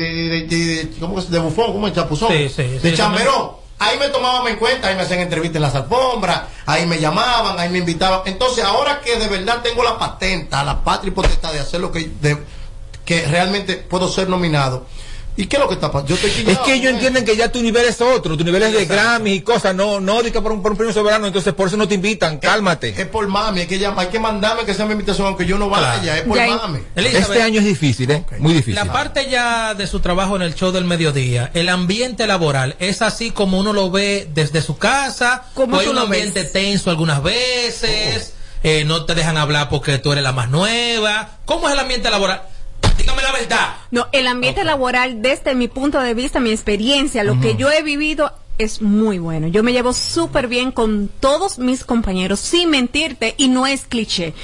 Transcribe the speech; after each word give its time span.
de, 0.00 0.46
de, 0.46 0.90
¿cómo 1.00 1.20
de 1.20 1.38
bufón, 1.38 1.72
como 1.72 1.86
de 1.86 1.92
chapuzón, 1.94 2.28
Sí, 2.32 2.48
sí, 2.48 2.62
de 2.78 2.94
chamberón. 2.94 3.60
Ahí 3.78 3.98
me 3.98 4.08
tomaban 4.08 4.46
en 4.52 4.56
cuenta, 4.58 4.88
ahí 4.88 4.94
me 4.94 5.02
hacían 5.02 5.20
entrevistas 5.20 5.56
en 5.56 5.62
las 5.62 5.74
alfombras, 5.74 6.42
ahí 6.66 6.84
me 6.84 6.98
llamaban, 7.00 7.58
ahí 7.58 7.70
me 7.70 7.78
invitaban. 7.78 8.20
Entonces, 8.26 8.62
ahora 8.62 9.00
que 9.00 9.16
de 9.18 9.26
verdad 9.28 9.62
tengo 9.62 9.82
la 9.82 9.98
patenta, 9.98 10.62
la 10.64 10.84
patria 10.84 11.08
y 11.08 11.12
potestad 11.14 11.50
de 11.52 11.60
hacer 11.60 11.80
lo 11.80 11.90
que, 11.90 12.10
de- 12.20 12.36
que 13.06 13.26
realmente 13.26 13.76
puedo 13.76 14.06
ser 14.08 14.28
nominado. 14.28 14.86
¿Y 15.40 15.46
qué 15.46 15.56
es 15.56 15.62
lo 15.62 15.68
que 15.68 15.74
está 15.74 15.90
pasando? 15.90 16.14
Yo 16.14 16.14
estoy 16.16 16.52
Es 16.52 16.58
que 16.58 16.74
ellos 16.74 16.92
¿eh? 16.92 16.94
entienden 16.94 17.24
que 17.24 17.34
ya 17.34 17.50
tu 17.50 17.62
nivel 17.62 17.86
es 17.86 18.00
otro, 18.00 18.36
tu 18.36 18.44
nivel 18.44 18.62
es 18.62 18.72
de 18.74 18.84
Grammy 18.84 19.32
y 19.32 19.40
cosas, 19.40 19.74
no, 19.74 19.98
no 19.98 20.22
de 20.22 20.30
que 20.30 20.40
por 20.42 20.52
un, 20.52 20.60
por 20.60 20.72
un 20.72 20.76
premio 20.76 20.92
soberano, 20.92 21.26
entonces 21.26 21.54
por 21.54 21.68
eso 21.68 21.78
no 21.78 21.88
te 21.88 21.94
invitan, 21.94 22.38
cálmate. 22.38 22.94
Es 23.00 23.06
por 23.06 23.26
mami, 23.26 23.62
es 23.62 23.66
que 23.66 23.78
ya, 23.78 23.94
hay 23.96 24.08
que 24.08 24.18
mandarme 24.18 24.64
que 24.64 24.74
sea 24.74 24.84
mi 24.84 24.92
invitación, 24.92 25.28
aunque 25.28 25.46
yo 25.46 25.56
no 25.56 25.70
vaya, 25.70 26.18
es 26.18 26.24
por 26.24 26.36
Ya 26.36 26.46
mami. 26.46 26.80
Elizabeth, 26.94 27.28
Este 27.28 27.42
año 27.42 27.60
es 27.60 27.66
difícil, 27.66 28.10
¿eh? 28.10 28.24
Muy 28.38 28.52
difícil. 28.52 28.74
La 28.74 28.92
parte 28.92 29.30
ya 29.30 29.72
de 29.72 29.86
su 29.86 30.00
trabajo 30.00 30.36
en 30.36 30.42
el 30.42 30.54
show 30.54 30.72
del 30.72 30.84
mediodía, 30.84 31.50
el 31.54 31.70
ambiente 31.70 32.26
laboral, 32.26 32.76
¿es 32.78 33.00
así 33.00 33.30
como 33.30 33.58
uno 33.58 33.72
lo 33.72 33.90
ve 33.90 34.28
desde 34.34 34.60
su 34.60 34.76
casa? 34.76 35.44
¿Cómo 35.54 35.76
¿O 35.76 35.80
hay 35.80 35.88
un 35.88 35.94
lo 35.94 36.02
ambiente 36.02 36.44
tenso 36.44 36.90
algunas 36.90 37.22
veces? 37.22 38.34
Eh, 38.62 38.84
¿No 38.84 39.06
te 39.06 39.14
dejan 39.14 39.38
hablar 39.38 39.70
porque 39.70 39.96
tú 39.96 40.12
eres 40.12 40.22
la 40.22 40.32
más 40.32 40.50
nueva? 40.50 41.38
¿Cómo 41.46 41.66
es 41.66 41.72
el 41.72 41.80
ambiente 41.80 42.10
laboral? 42.10 42.42
Dígame 42.98 43.22
la 43.22 43.32
verdad. 43.32 43.76
No, 43.90 44.06
el 44.12 44.26
ambiente 44.26 44.64
laboral, 44.64 45.22
desde 45.22 45.54
mi 45.54 45.68
punto 45.68 46.00
de 46.00 46.14
vista, 46.14 46.40
mi 46.40 46.50
experiencia, 46.50 47.24
lo 47.24 47.40
que 47.40 47.56
yo 47.56 47.70
he 47.70 47.82
vivido 47.82 48.32
es 48.58 48.82
muy 48.82 49.18
bueno. 49.18 49.48
Yo 49.48 49.62
me 49.62 49.72
llevo 49.72 49.94
súper 49.94 50.46
bien 50.46 50.70
con 50.70 51.08
todos 51.20 51.58
mis 51.58 51.82
compañeros, 51.82 52.40
sin 52.40 52.68
mentirte, 52.68 53.34
y 53.38 53.48
no 53.48 53.66
es 53.66 53.82
cliché. 53.82 54.34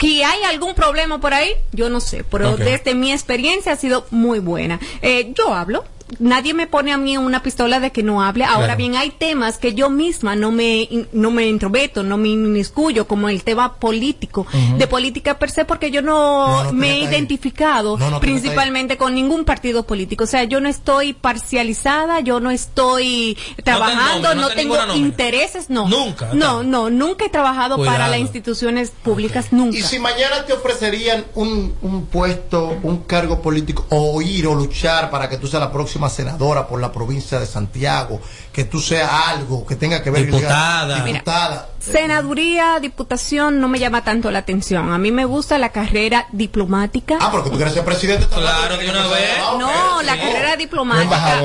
Si 0.00 0.22
hay 0.22 0.42
algún 0.44 0.74
problema 0.74 1.20
por 1.20 1.34
ahí, 1.34 1.50
yo 1.72 1.90
no 1.90 2.00
sé, 2.00 2.24
pero 2.24 2.56
desde 2.56 2.94
mi 2.94 3.12
experiencia 3.12 3.72
ha 3.72 3.76
sido 3.76 4.06
muy 4.10 4.38
buena. 4.38 4.80
Eh, 5.02 5.32
yo 5.36 5.52
hablo. 5.52 5.84
Nadie 6.18 6.54
me 6.54 6.66
pone 6.66 6.92
a 6.92 6.96
mí 6.96 7.16
una 7.18 7.42
pistola 7.42 7.80
de 7.80 7.92
que 7.92 8.02
no 8.02 8.22
hable. 8.22 8.44
Ahora 8.44 8.66
Claro. 8.68 8.78
bien, 8.78 8.96
hay 8.96 9.10
temas 9.10 9.58
que 9.58 9.74
yo 9.74 9.90
misma 9.90 10.34
no 10.36 10.50
me, 10.50 10.88
no 11.12 11.30
me 11.30 11.46
intrometo, 11.46 12.02
no 12.02 12.16
me 12.16 12.28
inmiscuyo, 12.28 13.06
como 13.06 13.28
el 13.28 13.42
tema 13.44 13.74
político, 13.76 14.46
Ujú. 14.52 14.78
de 14.78 14.86
política 14.86 15.38
per 15.38 15.50
se, 15.50 15.64
porque 15.64 15.90
yo 15.90 16.00
no, 16.02 16.48
No, 16.48 16.64
no 16.64 16.72
me 16.72 16.92
he 16.92 16.98
identificado 17.00 17.98
No, 17.98 18.20
principalmente 18.20 18.96
con 18.96 19.14
ningún 19.14 19.44
partido 19.44 19.82
político. 19.84 20.24
O 20.24 20.26
sea, 20.26 20.44
yo 20.44 20.60
no 20.60 20.68
estoy 20.68 21.12
parcializada, 21.12 22.20
yo 22.20 22.40
no 22.40 22.50
estoy 22.50 23.36
trabajando, 23.64 24.34
no, 24.34 24.42
no 24.42 24.48
te 24.48 24.56
tengo 24.56 24.76
nómina. 24.76 24.96
intereses, 24.96 25.70
no. 25.70 25.88
Nunca, 25.88 26.30
No, 26.34 26.62
no, 26.62 26.90
nunca 26.90 27.24
he 27.24 27.28
trabajado 27.28 27.76
para 27.76 27.90
Cuidado. 27.92 28.10
las 28.12 28.20
instituciones 28.20 28.90
públicas, 28.90 29.48
nunca. 29.52 29.76
Y 29.76 29.82
si 29.82 29.98
mañana 29.98 30.44
te 30.46 30.52
ofrecerían 30.52 31.24
un, 31.34 31.74
un 31.82 32.06
puesto, 32.06 32.78
un 32.82 32.98
cargo 33.02 33.42
político, 33.42 33.84
o 33.90 34.20
ir 34.22 34.46
o 34.46 34.54
luchar 34.54 35.10
para 35.10 35.28
que 35.28 35.36
tú 35.36 35.46
seas 35.46 35.60
la 35.62 35.72
próxima 35.72 35.97
senadora 36.08 36.68
por 36.68 36.80
la 36.80 36.92
provincia 36.92 37.40
de 37.40 37.46
Santiago, 37.46 38.20
que 38.58 38.64
tú 38.64 38.80
seas 38.80 39.08
algo 39.28 39.64
que 39.64 39.76
tenga 39.76 40.02
que 40.02 40.10
ver 40.10 40.26
Diputada. 40.26 41.04
diputada. 41.04 41.68
Senaduría, 41.78 42.80
diputación, 42.80 43.60
no 43.60 43.68
me 43.68 43.78
llama 43.78 44.02
tanto 44.02 44.32
la 44.32 44.40
atención. 44.40 44.92
A 44.92 44.98
mí 44.98 45.12
me 45.12 45.24
gusta 45.24 45.58
la 45.58 45.68
carrera 45.70 46.26
diplomática. 46.32 47.18
Ah, 47.20 47.30
porque 47.30 47.50
tú 47.50 47.56
quieres 47.56 47.72
ser 47.72 47.84
presidente. 47.84 48.26
Claro, 48.26 48.76
de 48.76 48.90
una 48.90 49.06
vez. 49.06 49.38
No, 49.60 50.02
la 50.02 50.16
carrera 50.18 50.56
diplomática. 50.56 51.40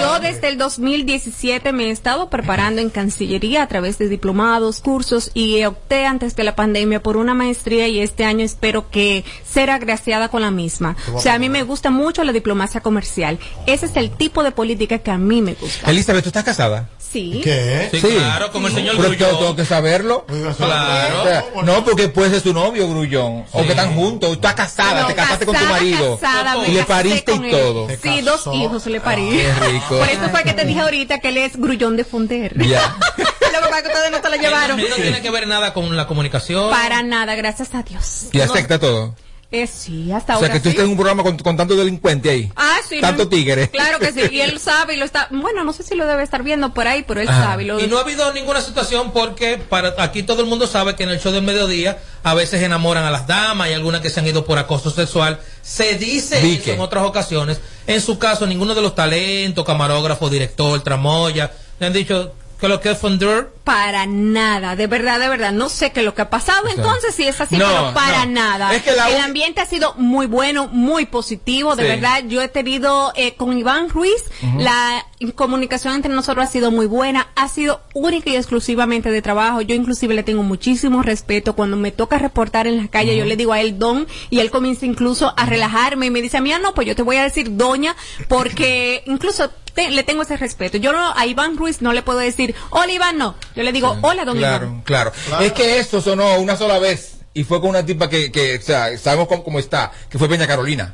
Yo 0.00 0.20
desde 0.20 0.48
el 0.48 0.58
2017 0.58 1.72
me 1.72 1.84
he 1.86 1.90
estado 1.90 2.28
preparando 2.28 2.82
en 2.82 2.90
Cancillería 2.90 3.62
a 3.62 3.66
través 3.68 3.96
de 3.96 4.08
diplomados, 4.08 4.80
cursos 4.80 5.30
y 5.32 5.64
opté 5.64 6.04
antes 6.04 6.36
de 6.36 6.44
la 6.44 6.54
pandemia 6.54 7.02
por 7.02 7.16
una 7.16 7.32
maestría 7.32 7.88
y 7.88 7.98
este 8.00 8.24
año 8.24 8.44
espero 8.44 8.90
que 8.90 9.24
ser 9.42 9.70
agraciada 9.70 10.28
con 10.28 10.42
la 10.42 10.50
misma. 10.50 10.96
O 11.14 11.20
sea, 11.20 11.34
a 11.34 11.38
mí 11.38 11.48
me 11.48 11.62
gusta 11.62 11.90
mucho 11.90 12.22
la 12.24 12.32
diplomacia 12.32 12.82
comercial. 12.82 13.38
Ese 13.66 13.86
es 13.86 13.96
el 13.96 14.10
tipo 14.10 14.42
de 14.44 14.52
política 14.52 14.98
que 14.98 15.10
a 15.10 15.18
mí 15.18 15.40
me 15.40 15.54
gusta. 15.54 15.90
Elizabeth, 15.90 16.22
¿tú 16.24 16.28
estás 16.28 16.41
casada? 16.44 16.88
Sí. 16.98 17.42
¿Qué? 17.44 17.90
Sí, 17.92 18.00
claro, 18.00 18.50
con 18.52 18.64
el 18.64 18.72
señor 18.72 18.96
Grullón. 18.96 19.18
tengo, 19.18 19.38
tengo 19.38 19.56
que 19.56 19.66
saberlo. 19.66 20.24
Claro. 20.56 21.20
O 21.20 21.24
sea, 21.24 21.44
no, 21.62 21.84
porque 21.84 22.08
puede 22.08 22.30
ser 22.30 22.40
su 22.40 22.54
novio, 22.54 22.88
Grullón. 22.88 23.44
O 23.52 23.62
que 23.64 23.70
están 23.70 23.94
juntos. 23.94 24.30
Tú 24.30 24.34
estás 24.36 24.54
casada, 24.54 25.02
No, 25.02 25.06
te 25.08 25.14
casaste 25.14 25.44
con 25.44 25.54
tu 25.54 25.64
marido. 25.66 26.18
casada, 26.18 26.66
y 26.66 26.72
le 26.72 26.84
pariste 26.84 27.32
con 27.32 27.44
y 27.44 27.48
él. 27.48 27.52
todo. 27.52 27.88
Sí, 28.02 28.20
dos 28.22 28.46
hijos 28.54 28.86
le 28.86 29.00
parí. 29.00 29.28
qué 29.28 29.52
rico. 29.66 29.98
Por 29.98 30.08
eso 30.08 30.28
fue 30.30 30.42
que 30.42 30.54
te 30.54 30.64
dije 30.64 30.80
ahorita 30.80 31.18
que 31.18 31.28
él 31.28 31.36
es 31.36 31.56
grullón 31.58 31.96
de 31.98 32.04
Fonder. 32.04 32.56
Ya. 32.66 32.96
Lo 33.16 33.58
que 33.60 33.68
pasa 33.68 33.76
es 33.76 33.82
que 33.82 33.88
ustedes 33.88 34.10
no 34.10 34.20
te 34.22 34.30
lo 34.30 34.36
llevaron. 34.36 34.80
No 34.80 34.96
tiene 34.96 35.20
que 35.20 35.30
ver 35.30 35.46
nada 35.46 35.74
con 35.74 35.94
la 35.94 36.06
comunicación. 36.06 36.70
Para 36.70 37.02
nada, 37.02 37.34
gracias 37.34 37.74
a 37.74 37.82
Dios. 37.82 38.28
Y 38.32 38.40
acepta 38.40 38.78
todo. 38.78 39.14
Eh, 39.52 39.66
sí, 39.66 40.10
hasta 40.10 40.32
O 40.32 40.36
ahora 40.36 40.46
sea, 40.48 40.54
que 40.54 40.60
tú 40.60 40.64
sí. 40.64 40.70
estás 40.70 40.84
en 40.86 40.90
un 40.92 40.96
programa 40.96 41.22
con, 41.22 41.36
con 41.36 41.56
tanto 41.58 41.76
delincuente 41.76 42.30
ahí. 42.30 42.50
Ah, 42.56 42.78
sí. 42.88 43.00
Tanto 43.02 43.24
no- 43.24 43.28
tigre. 43.28 43.68
Claro 43.68 43.98
que 43.98 44.10
sí. 44.10 44.20
Y 44.32 44.40
él 44.40 44.58
sabe 44.58 44.94
y 44.94 44.96
lo 44.96 45.04
está. 45.04 45.28
Bueno, 45.30 45.62
no 45.62 45.74
sé 45.74 45.82
si 45.82 45.94
lo 45.94 46.06
debe 46.06 46.22
estar 46.22 46.42
viendo 46.42 46.72
por 46.72 46.88
ahí, 46.88 47.04
pero 47.06 47.20
él 47.20 47.28
Ajá. 47.28 47.44
sabe. 47.44 47.64
y 47.64 47.66
lo- 47.66 47.78
Y 47.78 47.86
no 47.86 47.98
ha 47.98 48.00
habido 48.00 48.32
ninguna 48.32 48.62
situación 48.62 49.12
porque 49.12 49.58
para 49.58 49.94
aquí 49.98 50.22
todo 50.22 50.40
el 50.40 50.48
mundo 50.48 50.66
sabe 50.66 50.96
que 50.96 51.02
en 51.02 51.10
el 51.10 51.20
show 51.20 51.32
del 51.32 51.42
mediodía 51.42 51.98
a 52.22 52.32
veces 52.34 52.62
enamoran 52.62 53.04
a 53.04 53.10
las 53.10 53.26
damas 53.26 53.68
y 53.68 53.74
algunas 53.74 54.00
que 54.00 54.08
se 54.08 54.20
han 54.20 54.26
ido 54.26 54.44
por 54.46 54.58
acoso 54.58 54.90
sexual. 54.90 55.38
Se 55.60 55.98
dice 55.98 56.40
¿Vi 56.40 56.54
eso 56.54 56.72
en 56.72 56.80
otras 56.80 57.04
ocasiones. 57.04 57.60
En 57.86 58.00
su 58.00 58.18
caso, 58.18 58.46
ninguno 58.46 58.74
de 58.74 58.80
los 58.80 58.94
talentos, 58.94 59.66
camarógrafo, 59.66 60.30
director, 60.30 60.80
tramoya, 60.82 61.50
le 61.78 61.86
han 61.86 61.92
dicho 61.92 62.32
que 62.62 62.68
lo 62.68 62.80
que 62.80 62.92
es 62.92 62.98
Fonder 62.98 63.48
Para 63.64 64.06
nada, 64.06 64.76
de 64.76 64.86
verdad, 64.86 65.18
de 65.18 65.28
verdad. 65.28 65.50
No 65.52 65.68
sé 65.68 65.90
qué 65.90 66.00
es 66.00 66.06
lo 66.06 66.14
que 66.14 66.22
ha 66.22 66.30
pasado 66.30 66.68
entonces, 66.68 67.12
si 67.14 67.24
es 67.26 67.40
así, 67.40 67.56
No, 67.56 67.66
pero 67.66 67.92
para 67.94 68.24
no. 68.24 68.32
nada. 68.32 68.72
Es 68.74 68.82
que 68.82 68.92
la 68.92 69.10
el 69.10 69.20
ambiente 69.20 69.60
ha 69.60 69.66
sido 69.66 69.94
muy 69.96 70.26
bueno, 70.26 70.68
muy 70.68 71.04
positivo, 71.06 71.74
de 71.76 71.82
Sí. 71.82 71.88
verdad. 71.88 72.22
Yo 72.28 72.40
he 72.40 72.46
tenido 72.48 73.12
eh, 73.16 73.34
con 73.34 73.58
Iván 73.58 73.88
Ruiz, 73.88 74.24
la 74.58 75.04
comunicación 75.34 75.94
entre 75.96 76.12
nosotros 76.14 76.46
ha 76.46 76.50
sido 76.50 76.70
muy 76.70 76.86
buena, 76.86 77.28
ha 77.34 77.48
sido 77.48 77.80
única 77.94 78.30
y 78.30 78.36
exclusivamente 78.36 79.10
de 79.10 79.22
trabajo. 79.22 79.60
Yo 79.60 79.74
inclusive 79.74 80.14
le 80.14 80.22
tengo 80.22 80.42
muchísimo 80.44 81.02
respeto. 81.02 81.54
Cuando 81.56 81.76
me 81.76 81.90
toca 81.90 82.18
reportar 82.18 82.66
en 82.68 82.76
la 82.78 82.88
calle, 82.88 83.16
yo 83.16 83.24
le 83.24 83.36
digo 83.36 83.52
a 83.52 83.60
él 83.60 83.78
don 83.78 84.06
y 84.30 84.38
él 84.40 84.50
comienza 84.52 84.86
incluso 84.86 85.34
a 85.36 85.46
relajarme 85.46 86.06
y 86.06 86.10
me 86.10 86.22
dice 86.22 86.36
a 86.36 86.40
mí, 86.40 86.52
ah, 86.52 86.60
no, 86.60 86.74
pues 86.74 86.86
yo 86.86 86.94
te 86.94 87.02
voy 87.02 87.16
a 87.16 87.24
decir 87.24 87.56
doña 87.56 87.96
porque 88.28 89.02
incluso 89.06 89.50
te- 89.74 89.90
le 89.90 90.02
tengo 90.02 90.22
ese 90.22 90.36
respeto. 90.36 90.76
Yo 90.78 90.92
no, 90.92 91.12
a 91.16 91.26
Iván 91.26 91.56
Ruiz 91.56 91.82
no 91.82 91.92
le 91.92 92.02
puedo 92.02 92.18
decir, 92.18 92.54
hola 92.70 92.92
Iván, 92.92 93.18
no. 93.18 93.34
Yo 93.56 93.62
le 93.62 93.72
digo, 93.72 93.96
hola 94.02 94.24
don 94.24 94.38
Iván. 94.38 94.82
Claro, 94.82 95.12
claro, 95.26 95.44
Es 95.44 95.52
que 95.52 95.78
esto 95.78 96.00
sonó 96.00 96.38
una 96.38 96.56
sola 96.56 96.78
vez. 96.78 97.21
Y 97.34 97.44
fue 97.44 97.62
con 97.62 97.70
una 97.70 97.84
tipa 97.86 98.10
que, 98.10 98.30
que 98.30 98.56
o 98.58 98.60
sea, 98.62 98.96
sabemos 98.98 99.26
cómo, 99.26 99.42
cómo 99.42 99.58
está, 99.58 99.90
que 100.10 100.18
fue 100.18 100.28
Peña 100.28 100.46
Carolina. 100.46 100.92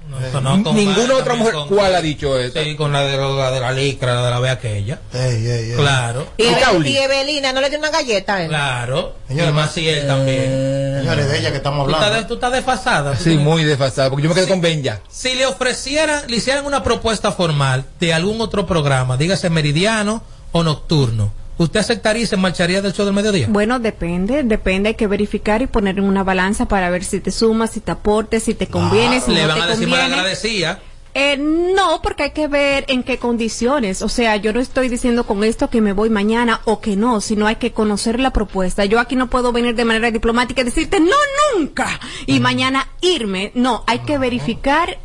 Ninguna 0.73 1.15
otra 1.17 1.35
mujer, 1.35 1.55
con- 1.55 1.69
¿cuál 1.69 1.95
ha 1.97 2.01
dicho 2.01 2.39
eso? 2.39 2.63
Sí, 2.63 2.77
con 2.77 2.93
la 2.93 3.03
de, 3.03 3.17
la 3.17 3.51
de 3.51 3.59
la 3.61 3.73
licra, 3.73 4.15
la 4.15 4.25
de 4.25 4.31
la 4.31 4.39
vea 4.39 4.53
aquella. 4.53 5.01
Claro. 5.77 6.29
Y, 6.37 6.45
y 6.45 6.97
Evelina 6.97 7.53
no 7.53 7.61
le 7.61 7.71
dio 7.71 7.79
una 7.81 7.91
galleta 7.91 8.37
a 8.37 8.43
él. 8.43 8.49
Claro. 8.51 9.17
y 9.29 9.35
Maciel 9.35 10.07
también. 10.07 10.99
Señores, 11.01 11.29
de 11.29 11.39
ella 11.39 11.51
que 11.51 11.57
estamos 11.57 11.85
Tú 11.87 11.91
estás, 11.91 12.05
hablando. 12.07 12.23
de- 12.23 12.29
tú 12.29 12.35
estás 12.35 12.53
desfasada. 12.53 13.17
Sí, 13.17 13.37
muy 13.37 13.65
desfasada, 13.65 14.09
porque 14.11 14.23
yo 14.23 14.29
me 14.29 14.35
quedé 14.37 14.47
con 14.49 14.61
Benja. 14.61 15.01
Si 15.11 15.35
le 15.35 15.45
ofrecieran, 15.47 16.23
le 16.29 16.37
hicieran 16.37 16.67
una 16.67 16.85
propuesta 16.85 17.33
formal 17.33 17.85
de 17.99 18.15
algún 18.15 18.41
otro 18.41 18.65
programa, 18.67 19.17
dígase 19.17 19.51
meridiano 19.51 20.23
o 20.53 20.63
nocturno, 20.63 21.33
¿usted 21.59 21.81
aceptaría 21.81 22.23
y 22.23 22.27
se 22.27 22.37
marcharía 22.37 22.81
del 22.81 22.93
show 22.93 23.05
del 23.05 23.15
mediodía? 23.15 23.47
Bueno, 23.51 23.79
depende, 23.79 24.43
depende, 24.43 24.91
hay 24.91 24.95
que 24.95 25.07
verificar 25.07 25.61
y 25.63 25.67
poner 25.67 25.99
en 25.99 26.05
una 26.05 26.25
balanza 26.25 26.67
para 26.67 26.89
ver 26.91 27.05
si 27.05 27.21
te 27.21 27.31
suma, 27.31 27.67
si 27.67 27.81
te 27.81 27.91
aporte, 27.93 28.41
si 28.41 28.55
te 28.55 28.67
conviene, 28.67 29.21
si 29.21 29.33
le 29.33 29.43
no 29.43 29.49
van 29.49 29.57
te 29.59 29.63
a 29.65 29.67
decir 29.67 29.89
mal 29.89 29.99
conviene. 30.01 30.21
agradecida. 30.21 30.81
Eh, 31.15 31.37
no, 31.37 32.01
porque 32.01 32.25
hay 32.25 32.31
que 32.31 32.47
ver 32.47 32.85
en 32.87 33.03
qué 33.03 33.19
condiciones. 33.19 34.03
O 34.03 34.09
sea, 34.09 34.37
yo 34.37 34.53
no 34.53 34.61
estoy 34.61 34.89
diciendo 34.89 35.25
con 35.25 35.43
esto 35.43 35.69
que 35.69 35.81
me 35.81 35.93
voy 35.93 36.11
mañana 36.11 36.61
o 36.65 36.81
que 36.81 36.95
no, 36.97 37.21
sino 37.21 37.47
hay 37.49 37.57
que 37.57 37.73
conocer 37.73 38.21
la 38.21 38.31
propuesta. 38.33 38.85
Yo 38.85 39.01
aquí 39.01 39.17
no 39.17 39.29
puedo 39.29 39.51
venir 39.51 39.75
de 39.75 39.85
manera 39.85 40.13
diplomática 40.13 40.61
y 40.61 40.65
decirte 40.65 41.01
no 41.01 41.17
nunca 41.57 41.99
y 42.27 42.39
mañana 42.39 42.87
irme. 43.01 43.51
No, 43.55 43.83
hay 43.89 44.01
que 44.01 44.17
verificar 44.19 44.99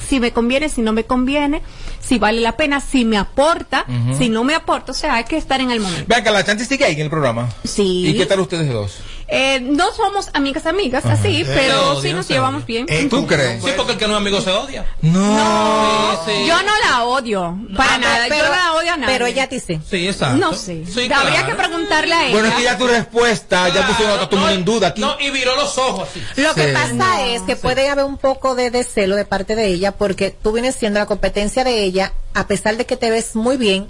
si 0.00 0.20
me 0.20 0.32
conviene, 0.32 0.68
si 0.68 0.82
no 0.82 0.92
me 0.92 1.04
conviene, 1.04 1.62
si 2.00 2.18
vale 2.18 2.40
la 2.40 2.56
pena, 2.56 2.80
si 2.80 3.04
me 3.04 3.16
aporta, 3.18 3.84
si 4.16 4.28
no 4.28 4.44
me 4.44 4.54
aporta. 4.54 4.92
O 4.92 4.94
sea, 4.94 5.14
hay 5.14 5.24
que 5.24 5.36
estar 5.36 5.60
en 5.60 5.70
el 5.70 5.80
momento. 5.80 6.04
Vean 6.06 6.24
que 6.24 6.30
la 6.30 6.44
chante 6.44 6.64
sigue 6.64 6.84
ahí 6.84 6.94
en 6.94 7.00
el 7.00 7.10
programa. 7.10 7.48
Sí. 7.64 8.06
¿Y 8.06 8.16
qué 8.16 8.26
tal 8.26 8.40
ustedes 8.40 8.68
dos? 8.68 9.00
Eh, 9.32 9.60
no 9.60 9.92
somos 9.94 10.28
amigas 10.32 10.66
amigas, 10.66 11.04
Ajá. 11.04 11.14
así, 11.14 11.42
Eh, 11.42 11.46
pero 11.46 12.00
sí 12.00 12.12
nos 12.12 12.26
llevamos 12.28 12.66
bien. 12.66 12.86
¿Tú 13.08 13.26
crees? 13.26 13.62
Sí, 13.62 13.70
porque 13.76 13.92
el 13.92 13.98
que 13.98 14.06
no 14.08 14.14
es 14.14 14.18
amigo 14.18 14.40
se 14.40 14.50
odia. 14.50 14.84
No. 15.02 16.20
Sí, 16.26 16.32
sí. 16.32 16.46
Yo 16.48 16.60
no 16.62 16.72
la 16.88 17.04
odio, 17.04 17.56
para 17.76 17.94
Ah, 17.94 17.98
nada. 17.98 18.24
pero- 18.28 18.44
yo 18.46 18.50
la 18.50 18.72
odio 18.74 18.92
a 18.92 18.96
nadie. 18.96 19.12
pero 19.14 19.26
ella 19.26 19.46
dice. 19.46 19.80
Sí, 19.88 20.08
exacto. 20.08 20.36
No 20.36 20.52
sé. 20.52 20.84
Sí, 20.86 21.08
Habría 21.12 21.46
que 21.46 21.54
preguntarle 21.54 22.12
a 22.14 22.22
ella. 22.26 22.32
Bueno, 22.32 22.48
es 22.48 22.54
que 22.54 22.62
ya 22.64 22.76
tu 22.78 22.86
respuesta 22.86 23.68
ya 23.68 23.86
puso 23.86 24.08
a 24.08 24.28
todo 24.28 24.36
el 24.36 24.38
mundo 24.40 24.54
en 24.54 24.64
duda 24.64 24.88
aquí. 24.88 25.00
No, 25.00 25.14
y 25.20 25.30
viró 25.30 25.54
los 25.56 25.78
ojos 25.78 26.08
así. 26.10 26.20
Lo 26.40 26.52
que 26.54 26.68
pasa 26.68 26.92
No, 26.94 27.18
es 27.26 27.42
que 27.42 27.54
puede 27.56 27.88
haber 27.88 28.04
un 28.04 28.18
poco 28.18 28.54
de, 28.54 28.70
de 28.70 28.82
celo 28.84 29.14
de 29.16 29.24
parte 29.24 29.54
de 29.54 29.66
ella 29.66 29.92
porque 29.92 30.30
tú 30.30 30.52
vienes 30.52 30.74
siendo 30.74 30.98
la 30.98 31.06
competencia 31.06 31.62
de 31.64 31.84
ella, 31.84 32.12
a 32.34 32.46
pesar 32.46 32.76
de 32.76 32.84
que 32.86 32.96
te 32.96 33.10
ves 33.10 33.36
muy 33.36 33.56
bien, 33.56 33.88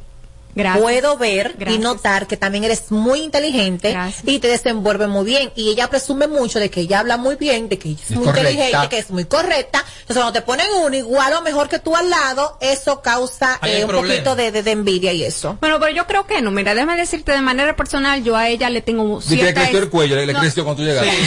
Gracias. 0.55 0.83
puedo 0.83 1.17
ver 1.17 1.57
y 1.69 1.79
notar 1.79 2.27
que 2.27 2.37
también 2.37 2.65
eres 2.65 2.91
muy 2.91 3.21
inteligente 3.21 3.93
Gracias. 3.93 4.23
y 4.27 4.39
te 4.41 4.49
desenvuelve 4.49 5.07
muy 5.07 5.25
bien. 5.25 5.53
Y 5.55 5.71
ella 5.71 5.89
presume 5.89 6.27
mucho 6.27 6.59
de 6.59 6.71
que 6.71 6.81
ella 6.81 7.01
habla 7.01 7.17
muy 7.17 7.37
bien, 7.37 7.69
de 7.69 7.79
que 7.79 7.91
ella 7.91 8.01
es 8.05 8.11
Es 8.11 8.17
muy 8.17 8.27
correcta. 8.27 8.51
inteligente, 8.51 8.89
que 8.89 8.99
es 8.99 9.11
muy 9.11 9.25
correcta. 9.27 9.79
Entonces, 10.01 10.17
cuando 10.17 10.33
te 10.33 10.43
ponen 10.43 10.67
uno 10.85 10.97
igual 10.97 11.33
o 11.35 11.43
mejor 11.43 11.69
que 11.69 11.79
tú 11.79 11.95
al 11.95 12.11
lado, 12.11 12.59
eso 12.61 13.01
causa 13.01 13.59
eh, 13.63 13.83
un 13.85 13.91
problema. 13.91 14.15
poquito 14.15 14.35
de, 14.37 14.51
de- 14.53 14.63
de 14.63 14.71
envidia 14.73 15.13
y 15.13 15.23
eso. 15.25 15.57
Bueno, 15.61 15.79
pero 15.81 15.93
yo 15.95 16.07
creo 16.07 16.27
que 16.27 16.41
no. 16.43 16.51
Mira, 16.51 16.75
déjame 16.75 16.97
decirte 16.97 17.33
de 17.33 17.41
manera 17.41 17.77
personal, 17.77 18.23
yo 18.25 18.37
a 18.37 18.49
ella 18.49 18.71
le 18.71 18.81
tengo 18.83 19.21
Sí, 19.21 19.31
que 19.31 19.37
le 19.37 19.43
cierta... 19.43 19.61
creció 19.63 19.79
el 19.79 19.89
cuello, 19.91 20.17
le, 20.17 20.27
le 20.27 20.33
No, 20.33 20.41
creció 20.41 20.65
cuando 20.65 20.83
tú 20.83 20.89
llegaste. 20.89 21.11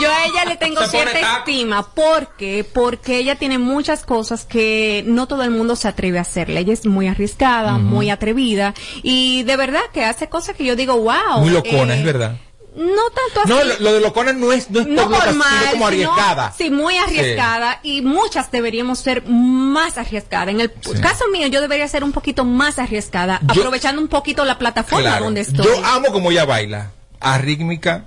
Yo 0.00 0.10
a 0.10 0.24
ella 0.26 0.44
le 0.44 0.56
tengo 0.56 0.84
cierta 0.86 1.38
estima 1.38 1.88
porque 1.94 2.64
porque 2.70 3.18
ella 3.18 3.36
tiene 3.36 3.58
muchas 3.58 4.04
cosas 4.04 4.44
que 4.44 5.04
no 5.06 5.26
todo 5.26 5.42
el 5.42 5.50
mundo 5.50 5.76
se 5.76 5.88
atreve 5.88 6.18
a 6.18 6.22
hacerle. 6.22 6.60
Ella 6.60 6.72
es 6.72 6.86
muy 6.86 7.08
arriesgada, 7.08 7.78
muy 7.78 8.10
atrevida 8.10 8.74
y 9.02 9.42
de 9.44 9.56
verdad 9.56 9.82
que 9.92 10.04
hace 10.04 10.28
cosas 10.28 10.56
que 10.56 10.64
yo 10.64 10.76
digo, 10.76 10.96
wow. 10.98 11.40
Muy 11.40 11.50
locona, 11.50 11.94
eh, 11.94 11.98
es 12.00 12.04
verdad. 12.04 12.36
No 12.76 13.02
tanto 13.08 13.40
así. 13.40 13.48
No, 13.48 13.64
lo, 13.64 13.78
lo 13.80 13.92
de 13.94 14.00
locona 14.02 14.34
no 14.34 14.52
es, 14.52 14.70
no 14.70 14.80
es 14.80 14.86
no 14.86 15.04
por 15.08 15.12
por 15.14 15.22
sino 15.22 15.34
mal, 15.38 15.50
como 15.70 15.72
sino- 15.72 15.86
arriesgada. 16.12 16.52
sí, 16.58 16.68
muy 16.68 16.94
arriesgada 16.98 17.80
y 17.82 18.02
muchas 18.02 18.50
deberíamos 18.50 18.98
ser 18.98 19.22
más 19.26 19.96
arriesgadas. 19.96 20.48
En 20.48 20.60
el 20.60 20.70
Sí. 20.82 20.92
caso 21.00 21.24
mío, 21.32 21.46
yo 21.46 21.62
debería 21.62 21.88
ser 21.88 22.04
un 22.04 22.12
poquito 22.12 22.44
más 22.44 22.78
arriesgada, 22.78 23.40
Yo- 23.54 23.62
aprovechando 23.62 24.02
un 24.02 24.08
poquito 24.08 24.44
la 24.44 24.58
plataforma 24.58 25.08
Claro. 25.08 25.24
donde 25.24 25.40
estoy. 25.40 25.64
Yo 25.64 25.84
amo 25.86 26.08
como 26.12 26.30
ella 26.30 26.44
baila. 26.44 26.90
Arrítmica. 27.18 28.04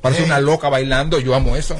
Parece 0.00 0.22
Ey. 0.22 0.26
una 0.26 0.40
loca 0.40 0.68
bailando. 0.68 1.18
Yo 1.18 1.34
amo 1.34 1.56
eso. 1.56 1.76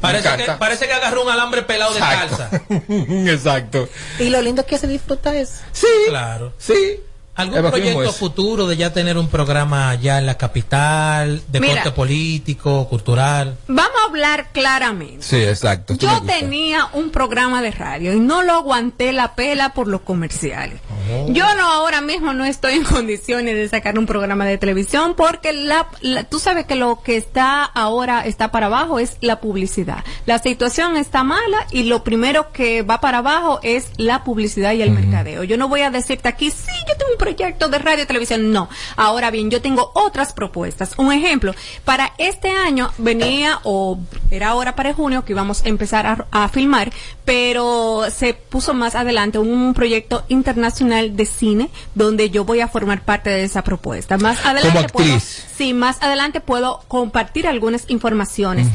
Parece 0.00 0.28
que, 0.36 0.52
parece 0.58 0.86
que 0.86 0.92
agarró 0.92 1.24
un 1.24 1.30
alambre 1.30 1.62
pelado 1.62 1.92
de 1.94 2.00
calza. 2.00 2.50
Exacto. 2.88 3.88
Y 4.18 4.30
lo 4.30 4.40
lindo 4.40 4.62
es 4.62 4.66
que 4.66 4.78
se 4.78 4.86
disfruta 4.86 5.34
eso. 5.36 5.62
Sí. 5.72 5.86
Claro. 6.08 6.52
Sí. 6.58 7.00
¿Algún 7.40 7.70
proyecto 7.70 8.12
futuro 8.12 8.66
de 8.66 8.76
ya 8.76 8.92
tener 8.92 9.18
un 9.18 9.28
programa 9.28 9.94
ya 9.96 10.18
en 10.18 10.26
la 10.26 10.36
capital, 10.38 11.42
de 11.48 11.60
Mira. 11.60 11.74
corte 11.74 11.90
político, 11.92 12.88
cultural? 12.88 13.56
Vamos 13.68 13.92
a 14.02 14.08
hablar 14.08 14.48
claramente. 14.52 15.22
Sí, 15.22 15.36
exacto. 15.42 15.94
Yo 15.94 16.22
tenía 16.22 16.88
un 16.92 17.10
programa 17.10 17.62
de 17.62 17.70
radio 17.70 18.12
y 18.14 18.20
no 18.20 18.42
lo 18.42 18.52
aguanté 18.54 19.12
la 19.12 19.34
pela 19.34 19.72
por 19.74 19.88
los 19.88 20.02
comerciales. 20.02 20.80
Yo 21.28 21.44
no 21.56 21.66
ahora 21.72 22.00
mismo 22.00 22.32
no 22.32 22.44
estoy 22.44 22.74
en 22.74 22.84
condiciones 22.96 23.54
de 23.56 23.68
sacar 23.68 23.98
un 23.98 24.06
programa 24.06 24.44
de 24.46 24.58
televisión 24.58 25.14
porque 25.16 25.52
la, 25.52 25.88
la- 26.00 26.24
tú 26.24 26.38
sabes 26.38 26.66
que 26.66 26.76
lo 26.76 27.02
que 27.02 27.16
está 27.16 27.64
ahora 27.64 28.24
está 28.26 28.50
para 28.50 28.66
abajo 28.66 28.98
es 28.98 29.16
la 29.20 29.40
publicidad. 29.40 30.04
La 30.26 30.38
situación 30.38 30.96
está 30.96 31.24
mala 31.24 31.66
y 31.72 31.84
lo 31.84 32.04
primero 32.04 32.52
que 32.52 32.82
va 32.82 33.00
para 33.00 33.18
abajo 33.18 33.60
es 33.62 33.88
la 33.96 34.24
publicidad 34.24 34.72
y 34.72 34.82
el 34.82 34.90
mercadeo. 34.90 35.42
Yo 35.44 35.56
no 35.56 35.68
voy 35.68 35.80
a 35.82 35.90
decirte 35.90 36.28
aquí, 36.28 36.50
sí, 36.50 36.66
yo 36.88 36.94
tengo 36.96 37.12
un 37.12 37.18
proyecto 37.18 37.29
de 37.34 37.78
radio 37.78 38.04
y 38.04 38.06
televisión. 38.06 38.52
No. 38.52 38.68
Ahora 38.96 39.30
bien, 39.30 39.50
yo 39.50 39.60
tengo 39.60 39.90
otras 39.94 40.32
propuestas. 40.32 40.94
Un 40.96 41.12
ejemplo, 41.12 41.54
para 41.84 42.12
este 42.18 42.50
año 42.50 42.90
venía 42.98 43.60
o 43.64 43.98
era 44.30 44.48
ahora 44.48 44.76
para 44.76 44.94
junio 44.94 45.24
que 45.24 45.32
íbamos 45.32 45.64
a 45.64 45.68
empezar 45.68 46.06
a, 46.06 46.26
a 46.30 46.48
filmar, 46.48 46.92
pero 47.24 48.04
se 48.10 48.34
puso 48.34 48.74
más 48.74 48.94
adelante 48.94 49.38
un 49.38 49.74
proyecto 49.74 50.24
internacional 50.28 51.16
de 51.16 51.26
cine 51.26 51.70
donde 51.94 52.30
yo 52.30 52.44
voy 52.44 52.60
a 52.60 52.68
formar 52.68 53.02
parte 53.02 53.30
de 53.30 53.44
esa 53.44 53.62
propuesta. 53.62 54.18
Más 54.18 54.44
adelante 54.44 54.88
puedo, 54.92 55.20
sí, 55.20 55.74
más 55.74 56.02
adelante 56.02 56.40
puedo 56.40 56.82
compartir 56.88 57.46
algunas 57.46 57.88
informaciones. 57.88 58.66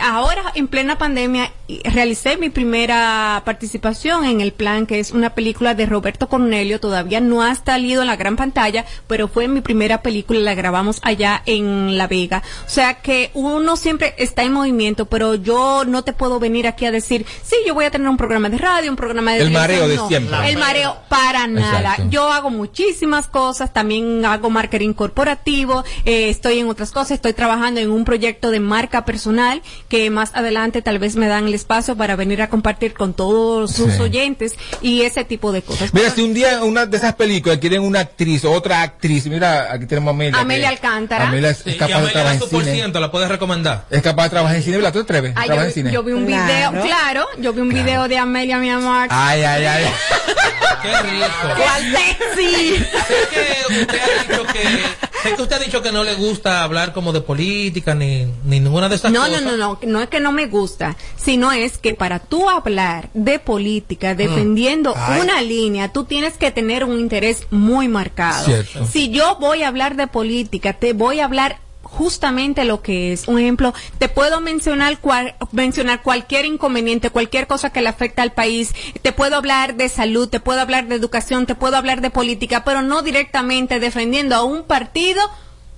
Ahora 0.00 0.52
en 0.54 0.68
plena 0.68 0.98
pandemia 0.98 1.52
realicé 1.84 2.36
mi 2.36 2.50
primera 2.50 3.42
participación 3.44 4.24
en 4.24 4.40
el 4.40 4.52
plan 4.52 4.86
que 4.86 5.00
es 5.00 5.10
una 5.10 5.30
película 5.30 5.74
de 5.74 5.86
Roberto 5.86 6.28
Cornelio, 6.28 6.80
todavía 6.80 7.20
no 7.20 7.42
ha 7.42 7.50
salido 7.72 8.00
en 8.00 8.06
la 8.08 8.16
gran 8.16 8.36
pantalla, 8.36 8.86
pero 9.06 9.28
fue 9.28 9.46
mi 9.46 9.60
primera 9.60 10.00
película, 10.00 10.40
la 10.40 10.54
grabamos 10.54 11.00
allá 11.02 11.42
en 11.44 11.98
La 11.98 12.06
Vega. 12.06 12.42
O 12.66 12.70
sea 12.70 12.94
que 13.02 13.30
uno 13.34 13.76
siempre 13.76 14.14
está 14.16 14.42
en 14.42 14.52
movimiento, 14.52 15.04
pero 15.04 15.34
yo 15.34 15.84
no 15.86 16.02
te 16.02 16.14
puedo 16.14 16.38
venir 16.40 16.66
aquí 16.66 16.86
a 16.86 16.90
decir, 16.90 17.26
sí, 17.42 17.56
yo 17.66 17.74
voy 17.74 17.84
a 17.84 17.90
tener 17.90 18.08
un 18.08 18.16
programa 18.16 18.48
de 18.48 18.56
radio, 18.56 18.90
un 18.90 18.96
programa 18.96 19.34
de 19.34 19.40
El 19.40 19.50
mareo 19.50 19.80
televisión". 19.82 20.08
de 20.08 20.08
siempre. 20.28 20.50
El 20.50 20.56
mareo 20.58 20.96
para 21.10 21.46
nada. 21.46 21.78
Exacto. 21.92 22.04
Yo 22.10 22.32
hago 22.32 22.48
muchísimas 22.48 23.26
cosas, 23.26 23.72
también 23.74 24.24
hago 24.24 24.48
marketing 24.48 24.94
corporativo, 24.94 25.84
eh, 26.04 26.30
estoy 26.30 26.58
en 26.60 26.68
otras 26.68 26.90
cosas, 26.90 27.10
estoy 27.12 27.32
trabajando 27.34 27.80
en 27.80 27.90
un 27.90 28.04
proyecto 28.04 28.50
de 28.50 28.60
marca 28.60 29.04
personal 29.04 29.60
que 29.88 30.08
más 30.10 30.30
adelante 30.34 30.80
tal 30.80 30.98
vez 30.98 31.16
me 31.16 31.26
dan 31.26 31.46
el 31.48 31.54
espacio 31.54 31.96
para 31.96 32.16
venir 32.16 32.40
a 32.40 32.48
compartir 32.48 32.94
con 32.94 33.12
todos 33.14 33.72
sus 33.72 33.92
Sí. 33.94 34.00
oyentes 34.02 34.54
y 34.80 35.02
ese 35.02 35.24
tipo 35.24 35.50
de 35.52 35.62
cosas. 35.62 35.92
Mira, 35.92 36.10
si 36.10 36.22
un 36.22 36.34
día 36.34 36.62
una 36.62 36.86
de 36.86 36.96
esas 36.96 37.14
películas 37.14 37.47
quieren 37.56 37.82
una 37.82 38.00
actriz, 38.00 38.44
otra 38.44 38.82
actriz, 38.82 39.26
mira, 39.26 39.72
aquí 39.72 39.86
tenemos 39.86 40.08
a 40.08 40.14
Amelia. 40.14 40.40
Amelia 40.40 40.68
que- 40.68 40.74
Alcántara. 40.74 41.28
Amelia 41.28 41.50
es, 41.50 41.58
Sí, 41.58 41.74
capaz 41.76 42.00
de 42.02 42.08
trabajar 42.10 42.42
en 42.42 42.48
cine. 42.48 42.74
ciento, 42.74 43.00
¿la 43.00 43.10
puedes 43.10 43.28
recomendar? 43.28 43.84
Es 43.90 44.02
capaz 44.02 44.24
de 44.24 44.30
trabajar 44.30 44.56
en 44.56 44.62
cine, 44.62 44.76
¿verdad? 44.76 44.92
¿Tú 44.92 44.98
te 45.00 45.04
atreves? 45.04 45.32
Ah, 45.36 45.44
¿Trabajar 45.44 45.64
yo, 45.64 45.68
en 45.68 45.74
cine? 45.74 45.92
yo 45.92 46.02
vi 46.02 46.12
un 46.12 46.26
Claro. 46.26 46.72
video, 46.72 46.82
claro, 46.86 47.26
yo 47.38 47.52
vi 47.52 47.60
un 47.60 47.68
Claro. 47.70 47.84
video 47.84 48.08
de 48.08 48.18
Amelia, 48.18 48.58
mi 48.58 48.70
amor. 48.70 49.06
Ay, 49.10 49.42
ay, 49.42 49.64
ay. 49.64 49.84
Qué 50.82 50.88
rico. 51.02 51.26
¡Cuál 51.56 51.96
sexy! 51.96 52.76
sé 53.08 53.16
que 53.30 53.74
usted 53.82 54.00
ha 54.00 54.22
dicho 54.28 54.46
que 54.52 54.62
sé 55.22 55.34
que 55.34 55.42
usted 55.42 55.56
ha 55.56 55.58
dicho 55.58 55.82
que 55.82 55.90
no 55.92 56.04
le 56.04 56.14
gusta 56.14 56.62
hablar 56.62 56.92
como 56.92 57.12
de 57.12 57.20
política 57.20 57.94
ni, 57.94 58.26
ni 58.44 58.60
ninguna 58.60 58.88
de 58.88 58.94
esas 58.94 59.10
No, 59.10 59.22
no, 59.26 59.28
cosas. 59.28 59.42
no, 59.42 59.56
no, 59.56 59.78
no 59.82 60.00
es 60.02 60.08
que 60.08 60.20
no 60.20 60.30
me 60.30 60.46
gusta, 60.46 60.96
sino 61.16 61.50
es 61.50 61.78
que 61.78 61.94
para 61.94 62.20
tú 62.20 62.48
hablar 62.48 63.08
de 63.14 63.38
política 63.40 64.14
defendiendo 64.14 64.94
Ay. 64.96 65.20
una 65.22 65.42
línea, 65.42 65.92
tú 65.92 66.04
tienes 66.04 66.34
que 66.34 66.52
tener 66.52 66.84
un 66.84 66.98
interés 67.00 67.37
muy 67.50 67.88
marcado. 67.88 68.44
Cierto. 68.44 68.86
Si 68.86 69.10
yo 69.10 69.36
voy 69.40 69.62
a 69.62 69.68
hablar 69.68 69.96
de 69.96 70.06
política, 70.06 70.72
te 70.74 70.92
voy 70.92 71.20
a 71.20 71.24
hablar 71.24 71.58
justamente 71.82 72.64
lo 72.64 72.82
que 72.82 73.12
es. 73.12 73.26
Un 73.28 73.38
ejemplo, 73.38 73.72
te 73.98 74.08
puedo 74.08 74.40
mencionar 74.42 74.98
cual- 75.00 75.34
mencionar 75.52 76.02
cualquier 76.02 76.44
inconveniente, 76.44 77.08
cualquier 77.10 77.46
cosa 77.46 77.70
que 77.70 77.80
le 77.80 77.88
afecta 77.88 78.22
al 78.22 78.32
país, 78.32 78.74
te 79.00 79.12
puedo 79.12 79.36
hablar 79.36 79.74
de 79.76 79.88
salud, 79.88 80.28
te 80.28 80.38
puedo 80.38 80.60
hablar 80.60 80.86
de 80.88 80.94
educación, 80.96 81.46
te 81.46 81.54
puedo 81.54 81.76
hablar 81.76 82.00
de 82.02 82.10
política, 82.10 82.62
pero 82.64 82.82
no 82.82 83.00
directamente 83.02 83.80
defendiendo 83.80 84.34
a 84.36 84.42
un 84.44 84.64
partido 84.64 85.22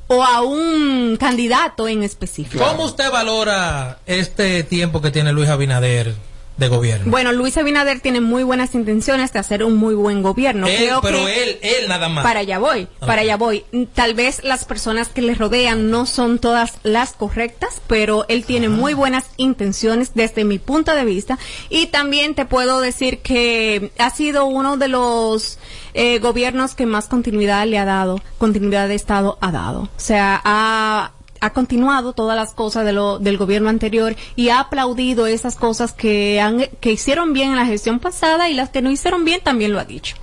o 0.08 0.24
a 0.24 0.42
un 0.42 1.16
candidato 1.20 1.86
en 1.86 2.02
específico. 2.02 2.64
¿Cómo 2.64 2.84
usted 2.86 3.08
valora 3.12 4.00
este 4.06 4.64
tiempo 4.64 5.00
que 5.00 5.12
tiene 5.12 5.32
Luis 5.32 5.48
Abinader 5.48 6.16
de 6.56 6.68
gobierno? 6.68 7.10
Bueno, 7.10 7.32
Luis 7.32 7.56
Abinader 7.56 8.00
tiene 8.00 8.20
muy 8.20 8.42
buenas 8.42 8.74
intenciones 8.74 9.32
de 9.32 9.38
hacer 9.38 9.64
un 9.64 9.76
muy 9.76 9.94
buen 9.94 10.22
gobierno. 10.22 10.66
Él, 10.66 10.76
Creo 10.76 11.00
pero 11.00 11.24
que 11.24 11.42
él, 11.42 11.58
él 11.62 11.88
nada 11.88 12.08
más. 12.08 12.22
para 12.22 12.40
allá 12.40 12.58
voy, 12.58 12.86
para 12.98 13.22
allá 13.22 13.36
voy. 13.36 13.64
Tal 13.94 14.14
vez 14.14 14.42
las 14.44 14.64
personas 14.64 15.08
que 15.08 15.22
le 15.22 15.34
rodean 15.34 15.90
no 15.90 16.06
son 16.06 16.38
todas 16.38 16.74
las 16.82 17.12
correctas, 17.12 17.80
pero 17.86 18.26
él 18.28 18.44
tiene 18.44 18.68
muy 18.68 18.94
buenas 18.94 19.24
intenciones 19.36 20.12
desde 20.14 20.44
mi 20.44 20.58
punto 20.58 20.94
de 20.94 21.04
vista. 21.04 21.38
Y 21.70 21.86
también 21.86 22.34
te 22.34 22.44
puedo 22.44 22.80
decir 22.80 23.20
que 23.20 23.90
ha 23.98 24.10
sido 24.10 24.44
uno 24.46 24.76
de 24.76 24.88
los 24.88 25.58
eh, 25.94 26.18
gobiernos 26.18 26.74
que 26.74 26.86
más 26.86 27.06
continuidad 27.06 27.66
le 27.66 27.78
ha 27.78 27.84
dado, 27.84 28.20
continuidad 28.38 28.88
de 28.88 28.94
Estado 28.94 29.38
ha 29.40 29.50
dado. 29.50 29.82
O 29.82 29.88
sea, 29.96 30.40
ha 30.44 31.12
ha 31.40 31.50
continuado 31.50 32.12
todas 32.12 32.36
las 32.36 32.52
cosas 32.54 32.84
de 32.84 32.92
lo, 32.92 33.18
del 33.18 33.36
gobierno 33.38 33.68
anterior 33.68 34.14
y 34.36 34.50
ha 34.50 34.60
aplaudido 34.60 35.26
esas 35.26 35.56
cosas 35.56 35.92
que 35.92 36.40
han, 36.40 36.66
que 36.80 36.92
hicieron 36.92 37.32
bien 37.32 37.50
en 37.50 37.56
la 37.56 37.66
gestión 37.66 37.98
pasada 37.98 38.48
y 38.48 38.54
las 38.54 38.70
que 38.70 38.82
no 38.82 38.90
hicieron 38.90 39.24
bien 39.24 39.40
también 39.42 39.72
lo 39.72 39.80
ha 39.80 39.84
dicho. 39.84 40.16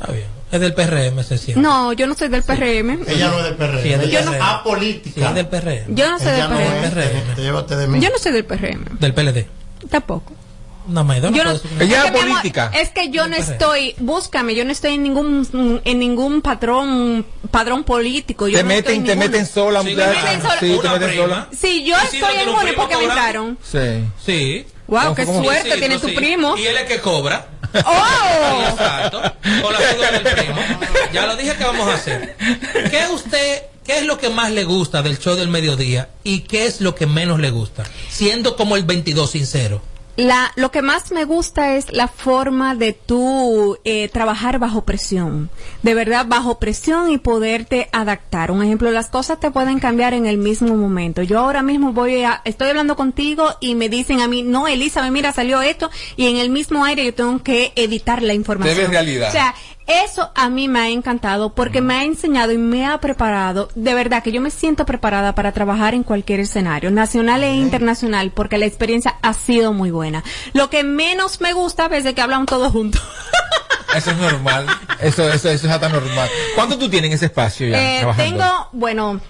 Está 0.00 0.12
bien. 0.12 0.26
Es 0.52 0.60
del 0.60 0.74
PRM, 0.74 1.22
se 1.22 1.38
siente. 1.38 1.60
No, 1.60 1.92
yo 1.92 2.06
no 2.08 2.14
soy 2.14 2.26
del 2.28 2.42
PRM. 2.42 3.04
Ella 3.06 3.28
no 3.30 3.38
es 3.38 3.44
del 3.44 3.54
PRM. 3.54 3.82
Sí, 3.82 3.92
es 3.92 4.00
del 4.00 4.10
PRM. 4.10 4.34
es 4.34 4.40
apolítica. 4.42 5.14
Sí, 5.20 5.22
es 5.22 5.34
del 5.34 5.46
PRM. 5.46 5.94
Yo 5.94 6.10
no 6.10 6.18
soy 6.18 6.28
Ella 6.28 6.48
del 6.48 6.50
no 6.50 6.56
PRM. 6.56 6.84
es. 6.84 6.90
PRM. 6.90 7.34
Te- 7.36 7.42
Llévate 7.42 7.76
de 7.76 7.86
mí. 7.86 8.00
Yo 8.00 8.10
no 8.10 8.18
soy 8.18 8.32
del 8.32 8.44
PRM. 8.44 8.84
Del 8.98 9.14
PLD. 9.14 9.46
Tampoco. 9.88 10.32
No, 10.90 11.30
Yo 11.30 11.44
no, 11.44 11.50
Ella 11.80 12.02
es 12.04 12.08
amor, 12.10 12.20
política. 12.28 12.70
es 12.74 12.90
que 12.90 13.10
yo 13.10 13.26
no 13.28 13.36
estoy, 13.36 13.94
búscame, 13.98 14.54
yo 14.54 14.64
no 14.64 14.72
estoy 14.72 14.94
en 14.94 15.02
ningún 15.02 15.80
en 15.84 15.98
ningún 15.98 16.42
patrón 16.42 17.24
padrón 17.50 17.84
político. 17.84 18.48
Yo 18.48 18.58
Te 18.58 18.62
no 18.64 18.68
meten, 18.68 18.94
en 18.96 19.04
te 19.04 19.14
ninguno. 19.16 19.30
meten 19.30 19.46
sola, 19.46 19.82
Sí, 19.82 19.90
muchacha. 19.90 20.10
me 20.10 20.22
meten 20.22 20.42
sola. 20.42 20.56
Sí, 20.60 20.78
te 20.82 20.88
meten 20.88 21.16
sola. 21.16 21.48
Si 21.56 21.84
yo 21.84 21.96
¿Y 21.96 22.06
si 22.08 22.18
no 22.20 22.26
estoy 22.28 22.42
en 22.42 22.48
un 22.48 22.54
uno 22.56 22.72
porque 22.76 22.96
me 22.96 23.04
entraron. 23.04 23.58
Sí. 23.62 24.04
Sí. 24.24 24.66
Wow, 24.86 25.14
qué 25.14 25.24
¿Cómo? 25.24 25.42
suerte 25.44 25.72
Sí, 25.72 25.78
tiene 25.78 25.94
sí, 25.96 26.00
tu 26.00 26.08
sí. 26.08 26.14
primo. 26.14 26.56
Y 26.56 26.66
él 26.66 26.76
es 26.76 26.84
que 26.84 27.00
cobra. 27.00 27.46
¡Oh! 27.84 28.64
Exacto. 28.70 29.22
Con 29.62 29.72
la 29.72 29.78
ayuda 29.78 30.10
del 30.12 30.22
primo. 30.22 30.60
Ya 31.12 31.26
lo 31.26 31.36
dije 31.36 31.54
que 31.56 31.64
vamos 31.64 31.88
a 31.88 31.94
hacer. 31.94 32.36
¿Qué 32.90 33.06
usted, 33.12 33.62
qué 33.84 33.98
es 33.98 34.04
lo 34.04 34.18
que 34.18 34.28
más 34.30 34.50
le 34.52 34.62
gusta 34.64 35.02
del 35.02 35.18
show 35.18 35.34
del 35.34 35.48
mediodía 35.48 36.08
y 36.22 36.40
qué 36.40 36.66
es 36.66 36.80
lo 36.80 36.94
que 36.94 37.06
menos 37.06 37.40
le 37.40 37.50
gusta? 37.50 37.82
Siendo 38.08 38.54
como 38.56 38.76
el 38.76 38.84
22 38.84 39.30
sincero. 39.30 39.82
La, 40.20 40.52
lo 40.56 40.70
que 40.70 40.82
más 40.82 41.12
me 41.12 41.24
gusta 41.24 41.76
es 41.76 41.92
la 41.92 42.06
forma 42.06 42.74
de 42.74 42.92
tú 42.92 43.78
eh, 43.84 44.08
trabajar 44.08 44.58
bajo 44.58 44.84
presión. 44.84 45.48
De 45.82 45.94
verdad, 45.94 46.26
bajo 46.28 46.58
presión 46.58 47.10
y 47.10 47.16
poderte 47.16 47.88
adaptar. 47.90 48.50
Un 48.50 48.62
ejemplo, 48.62 48.90
las 48.90 49.08
cosas 49.08 49.40
te 49.40 49.50
pueden 49.50 49.80
cambiar 49.80 50.12
en 50.12 50.26
el 50.26 50.36
mismo 50.36 50.76
momento. 50.76 51.22
Yo 51.22 51.38
ahora 51.38 51.62
mismo 51.62 51.94
voy 51.94 52.22
a, 52.22 52.42
estoy 52.44 52.68
hablando 52.68 52.96
contigo 52.96 53.48
y 53.60 53.74
me 53.74 53.88
dicen 53.88 54.20
a 54.20 54.28
mí, 54.28 54.42
no, 54.42 54.68
Elizabeth, 54.68 55.10
mira, 55.10 55.32
salió 55.32 55.62
esto 55.62 55.90
y 56.16 56.28
en 56.28 56.36
el 56.36 56.50
mismo 56.50 56.84
aire 56.84 57.02
yo 57.02 57.14
tengo 57.14 57.42
que 57.42 57.72
editar 57.74 58.22
la 58.22 58.34
información. 58.34 58.76
Ves 58.76 58.90
realidad. 58.90 59.30
O 59.30 59.32
sea, 59.32 59.54
Eso 59.90 60.30
a 60.36 60.48
mí 60.48 60.68
me 60.68 60.78
ha 60.78 60.88
encantado 60.88 61.52
porque 61.52 61.80
me 61.80 61.94
ha 61.94 62.04
enseñado 62.04 62.52
y 62.52 62.58
me 62.58 62.86
ha 62.86 62.98
preparado, 62.98 63.70
de 63.74 63.92
verdad 63.92 64.22
que 64.22 64.30
yo 64.30 64.40
me 64.40 64.50
siento 64.50 64.86
preparada 64.86 65.34
para 65.34 65.50
trabajar 65.50 65.94
en 65.94 66.04
cualquier 66.04 66.38
escenario, 66.38 66.92
nacional 66.92 67.42
e 67.42 67.54
internacional, 67.54 68.30
porque 68.30 68.56
la 68.56 68.66
experiencia 68.66 69.16
ha 69.20 69.32
sido 69.32 69.72
muy 69.72 69.90
buena. 69.90 70.22
Lo 70.52 70.70
que 70.70 70.84
menos 70.84 71.40
me 71.40 71.52
gusta 71.52 71.86
a 71.86 71.88
veces 71.88 72.14
que 72.14 72.20
hablan 72.20 72.46
todos 72.46 72.70
juntos. 72.70 73.02
Eso 73.94 74.12
es 74.12 74.16
normal. 74.18 74.66
Eso, 75.00 75.28
eso, 75.28 75.48
eso 75.48 75.66
es 75.66 75.72
hasta 75.72 75.88
normal. 75.88 76.28
¿Cuánto 76.54 76.78
tú 76.78 76.88
tienes 76.88 77.08
en 77.08 77.14
ese 77.14 77.26
espacio 77.26 77.68
ya? 77.68 77.96
Eh, 77.96 77.98
trabajando? 77.98 78.38
tengo, 78.38 78.68
bueno, 78.70 79.20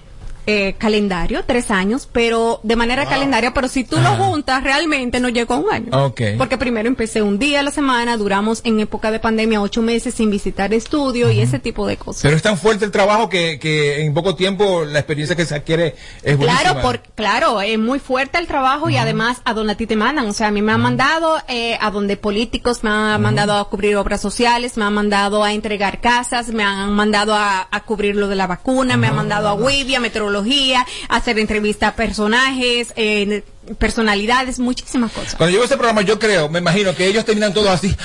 eh, 0.45 0.73
calendario, 0.77 1.43
tres 1.45 1.71
años, 1.71 2.07
pero 2.11 2.59
de 2.63 2.75
manera 2.75 3.05
calendaria, 3.05 3.53
pero 3.53 3.67
si 3.67 3.83
tú 3.83 3.97
lo 3.99 4.09
juntas, 4.15 4.63
realmente 4.63 5.19
no 5.19 5.29
llego 5.29 5.53
a 5.53 5.57
un 5.57 5.71
año. 5.71 6.13
Porque 6.37 6.57
primero 6.57 6.87
empecé 6.87 7.21
un 7.21 7.39
día 7.39 7.59
a 7.59 7.63
la 7.63 7.71
semana, 7.71 8.17
duramos 8.17 8.61
en 8.63 8.79
época 8.79 9.11
de 9.11 9.19
pandemia 9.19 9.61
ocho 9.61 9.81
meses 9.81 10.13
sin 10.13 10.29
visitar 10.29 10.73
estudio 10.73 11.31
y 11.31 11.39
ese 11.39 11.59
tipo 11.59 11.87
de 11.87 11.97
cosas. 11.97 12.23
Pero 12.23 12.35
es 12.35 12.41
tan 12.41 12.57
fuerte 12.57 12.85
el 12.85 12.91
trabajo 12.91 13.29
que, 13.29 13.59
que 13.59 14.03
en 14.03 14.13
poco 14.13 14.35
tiempo 14.35 14.83
la 14.85 14.99
experiencia 14.99 15.35
que 15.35 15.45
se 15.45 15.55
adquiere 15.55 15.95
es 16.23 16.37
buenísima. 16.37 16.61
Claro, 16.61 16.81
por, 16.81 17.01
claro, 17.15 17.61
es 17.61 17.77
muy 17.79 17.99
fuerte 17.99 18.37
el 18.37 18.47
trabajo 18.47 18.89
y 18.89 18.97
además 18.97 19.41
a 19.45 19.53
donde 19.53 19.73
a 19.73 19.77
ti 19.77 19.87
te 19.87 19.95
mandan. 19.95 20.27
O 20.27 20.33
sea, 20.33 20.47
a 20.47 20.51
mí 20.51 20.61
me 20.61 20.71
han 20.71 20.81
mandado 20.81 21.37
eh, 21.47 21.77
a 21.79 21.91
donde 21.91 22.17
políticos 22.17 22.83
me 22.83 22.89
han 22.89 23.21
mandado 23.21 23.53
a 23.53 23.69
cubrir 23.69 23.95
obras 23.95 24.21
sociales, 24.21 24.77
me 24.77 24.85
han 24.85 24.93
mandado 24.93 25.43
a 25.43 25.53
entregar 25.53 26.01
casas, 26.01 26.49
me 26.49 26.63
han 26.63 26.91
mandado 26.93 27.35
a, 27.35 27.67
a 27.69 27.79
cubrir 27.81 28.15
lo 28.15 28.27
de 28.27 28.35
la 28.35 28.47
vacuna, 28.47 28.97
me 28.97 29.07
han 29.07 29.15
mandado 29.15 29.47
a 29.47 29.53
Wibia, 29.53 29.99
meteorología, 29.99 30.30
hacer 31.09 31.37
entrevistas 31.39 31.89
a 31.89 31.95
personajes, 31.95 32.93
eh, 32.95 33.43
personalidades, 33.77 34.59
muchísimas 34.59 35.11
cosas. 35.11 35.35
Cuando 35.35 35.51
llego 35.51 35.63
a 35.63 35.65
ese 35.65 35.75
programa, 35.77 36.01
yo 36.01 36.17
creo, 36.19 36.49
me 36.49 36.59
imagino 36.59 36.95
que 36.95 37.05
ellos 37.07 37.25
terminan 37.25 37.53
todos 37.53 37.69
así. 37.69 37.95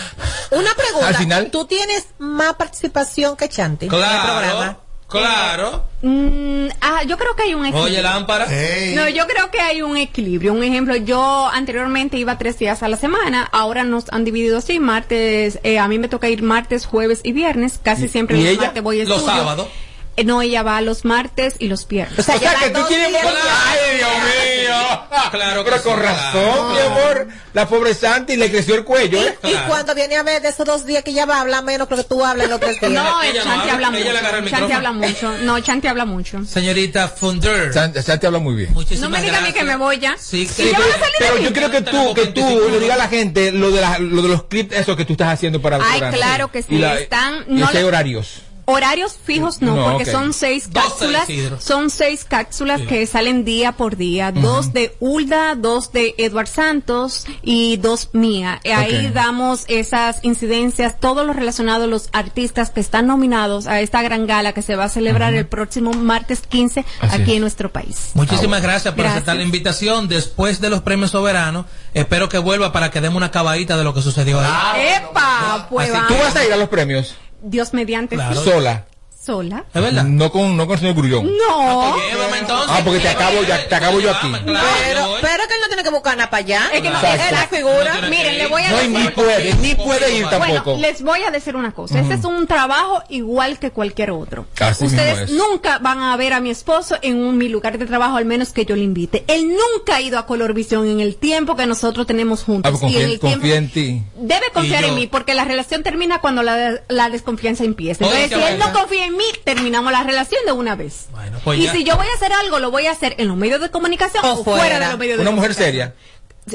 Una 0.51 0.75
pregunta. 0.77 1.09
Al 1.09 1.15
final- 1.17 1.51
¿Tú 1.51 1.65
tienes 1.67 2.07
más 2.19 2.55
participación 2.55 3.37
que 3.37 3.49
Chanti 3.49 3.87
en 3.87 3.93
el 3.93 3.99
Claro, 3.99 4.23
programa? 4.33 4.79
claro. 5.09 5.85
Mm, 6.03 6.67
ah, 6.81 7.03
yo 7.05 7.17
creo 7.17 7.35
que 7.37 7.45
hay 7.45 7.55
un 7.55 7.65
equilibrio. 7.65 7.85
Oye, 7.95 8.03
lámpara. 8.03 8.47
No, 8.95 9.09
yo 9.09 9.27
creo 9.27 9.51
que 9.51 9.61
hay 9.61 9.83
un 9.83 9.97
equilibrio. 9.97 10.53
Un 10.53 10.63
ejemplo, 10.65 10.95
yo 10.97 11.49
anteriormente 11.53 12.17
iba 12.19 12.37
tres 12.39 12.59
días 12.59 12.83
a 12.83 12.89
la 12.89 12.97
semana, 12.97 13.49
ahora 13.53 13.85
nos 13.85 14.05
han 14.13 14.25
dividido 14.25 14.59
así, 14.59 14.79
martes, 14.79 15.59
eh, 15.63 15.79
a 15.79 15.89
mí 15.89 15.99
me 15.99 16.09
toca 16.09 16.29
ir 16.29 16.43
martes, 16.43 16.87
jueves 16.87 17.21
y 17.25 17.33
viernes, 17.33 17.79
casi 17.83 18.05
¿Y- 18.05 18.09
siempre 18.09 18.39
y 18.39 18.43
los 18.43 18.53
ella? 18.53 18.61
martes 18.63 18.83
voy 18.83 19.01
a 19.01 19.05
Los 19.05 19.25
sábados. 19.25 19.69
Eh, 20.17 20.25
no, 20.25 20.41
ella 20.43 20.63
va 20.63 20.81
los 20.81 21.05
martes 21.05 21.57
y 21.59 21.69
los 21.69 21.87
viernes. 21.87 22.19
O 22.19 22.23
sea, 22.23 22.37
O 22.37 22.39
sea, 22.39 22.51
lleva 22.53 22.63
que 22.65 22.71
tú 22.71 22.87
tienes 22.89 23.09
días. 23.11 23.23
¡Ay, 23.27 23.97
Dios 23.99 24.11
mío! 24.11 25.03
Claro 25.31 25.65
que 25.65 25.71
Pero 25.71 25.83
con 25.83 25.99
razón, 26.03 26.73
mi 26.73 26.79
amor. 26.81 27.29
La 27.53 27.69
pobre 27.69 27.95
Santi 27.95 28.37
le 28.37 28.51
creció 28.51 28.75
el 28.77 28.85
cuello, 28.85 29.21
¿eh? 29.21 29.39
Y 29.43 29.51
Claro. 29.51 29.69
cuando 29.69 29.95
viene 29.95 30.17
a 30.17 30.23
ver 30.23 30.41
de 30.43 30.49
esos 30.49 30.67
dos 30.67 30.87
días 30.87 31.03
que 31.05 31.11
ella 31.11 31.27
va 31.27 31.37
a 31.37 31.41
hablar 31.43 31.65
menos 31.65 31.89
que 31.89 31.97
lo 31.97 32.03
que 32.03 32.09
tú 32.09 32.25
hablas 32.25 32.49
tres 32.61 32.81
días. 32.81 32.93
No, 32.93 33.23
ella 33.23 33.43
Chanti 33.43 33.71
habla, 33.71 33.89
ella 33.99 34.41
mucho. 34.41 34.51
Chanti 34.51 34.73
habla 34.73 34.93
mucho. 34.93 35.39
No, 35.43 35.61
Chanti 35.61 35.87
habla 35.89 36.05
mucho. 36.05 36.45
Señorita 36.45 37.09
Funder. 37.09 37.73
Santi, 37.73 38.03
Santi 38.03 38.27
habla 38.27 38.39
muy 38.39 38.55
bien. 38.55 38.73
Muchísimas 38.73 39.11
No 39.11 39.17
me 39.17 39.23
diga 39.23 39.39
a 39.39 39.41
mí 39.43 39.53
que 39.53 39.65
me 39.65 39.77
voy 39.77 39.99
ya. 39.99 40.17
Sí, 40.19 40.43
Y 40.43 40.47
sí. 40.47 40.73
Pero 41.19 41.39
yo 41.39 41.53
creo 41.53 41.71
que 41.71 41.83
tú, 41.83 42.15
que 42.15 42.27
tú 42.27 42.69
le 42.71 42.81
digas 42.81 42.95
a 42.97 43.03
la 43.05 43.09
gente 43.09 43.53
lo 43.53 43.71
de, 43.71 43.81
la- 43.81 43.99
lo 43.99 44.23
de 44.23 44.29
los 44.29 44.45
clips, 44.45 44.75
eso 44.77 44.97
que 44.97 45.05
tú 45.05 45.13
estás 45.13 45.29
haciendo 45.29 45.61
para 45.61 45.79
Ay, 45.83 46.01
claro 46.13 46.51
que 46.51 46.63
sí, 46.63 46.83
están- 46.83 47.45
no 47.49 47.67
horarios. 47.87 48.43
Horarios 48.69 49.17
fijos 49.25 49.63
no, 49.63 49.77
No, 49.77 49.85
porque 49.93 50.05
son 50.07 50.33
seis 50.33 50.69
cápsulas, 50.73 51.29
son 51.61 51.89
seis 51.89 52.25
cápsulas 52.25 52.83
que 52.83 53.07
salen 53.07 53.45
día 53.45 53.73
por 53.73 53.97
día, 53.97 54.33
dos 54.33 54.73
de 54.73 54.97
Ulda, 54.99 55.55
dos 55.55 55.93
de 55.93 56.15
Edward 56.19 56.49
Santos 56.49 57.27
y 57.43 57.77
dos 57.77 58.11
mía. 58.13 58.61
Y 58.65 58.71
Ahí 58.71 59.09
damos 59.15 59.65
esas 59.69 60.19
incidencias, 60.23 60.99
todo 60.99 61.25
lo 61.25 61.33
relacionado 61.33 61.85
a 61.85 61.87
los 61.87 62.09
artistas 62.13 62.71
que 62.71 62.81
están 62.81 63.07
nominados 63.07 63.69
a 63.69 63.81
esta 63.81 64.03
gran 64.03 64.27
gala 64.27 64.53
que 64.53 64.63
se 64.63 64.75
va 64.75 64.85
a 64.85 64.89
celebrar 64.89 65.33
el 65.35 65.47
próximo 65.47 65.93
martes 65.93 66.41
15 66.49 66.85
Así 67.01 67.15
aquí 67.23 67.31
es. 67.31 67.37
en 67.37 67.41
nuestro 67.43 67.71
país. 67.73 68.11
Muchísimas 68.15 68.63
gracias 68.63 68.93
por 68.95 69.03
Gracias. 69.05 69.19
aceptar 69.19 69.37
la 69.37 69.43
invitación. 69.45 70.09
Después 70.09 70.61
de 70.61 70.71
los 70.71 70.83
premios 70.83 71.13
soberanos, 71.13 71.67
espero 71.95 72.29
que 72.29 72.39
vuelva 72.39 72.73
para 72.73 72.91
que 72.91 73.01
demos 73.01 73.17
una 73.17 73.31
cabadita 73.31 73.77
de 73.77 73.85
lo 73.85 73.95
que 73.95 74.03
sucedió 74.03 74.41
ahí. 74.41 74.97
¡Epa! 74.97 75.67
Pues 75.71 75.91
Así- 75.95 76.07
¿Tú 76.09 76.15
vas 76.21 76.35
a 76.35 76.45
ir 76.45 76.53
a 76.53 76.57
los 76.57 76.69
premios 76.69 77.15
Dios 77.43 77.73
mediante 77.75 78.17
Claro. 78.17 78.35
sola? 78.41 78.87
Sola. 79.27 79.65
¿Es 79.75 79.83
verdad? 79.83 80.05
No 80.05 80.31
con, 80.31 80.57
no 80.57 80.67
con 80.67 80.75
el 80.75 80.81
señor 80.81 80.95
Grullón. 80.95 81.27
No. 81.27 81.93
Pues 81.95 82.13
llévame 82.13 82.39
entonces. 82.39 82.71
Ah, 82.71 82.81
porque 82.85 83.01
te 83.01 83.09
acabo 83.09 83.43
ya- 83.43 83.69
te 83.69 83.75
acabo 83.75 84.01
yo 84.01 84.11
aquí. 84.13 84.33
Pero, 84.45 85.09
pero 85.21 85.45
que 85.49 85.55
él 85.55 85.61
no 85.61 85.67
tiene 85.69 85.83
que 85.83 85.91
buscar 85.91 86.17
nada 86.17 86.31
para 86.31 86.45
allá. 86.45 86.63
Es 86.73 86.81
que 86.83 86.91
no- 86.91 86.99
Esa 86.99 87.27
es 87.27 87.33
la 87.33 87.47
figura. 87.49 87.95
No 87.95 88.01
tiene 88.01 88.09
Miren, 88.17 88.39
le 88.39 88.47
voy 88.47 88.63
a 88.63 88.71
No, 88.71 88.77
decir. 88.77 88.91
ni 88.99 89.09
puede, 89.09 89.55
ni 89.55 89.75
puede 89.75 90.17
ir 90.17 90.27
tampoco. 90.29 90.63
Bueno, 90.75 90.81
les 90.81 91.03
voy 91.03 91.23
a 91.23 91.31
decir 91.31 91.57
una 91.57 91.73
cosa. 91.73 91.99
Este 92.01 92.15
es 92.15 92.25
un 92.25 92.47
trabajo 92.47 93.03
igual 93.09 93.59
que 93.59 93.71
cualquier 93.73 94.13
otro. 94.13 94.47
Así 94.61 94.85
mismo 94.85 94.99
Ustedes 94.99 95.19
es. 95.29 95.31
nunca 95.33 95.79
van 95.79 95.99
a 96.01 96.17
ver 96.17 96.33
a 96.33 96.41
mi 96.41 96.51
esposo 96.51 96.97
en 97.03 97.17
un, 97.17 97.37
mi 97.37 97.49
lugar 97.49 97.79
de 97.79 97.87
trabajo, 97.87 98.17
al 98.17 98.25
menos 98.27 98.53
que 98.53 98.65
yo 98.65 98.77
le 98.77 98.83
invite. 98.83 99.25
Él 99.27 99.49
nunca 99.49 99.97
ha 99.97 100.01
ido 100.01 100.19
a 100.19 100.27
Colorvisión 100.27 100.87
en 100.89 101.01
el 101.01 101.17
tiempo 101.17 101.57
que 101.57 101.67
nosotros 101.67 102.07
tenemos 102.07 102.45
juntos. 102.45 102.73
Ah, 102.75 102.79
pues 102.79 102.93
y 102.93 102.97
en 102.97 103.03
confía, 103.03 103.13
el 103.15 103.21
tiempo- 103.21 103.37
confía 103.41 103.57
en 103.57 103.71
ti. 103.71 104.03
Debe 104.17 104.47
confiar 104.53 104.85
en 104.85 104.95
mí, 104.95 105.07
porque 105.07 105.35
la 105.35 105.45
relación 105.45 105.83
termina 105.83 106.21
cuando 106.21 106.43
la, 106.43 106.81
la 106.89 107.11
desconfianza 107.11 107.65
empieza. 107.65 108.05
Entonces, 108.05 108.33
Oye, 108.33 108.47
si 108.47 108.53
él 108.53 108.59
no 108.59 108.73
confía 108.73 109.07
en 109.07 109.16
mí, 109.16 109.16
terminamos 109.45 109.93
la 109.93 110.03
relación 110.03 110.41
de 110.47 110.53
una 110.53 110.75
vez. 110.77 111.07
Bueno, 111.13 111.39
pues 111.45 111.59
y 111.59 111.65
ya. 111.65 111.73
si 111.73 111.85
yo 111.85 111.97
voy 111.97 112.07
a 112.07 112.15
hacer 112.15 112.33
algo, 112.33 112.59
lo 112.59 112.71
voy 112.71 112.87
a 112.87 112.93
hacer 112.93 113.15
en 113.19 113.29
los 113.29 113.37
medios 113.37 113.61
de 113.61 113.71
comunicación 113.71 114.25
O 114.25 114.33
o, 114.41 114.45
fuera. 114.45 114.61
fuera. 114.61 114.79
de 114.81 114.87
los 114.91 114.99
medios 114.99 115.17
de 115.19 115.23
Una 115.23 115.31
mujer 115.33 115.51
comunicación. 115.53 115.93
seria. 115.93 115.95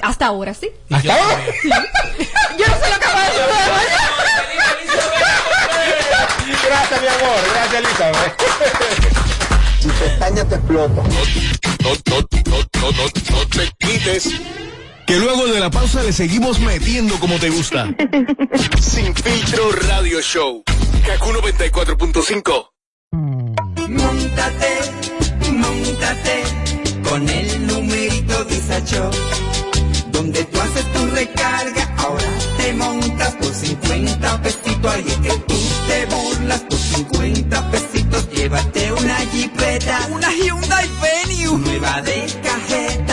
Hasta 0.02 0.26
ahora, 0.28 0.54
sí. 0.54 0.70
Y 0.90 0.94
yo 1.02 1.12
¿Hasta 1.12 1.14
ahora? 1.24 1.38
Yo 2.58 2.68
no 2.68 2.74
sé 2.76 2.90
lo 2.90 3.00
que 3.00 3.08
va 3.08 3.22
a 3.22 3.26
decir. 3.26 3.42
Gracias, 6.66 7.02
mi 7.02 7.08
amor. 7.08 7.40
Gracias, 7.54 7.84
Elizabeth. 7.84 8.34
Pestaña 10.00 10.46
te 10.48 10.56
explota. 10.56 11.02
No, 11.02 11.10
no, 11.84 11.92
no, 12.10 12.18
no, 12.82 12.92
no, 12.92 13.04
no 13.32 13.48
te 13.48 13.72
quites. 13.80 14.30
Que 15.06 15.18
luego 15.18 15.48
de 15.48 15.60
la 15.60 15.70
pausa 15.70 16.04
le 16.04 16.14
seguimos 16.14 16.60
metiendo 16.60 17.20
como 17.20 17.38
te 17.40 17.50
gusta. 17.50 17.88
Sin 18.82 19.14
filtro 19.16 19.72
radio 19.72 20.22
show. 20.22 20.64
Kaku 21.06 21.30
94.5. 21.32 22.70
Móntate, 23.90 24.80
móntate 25.52 26.44
con 27.04 27.28
el 27.28 27.68
numerito 27.68 28.46
Disacho. 28.46 29.12
Donde 30.12 30.46
tú 30.46 30.62
haces 30.62 30.94
tu 30.94 31.06
recarga, 31.08 31.94
ahora 31.98 32.32
te 32.58 32.74
montas 32.74 33.34
por 33.36 33.54
50 33.54 34.42
pesitos. 34.42 34.94
Ahí 34.94 35.06
es 35.08 35.18
que 35.18 35.38
tú 35.40 35.56
te 35.88 36.06
burlas 36.06 36.62
por 36.62 36.78
50 36.80 37.72
pesitos. 37.72 38.30
Llévate 38.32 38.94
una 38.94 39.16
jipeta, 39.32 40.08
una 40.12 40.32
Hyundai 40.32 40.90
Venue, 41.02 41.58
nueva 41.58 42.02
de 42.02 42.26
cajeta. 42.44 42.71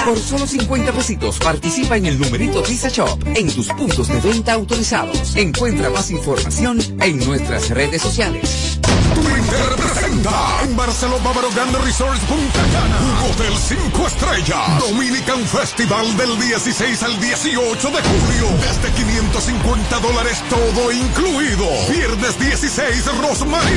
Por 0.08 0.18
solo 0.18 0.46
50 0.46 0.90
pesitos 0.92 1.38
participa 1.38 1.98
en 1.98 2.06
el 2.06 2.18
numerito 2.18 2.62
Visa 2.62 2.88
Shop 2.88 3.22
en 3.34 3.52
tus 3.52 3.68
puntos 3.68 4.08
de 4.08 4.18
venta 4.20 4.54
autorizados. 4.54 5.36
Encuentra 5.36 5.90
más 5.90 6.10
información 6.10 6.78
en 7.02 7.18
nuestras 7.26 7.68
redes 7.68 8.00
sociales. 8.00 8.80
Twitter 9.14 9.76
presenta 9.76 10.62
en 10.64 10.74
Barcelona 10.74 11.22
Bávaro 11.22 11.50
Grande 11.54 11.78
Resorts 11.80 12.20
Punta 12.20 12.62
Cana. 12.72 12.98
Un 13.02 13.30
hotel 13.30 13.52
5 13.54 14.06
estrellas. 14.06 14.80
Dominican 14.88 15.44
Festival 15.44 16.16
del 16.16 16.40
16 16.40 17.02
al 17.02 17.20
18 17.20 17.90
de 17.90 18.00
julio. 18.00 18.48
Desde 18.62 18.90
550 18.90 19.98
dólares 20.00 20.42
todo 20.48 20.90
incluido. 20.90 21.66
Viernes 21.90 22.38
16 22.40 23.04
Rosmarie. 23.20 23.76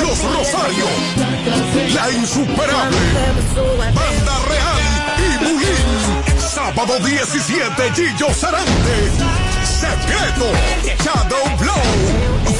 Los 0.00 0.24
Rosarios. 0.32 0.88
La 1.92 2.10
Insuperable. 2.12 2.96
Banda 3.92 4.38
Real. 4.48 4.85
Sábado 6.66 6.98
17 6.98 7.94
Gillo 7.94 8.34
Sarante. 8.34 8.98
Secreto. 9.62 10.50
Shadow 10.98 11.46
Blow. 11.60 11.86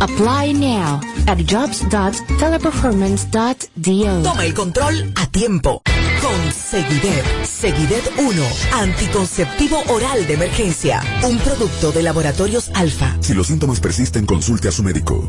Apply 0.00 0.52
now 0.52 1.00
at 1.26 1.38
jobs.teleperformance.do. 1.38 4.22
Toma 4.22 4.44
el 4.44 4.54
control 4.54 5.12
a 5.16 5.26
tiempo. 5.26 5.82
Con 6.20 6.52
Seguidet. 6.52 7.24
Seguidet 7.44 8.08
1. 8.18 8.42
Anticonceptivo 8.72 9.82
oral 9.88 10.26
de 10.26 10.34
emergencia. 10.34 11.02
Un 11.22 11.38
producto 11.38 11.92
de 11.92 12.02
laboratorios 12.02 12.70
alfa. 12.74 13.16
Si 13.20 13.32
los 13.34 13.46
síntomas 13.48 13.80
persisten, 13.80 14.24
consulte 14.26 14.68
a 14.68 14.72
su 14.72 14.82
médico. 14.82 15.28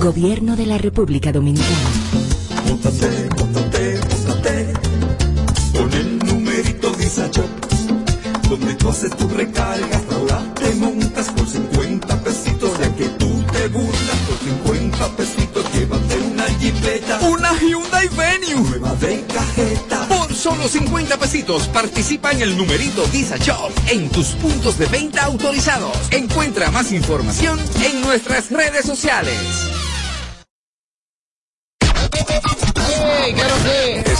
Gobierno 0.00 0.54
de 0.56 0.66
la 0.66 0.78
República 0.78 1.32
Dominicana. 1.32 1.74
Móntate, 2.66 3.28
móntate, 3.36 4.00
móntate 4.26 4.72
con 5.72 5.92
el 5.92 6.18
numerito 6.20 6.92
Visa 6.92 7.28
Shop, 7.32 7.48
donde 8.48 8.74
tú 8.74 8.88
haces 8.90 9.16
tu 9.16 9.28
recarga, 9.28 10.00
ahora 10.12 10.54
te 10.54 10.74
montas 10.76 11.28
por 11.30 11.48
50 11.48 12.22
pesitos, 12.22 12.78
ya 12.78 12.94
que 12.94 13.04
tú 13.18 13.42
te 13.52 13.68
burlas 13.68 14.16
por 14.28 14.38
50 14.72 15.16
pesitos, 15.16 15.64
llévate 15.72 16.16
una 16.32 16.44
jipeta, 16.44 17.20
Una 17.28 17.52
Hyundai 17.58 18.08
Venue. 18.08 18.68
nueva 18.70 18.94
de 18.94 19.24
cajeta. 19.34 20.06
Por 20.08 20.32
solo 20.34 20.68
50 20.68 21.16
pesitos 21.18 21.66
participa 21.68 22.30
en 22.32 22.42
el 22.42 22.56
numerito 22.56 23.04
Visa 23.12 23.36
Shop 23.36 23.72
en 23.88 24.08
tus 24.10 24.28
puntos 24.28 24.78
de 24.78 24.86
venta 24.86 25.24
autorizados. 25.24 25.96
Encuentra 26.12 26.70
más 26.70 26.92
información 26.92 27.58
en 27.84 28.00
nuestras 28.00 28.50
redes 28.50 28.86
sociales. 28.86 29.34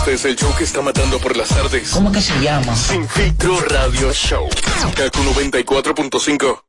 Este 0.09 0.29
es 0.31 0.33
el 0.33 0.37
show 0.37 0.57
que 0.57 0.65
está 0.65 0.81
matando 0.81 1.19
por 1.19 1.37
las 1.37 1.51
tardes. 1.51 1.91
¿Cómo 1.91 2.11
que 2.11 2.23
se 2.23 2.33
llama? 2.41 2.75
Sin 2.75 3.07
filtro 3.07 3.61
radio 3.61 4.11
show. 4.11 4.49
Kaku 4.97 5.19
94.5. 5.19 6.63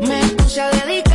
Me 0.00 0.26
puse 0.28 0.58
a 0.58 0.70
dedicarte 0.70 1.11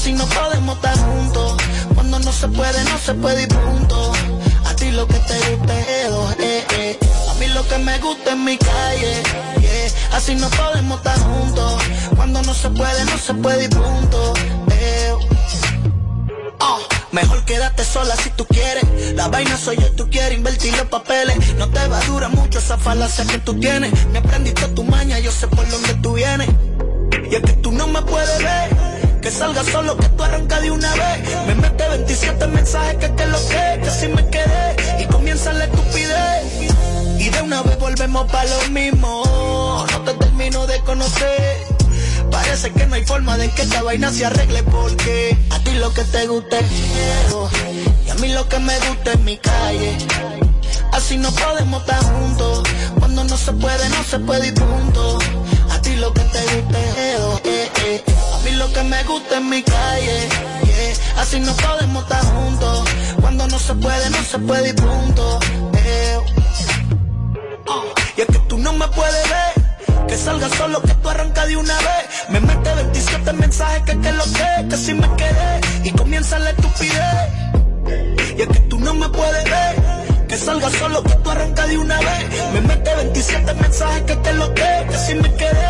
Así 0.00 0.14
no 0.14 0.24
podemos 0.24 0.76
estar 0.76 0.96
juntos. 0.96 1.56
Cuando 1.94 2.18
no 2.20 2.32
se 2.32 2.48
puede, 2.48 2.82
no 2.84 2.96
se 2.96 3.12
puede 3.12 3.42
y 3.42 3.46
punto. 3.46 4.12
A 4.64 4.74
ti 4.74 4.90
lo 4.92 5.06
que 5.06 5.18
te 5.18 5.56
gusta 5.56 5.78
es 5.78 5.86
eh, 6.38 6.64
eh. 6.78 6.98
A 7.30 7.34
mí 7.34 7.46
lo 7.48 7.68
que 7.68 7.76
me 7.76 7.98
gusta 7.98 8.30
es 8.30 8.36
mi 8.38 8.56
calle. 8.56 9.22
yeah. 9.60 10.16
Así 10.16 10.36
no 10.36 10.48
podemos 10.48 10.96
estar 10.96 11.18
juntos. 11.18 11.82
Cuando 12.16 12.40
no 12.40 12.54
se 12.54 12.70
puede, 12.70 13.04
no 13.04 13.18
se 13.18 13.34
puede 13.34 13.64
y 13.64 13.68
punto. 13.68 14.32
Ah, 16.60 16.78
Mejor 17.12 17.44
quédate 17.44 17.84
sola 17.84 18.16
si 18.16 18.30
tú 18.30 18.46
quieres. 18.46 18.84
La 19.14 19.28
vaina 19.28 19.58
soy 19.58 19.76
yo, 19.76 19.92
tú 19.92 20.08
quieres 20.08 20.38
invertir 20.38 20.74
los 20.78 20.86
papeles. 20.86 21.56
No 21.56 21.68
te 21.68 21.86
va 21.88 21.98
a 21.98 22.04
durar 22.06 22.30
mucho 22.30 22.58
esa 22.58 22.78
falacia 22.78 23.26
que 23.26 23.36
tú 23.36 23.52
tienes. 23.60 23.92
Me 24.06 24.20
aprendiste 24.20 24.66
tu 24.68 24.82
maña, 24.82 25.18
yo 25.18 25.30
sé 25.30 25.46
por 25.46 25.68
dónde 25.68 25.92
tú 25.96 26.14
vienes. 26.14 26.48
Y 27.30 27.34
es 27.34 27.42
que 27.42 27.52
tú 27.52 27.70
no 27.70 27.86
me 27.86 28.00
puedes 28.00 28.38
ver. 28.38 28.79
Que 29.20 29.30
salga 29.30 29.62
solo, 29.64 29.96
que 29.96 30.08
tú 30.08 30.22
arrancas 30.22 30.62
de 30.62 30.70
una 30.70 30.94
vez. 30.94 31.46
Me 31.46 31.54
mete 31.54 31.88
27 31.88 32.46
mensajes 32.46 32.96
que 32.96 33.14
que 33.14 33.26
lo 33.26 33.38
que, 33.48 33.80
que 33.82 33.90
si 33.90 34.08
me 34.08 34.26
quedé. 34.28 35.02
Y 35.02 35.06
comienza 35.06 35.52
la 35.52 35.64
estupidez. 35.64 36.70
Y 37.18 37.28
de 37.28 37.42
una 37.42 37.62
vez 37.62 37.78
volvemos 37.78 38.30
para 38.30 38.48
lo 38.48 38.70
mismo. 38.70 39.86
No 39.92 40.00
te 40.02 40.14
termino 40.14 40.66
de 40.66 40.80
conocer. 40.80 41.58
Parece 42.30 42.72
que 42.72 42.86
no 42.86 42.94
hay 42.94 43.04
forma 43.04 43.36
de 43.36 43.50
que 43.50 43.62
esta 43.62 43.82
vaina 43.82 44.10
se 44.10 44.24
arregle 44.24 44.62
porque 44.62 45.36
a 45.50 45.58
ti 45.58 45.72
lo 45.72 45.92
que 45.92 46.04
te 46.04 46.26
gusta 46.26 46.58
es 46.58 46.70
miedo 46.70 47.50
y 48.06 48.10
a 48.10 48.14
mí 48.14 48.28
lo 48.32 48.48
que 48.48 48.58
me 48.60 48.78
gusta 48.78 49.12
es 49.12 49.20
mi 49.20 49.36
calle. 49.36 49.98
Así 50.92 51.16
no 51.16 51.30
podemos 51.32 51.80
estar 51.82 52.02
juntos. 52.02 52.62
Cuando 52.98 53.24
no 53.24 53.36
se 53.36 53.52
puede, 53.52 53.88
no 53.90 54.04
se 54.04 54.18
puede 54.20 54.48
y 54.48 54.52
punto. 54.52 55.18
A 55.80 55.82
ti 55.82 55.96
lo 55.96 56.12
que 56.12 56.20
te 56.20 56.40
gusta 56.56 56.78
eh, 56.78 57.70
eh. 57.86 58.04
A 58.34 58.38
mí 58.44 58.50
lo 58.52 58.70
que 58.70 58.82
me 58.82 59.02
gusta 59.04 59.38
es 59.38 59.42
mi 59.44 59.62
calle. 59.62 60.28
Así 61.16 61.40
no 61.40 61.54
podemos 61.56 62.02
estar 62.02 62.22
juntos. 62.22 62.84
Cuando 63.18 63.46
no 63.48 63.58
se 63.58 63.74
puede, 63.76 64.10
no 64.10 64.22
se 64.22 64.38
puede 64.40 64.68
y 64.68 64.72
punto. 64.74 65.40
eh. 65.78 66.18
Ah, 67.66 67.82
Y 68.14 68.20
es 68.20 68.26
que 68.26 68.38
tú 68.40 68.58
no 68.58 68.74
me 68.74 68.86
puedes 68.88 69.24
ver. 69.30 70.06
Que 70.06 70.18
salga 70.18 70.50
solo, 70.50 70.82
que 70.82 70.92
tú 70.96 71.08
arrancas 71.08 71.48
de 71.48 71.56
una 71.56 71.74
vez. 71.78 72.04
Me 72.28 72.40
mete 72.40 72.74
27 72.74 73.32
mensajes 73.32 73.82
que 73.84 73.98
que 74.00 74.12
lo 74.12 74.24
que, 74.24 74.68
que 74.68 74.76
si 74.76 74.92
me 74.92 75.08
quedé. 75.16 75.60
Y 75.84 75.92
comienza 75.92 76.38
la 76.40 76.50
estupidez. 76.50 77.30
Y 78.36 78.42
es 78.42 78.48
que 78.48 78.60
tú 78.68 78.78
no 78.80 78.92
me 78.92 79.08
puedes 79.08 79.44
ver. 79.44 79.99
Que 80.30 80.38
salga 80.38 80.70
solo, 80.70 81.02
que 81.02 81.12
tú 81.24 81.30
arrancas 81.30 81.68
de 81.68 81.76
una 81.76 81.98
vez. 81.98 82.52
Me 82.52 82.60
mete 82.60 82.94
27 82.94 83.52
mensajes 83.52 84.02
que 84.02 84.22
que 84.22 84.32
lo 84.34 84.54
que, 84.54 84.86
que 84.88 84.98
si 85.04 85.14
me 85.16 85.34
quedé. 85.34 85.66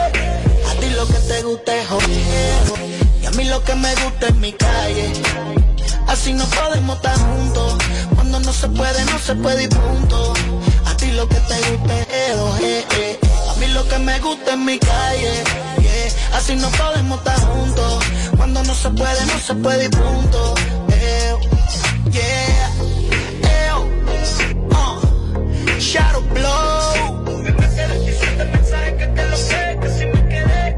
A 0.69 0.75
ti 0.79 0.91
lo 0.95 1.07
que 1.07 1.15
te 1.15 1.43
gusta 1.45 1.77
es 1.79 1.89
joder. 1.89 2.91
Y 3.23 3.25
a 3.25 3.31
mí 3.31 3.45
lo 3.45 3.65
que 3.65 3.75
me 3.75 3.95
gusta 3.95 4.27
es 4.27 4.35
mi 4.35 4.53
calle. 4.53 5.13
Así 6.09 6.35
no 6.35 6.45
podemos 6.45 6.97
estar 6.97 7.17
juntos. 7.17 7.79
Cuando 8.15 8.39
no 8.41 8.53
se 8.53 8.69
puede, 8.69 9.03
no 9.07 9.19
se 9.19 9.35
puede 9.35 9.63
y 9.65 9.69
punto. 9.69 10.35
A 10.85 10.95
ti 10.95 11.11
lo 11.13 11.27
que 11.27 11.37
te 11.37 11.57
gusta 11.71 11.99
es 11.99 12.07
eh. 12.11 13.19
A 13.49 13.55
mí 13.59 13.67
lo 13.69 13.89
que 13.89 13.99
me 13.99 14.21
gusta 14.21 14.51
es 14.53 14.59
mi 14.59 14.79
calle. 14.79 15.33
yeah. 15.81 16.37
Así 16.37 16.55
no 16.57 16.69
podemos 16.73 17.19
estar 17.21 17.41
juntos. 17.41 18.05
Cuando 18.37 18.63
no 18.63 18.75
se 18.75 18.91
puede, 18.91 19.25
no 19.25 19.39
se 19.39 19.55
puede 19.55 19.87
y 19.87 19.89
punto. 19.89 20.55
Eh, 20.93 21.35
yeah. 22.11 22.80
Shadow 25.81 26.21
Blow. 26.21 27.41
Me 27.43 27.53
mete 27.53 27.87
27 27.87 28.45
mensajes 28.45 28.95
que 28.99 29.07
te 29.07 29.25
lo 29.25 29.37
sé, 29.37 29.79
que 29.81 29.89
si 29.89 30.07
me 30.07 30.29
quedé. 30.29 30.75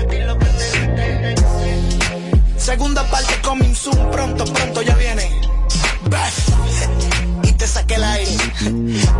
A 0.00 0.08
ti 0.08 0.18
lo 0.20 0.38
que 0.38 0.46
te 0.46 0.64
gusta 0.80 1.06
es 1.28 2.64
Segunda 2.64 3.04
parte 3.10 3.38
coming 3.42 3.74
soon, 3.74 4.10
pronto, 4.10 4.44
pronto 4.46 4.80
ya 4.80 4.94
viene. 4.96 5.30
Beth, 6.08 7.44
y 7.44 7.52
te 7.52 7.66
saqué 7.66 7.96
el 7.96 8.04
aire. 8.04 8.36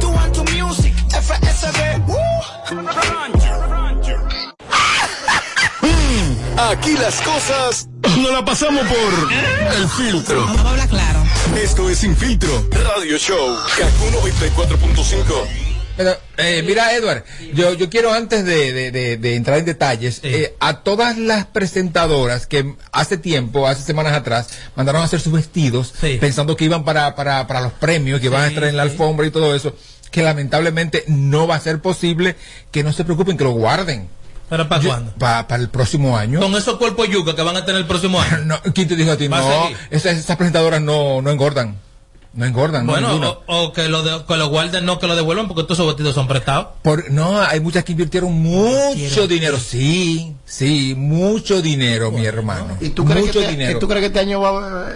Tú 0.01 0.09
want 0.09 0.35
to 0.35 0.45
music, 0.45 0.95
FSB. 1.11 2.01
Aquí 6.71 6.97
las 6.97 7.21
cosas 7.21 7.89
no 8.17 8.33
la 8.33 8.43
pasamos 8.47 8.87
por 8.87 9.77
el 9.77 9.89
filtro. 9.91 10.47
claro. 10.89 11.28
Esto 11.63 11.89
es 11.89 11.99
Sin 11.99 12.17
Filtro 12.17 12.67
Radio 12.73 13.17
Show. 13.19 13.57
Kaku 13.77 14.29
94.5. 14.29 15.25
Pero, 15.97 16.17
eh, 16.37 16.63
mira, 16.65 16.95
Edward, 16.95 17.25
yo, 17.55 17.75
yo 17.75 17.91
quiero 17.91 18.13
antes 18.13 18.45
de, 18.45 18.73
de- 18.73 18.91
de- 18.93 19.17
de 19.17 19.35
entrar 19.35 19.59
en 19.59 19.65
detalles, 19.65 20.21
eh, 20.23 20.55
a 20.61 20.83
todas 20.83 21.19
las 21.19 21.47
presentadoras 21.47 22.47
que 22.47 22.75
hace 22.93 23.19
tiempo, 23.19 23.67
hace 23.67 23.83
semanas 23.83 24.13
atrás, 24.13 24.49
mandaron 24.77 25.03
a 25.03 25.07
hacer 25.07 25.21
sus 25.21 25.33
vestidos 25.33 25.95
pensando 26.19 26.55
que 26.57 26.65
iban 26.67 26.85
para, 26.85 27.17
para, 27.17 27.47
para 27.49 27.61
los 27.63 27.73
premios, 27.73 28.21
que 28.21 28.27
iban 28.27 28.43
a 28.43 28.47
estar 28.49 28.65
en 28.65 28.77
la 28.77 28.83
alfombra 28.85 29.27
y 29.27 29.31
todo 29.33 29.55
eso, 29.57 29.75
que 30.13 30.23
lamentablemente 30.23 31.03
no 31.09 31.47
va 31.49 31.57
a 31.57 31.61
ser 31.61 31.81
posible, 31.81 32.37
que 32.71 32.85
no 32.85 32.93
se 32.93 33.05
preocupen, 33.05 33.37
que 33.37 33.45
lo 33.45 33.51
guarden. 33.51 34.09
¿Pero 34.49 34.69
para 34.69 34.83
Yo- 34.83 34.89
cuándo? 34.91 35.13
pa- 35.19 35.47
para 35.47 35.63
el 35.63 35.69
próximo 35.69 36.17
año. 36.17 36.41
Con 36.41 36.55
esos 36.55 36.77
cuerpos 36.79 37.09
yuca 37.09 37.35
que 37.35 37.43
van 37.43 37.57
a 37.57 37.65
tener 37.65 37.81
el 37.83 37.87
próximo 37.87 38.21
año. 38.21 38.39
No, 38.47 38.61
¿Quién 38.75 38.89
te 38.89 38.97
dijo 38.97 39.13
a 39.13 39.17
ti? 39.17 39.29
No, 39.29 39.37
esas, 39.91 40.17
esas 40.17 40.37
presentadoras 40.37 40.81
no, 40.81 41.21
no 41.23 41.31
engordan. 41.31 41.77
No 42.35 42.45
engordan, 42.45 42.87
no 42.87 42.93
Bueno, 42.93 43.43
o, 43.47 43.57
o 43.65 43.73
que 43.73 43.89
lo 43.89 44.03
de- 44.03 44.25
que 44.25 44.37
lo 44.37 44.49
guarden, 44.49 44.85
no 44.85 44.99
que 44.99 45.07
lo 45.07 45.17
devuelvan, 45.17 45.49
porque 45.49 45.63
todos 45.65 45.79
esos 45.79 45.87
vestidos 45.89 46.15
son 46.15 46.29
prestados. 46.29 46.69
Por, 46.83 47.11
no, 47.11 47.41
hay 47.41 47.59
muchas 47.59 47.85
que 47.85 47.93
invirtieron 47.93 48.33
mucho 48.33 49.27
dinero. 49.27 49.59
Sí, 49.59 50.35
sí, 50.45 50.95
mucho 50.97 51.61
dinero, 51.63 52.11
mi 52.13 52.25
hermano. 52.27 52.77
¿Y 52.81 52.91
tú 52.91 53.05
crees, 53.05 53.27
mucho 53.27 53.39
que 53.41 53.47
este, 53.47 53.51
dinero. 53.53 53.77
¿y 53.79 53.81
tú 53.81 53.89
crees 53.89 54.01
que 54.03 54.07
este 54.09 54.21
año 54.21 54.41
va, 54.41 54.49
a- 54.51 54.93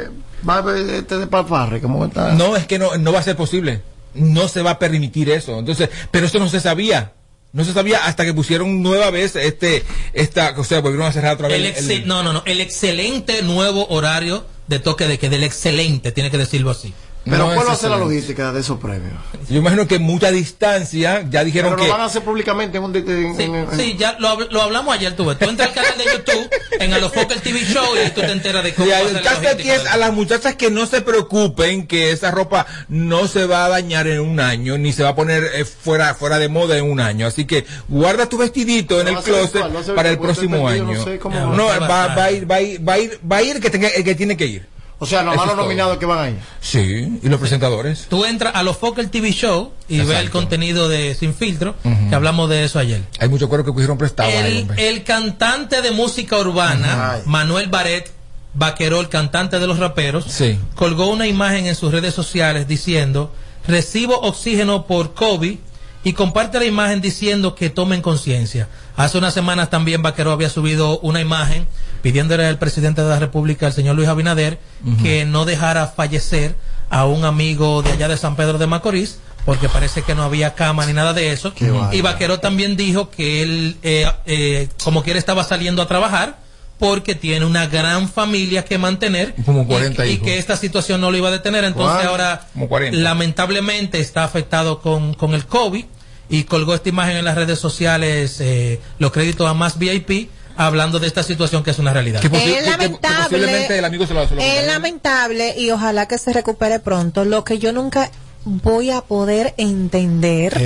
va 0.49 0.55
a 0.55 0.59
haber 0.59 0.88
este 0.95 1.17
de 1.19 1.27
palfarre? 1.27 1.81
¿Cómo 1.81 2.05
está? 2.05 2.33
No, 2.33 2.55
es 2.55 2.67
que 2.67 2.79
no, 2.79 2.97
no 2.99 3.12
va 3.12 3.21
a 3.21 3.23
ser 3.23 3.35
posible. 3.35 3.83
No 4.15 4.47
se 4.47 4.62
va 4.62 4.73
a 4.73 4.79
permitir 4.79 5.31
eso. 5.31 5.59
Entonces, 5.59 5.88
pero 6.11 6.27
eso 6.27 6.38
no 6.38 6.49
se 6.49 6.61
sabía. 6.61 7.12
No 7.53 7.65
se 7.65 7.73
sabía 7.75 8.07
hasta 8.07 8.25
que 8.25 8.33
pusieron 8.33 8.83
nueva 8.83 9.11
vez 9.11 9.37
este, 9.37 9.85
esta, 10.15 10.55
o 10.57 10.65
sea, 10.65 10.81
volvieron 10.81 11.07
a 11.07 11.12
cerrar 11.12 11.35
otra 11.35 11.49
vez. 11.49 11.79
El 11.79 11.91
el- 11.91 12.07
no, 12.09 12.23
no, 12.23 12.33
no. 12.33 12.43
El 12.47 12.61
excelente 12.61 13.43
nuevo 13.43 13.87
horario 13.88 14.47
de 14.69 14.79
toque 14.79 15.07
de 15.07 15.19
que 15.19 15.29
del 15.29 15.45
excelente, 15.45 16.12
tiene 16.12 16.31
que 16.31 16.38
decirlo 16.38 16.71
así. 16.71 16.95
Pero 17.24 17.38
No 17.48 17.54
¿cuál 17.54 17.68
va 17.68 17.72
a 17.72 17.76
ser 17.76 17.90
la 17.90 17.98
logística 17.98 18.52
de 18.52 18.61
esos 18.61 18.80
premios? 18.80 19.12
Yo 19.48 19.58
imagino 19.58 19.87
que 19.87 19.98
mucha 20.00 20.30
distancia, 20.32 21.24
ya 21.30 21.44
dijeron 21.44 21.70
Pero 21.72 21.82
que... 21.82 21.87
lo 21.88 21.92
van 21.92 22.00
a 22.02 22.04
hacer 22.06 22.22
públicamente 22.22 22.78
en 22.78 22.85
un... 22.85 22.96
en- 22.96 23.37
Sí, 23.37 23.42
en- 23.44 23.54
en- 23.54 23.76
sí, 23.78 23.96
ya 23.98 24.16
lo, 24.18 24.38
lo 24.50 24.62
hablamos 24.62 24.94
ayer, 24.94 25.14
tú 25.14 25.24
ves. 25.26 25.38
Tú 25.38 25.48
entras 25.48 25.68
al 25.68 25.74
canal 25.74 25.98
de 25.98 26.04
YouTube, 26.04 26.50
en 26.80 26.92
Alofoque 26.94 27.35
el 27.35 27.40
TV 27.42 27.61
Show, 27.64 27.85
y 28.04 28.11
tú 28.11 28.22
te 28.22 28.32
enteras 28.32 28.64
de 28.64 28.74
cómo 28.74 28.87
Y 28.88 28.90
va 28.90 28.96
a 28.96 29.00
el 29.02 29.20
caso 29.22 29.42
aquí 29.52 29.70
es 29.70 29.87
a 29.87 29.96
las 29.96 30.12
muchachas 30.12 30.56
que 30.56 30.70
no 30.70 30.85
se 30.87 31.00
preocupen 31.00 31.87
que 31.87 32.11
esa 32.11 32.30
ropa 32.32 32.66
no 32.88 33.28
se 33.28 33.46
va 33.46 33.66
a 33.66 33.68
dañar 33.68 34.06
en 34.08 34.20
un 34.20 34.40
año 34.40 34.76
ni 34.78 34.92
se 34.92 35.02
va 35.04 35.11
a 35.11 35.14
poner 35.14 35.44
eh, 35.54 35.64
fuera 35.64 36.14
fuera 36.14 36.38
de 36.38 36.48
moda 36.48 36.76
en 36.76 36.90
un 36.90 36.98
año. 37.00 37.26
Así 37.26 37.44
que 37.46 37.64
guarda 37.88 38.28
tu 38.28 38.37
vestidito 38.38 38.98
en 39.00 39.06
No 39.12 39.18
el 39.18 39.24
closet 39.24 39.52
virtual, 39.52 39.72
no 39.87 39.94
para 39.94 40.11
el 40.11 40.18
próximo 40.18 40.68
año 40.68 40.92
no 40.94 41.04
sé 41.04 41.18
cómo- 41.18 41.38
no, 41.38 41.54
No, 41.54 41.66
va, 41.66 41.78
va 41.78 42.04
a 42.04 42.14
va 42.16 42.24
a 42.24 42.30
ir 42.32 42.50
va 42.50 42.56
a 42.56 42.61
ir 42.62 42.88
va 42.88 42.92
a 42.94 42.98
ir 42.98 43.20
va 43.30 43.37
a 43.37 43.42
ir 43.42 43.56
el 43.56 43.62
que 43.62 43.70
tenga 43.70 43.88
el 43.88 44.02
que 44.02 44.14
tiene 44.14 44.37
que 44.37 44.46
ir 44.46 44.71
O 45.03 45.07
sea, 45.07 45.23
los 45.25 45.57
nominados 45.57 45.99
que 45.99 46.07
van 46.07 46.19
ahí. 46.21 46.38
sí 46.61 47.19
y 47.23 47.29
los 47.29 47.41
presentadores 47.41 48.07
Tú 48.09 48.25
entras 48.25 48.55
a 48.55 48.61
Alofoque 48.61 49.01
el 49.01 49.11
TV 49.11 49.33
Show 49.33 49.73
y 49.88 49.99
ves 50.01 50.19
el 50.19 50.31
contenido 50.31 50.88
de 50.88 51.15
Sin 51.15 51.35
Filtro, 51.35 51.75
que 52.09 52.15
hablamos 52.15 52.49
de 52.49 52.65
eso 52.65 52.79
ayer. 52.79 53.03
hay 53.19 53.29
mucho 53.29 53.49
cuero 53.49 53.65
que 53.65 53.73
cogieron 53.73 53.99
prestado 53.99 54.29
ahí, 54.31 54.67
El, 54.77 54.79
el 54.79 55.05
cantante 55.05 55.83
de 55.83 55.91
música 55.91 56.38
urbana, 56.38 57.15
Ay. 57.15 57.23
Manuel 57.27 57.69
Baret 57.69 58.11
Vaqueró, 58.55 59.01
el 59.01 59.09
cantante 59.09 59.59
de 59.59 59.67
los 59.67 59.79
raperos, 59.79 60.27
Sí. 60.29 60.59
colgó 60.75 61.07
una 61.11 61.27
imagen 61.27 61.67
en 61.67 61.75
sus 61.75 61.91
redes 61.91 62.12
sociales 62.15 62.69
diciendo, 62.69 63.33
recibo 63.67 64.21
oxígeno 64.21 64.87
por 64.87 65.15
COVID 65.15 65.57
y 66.05 66.12
comparte 66.12 66.59
la 66.59 66.67
imagen 66.67 67.01
diciendo 67.01 67.55
que 67.55 67.71
tomen 67.71 68.03
conciencia. 68.03 68.69
Hace 68.97 69.17
unas 69.19 69.33
semanas 69.35 69.71
también 69.71 70.03
Vaqueró 70.03 70.33
había 70.33 70.51
subido 70.51 70.99
una 71.01 71.21
imagen 71.21 71.67
pidiéndole 72.03 72.47
al 72.47 72.59
presidente 72.59 73.03
de 73.03 73.09
la 73.09 73.19
República, 73.19 73.69
el 73.69 73.73
señor 73.73 73.97
Luis 73.97 74.09
Abinader, 74.09 74.59
que 75.03 75.25
no 75.25 75.45
dejara 75.45 75.87
fallecer 75.87 76.55
a 76.91 77.07
un 77.07 77.25
amigo 77.25 77.83
de 77.83 77.93
allá 77.93 78.09
de 78.09 78.17
San 78.17 78.37
Pedro 78.37 78.59
de 78.59 78.67
Macorís, 78.67 79.19
porque 79.45 79.69
parece 79.69 80.03
que 80.03 80.15
no 80.15 80.23
había 80.23 80.55
cama 80.55 80.85
ni 80.87 80.93
nada 80.93 81.12
de 81.12 81.33
eso. 81.33 81.53
Y 81.93 82.01
Vaqueró 82.01 82.41
también 82.41 82.77
dijo 82.77 83.11
que 83.11 83.43
él, 83.43 83.77
eh, 83.83 84.11
eh, 84.27 84.69
como 84.85 85.03
quiera, 85.03 85.19
estaba 85.19 85.45
saliendo 85.45 85.83
a 85.83 85.88
trabajar 85.88 86.38
porque 86.79 87.15
tiene 87.15 87.47
una 87.47 87.67
gran 87.67 88.09
familia 88.09 88.65
que 88.65 88.77
mantener 88.77 89.37
Como 89.47 89.69
40 89.69 90.05
y, 90.07 90.19
que 90.19 90.38
esta 90.38 90.57
situación 90.57 91.01
no 91.01 91.12
lo 91.12 91.17
iba 91.17 91.29
a 91.29 91.31
detener. 91.31 91.62
Entonces 91.62 92.05
ahora 92.05 92.49
Como 92.53 92.69
40. 92.69 92.99
lamentablemente 92.99 94.01
está 94.01 94.25
afectado 94.25 94.81
con, 94.81 95.15
con 95.15 95.35
el 95.35 95.47
COVID 95.47 95.85
y 96.29 96.45
colgó 96.45 96.75
esta 96.75 96.88
imagen 96.88 97.17
en 97.19 97.25
las 97.25 97.37
redes 97.37 97.59
sociales, 97.59 98.41
eh, 98.41 98.81
los 98.99 99.12
créditos 99.12 99.49
a 99.49 99.55
más 99.55 99.79
VIP, 99.79 100.29
hablando 100.57 100.99
de 100.99 101.07
esta 101.07 101.23
situación 101.23 101.62
que 101.62 101.71
es 101.73 101.79
una 101.79 101.93
realidad. 101.93 102.23
es 102.25 102.67
lamentable, 102.67 103.79
el 103.79 103.85
amigo 103.85 104.07
se 104.07 104.15
lo- 104.15 104.27
se 104.29 104.35
lo 104.35 104.41
es 104.41 104.67
lamentable 104.67 105.55
y 105.59 105.71
ojalá 105.71 106.07
que 106.07 106.19
se 106.19 106.33
recupere 106.33 106.79
pronto. 106.81 107.25
Lo 107.25 107.45
que 107.45 107.59
yo 107.59 107.73
nunca 107.73 108.11
voy 108.45 108.91
a 108.91 109.01
poder 109.03 109.55
entender, 109.57 110.61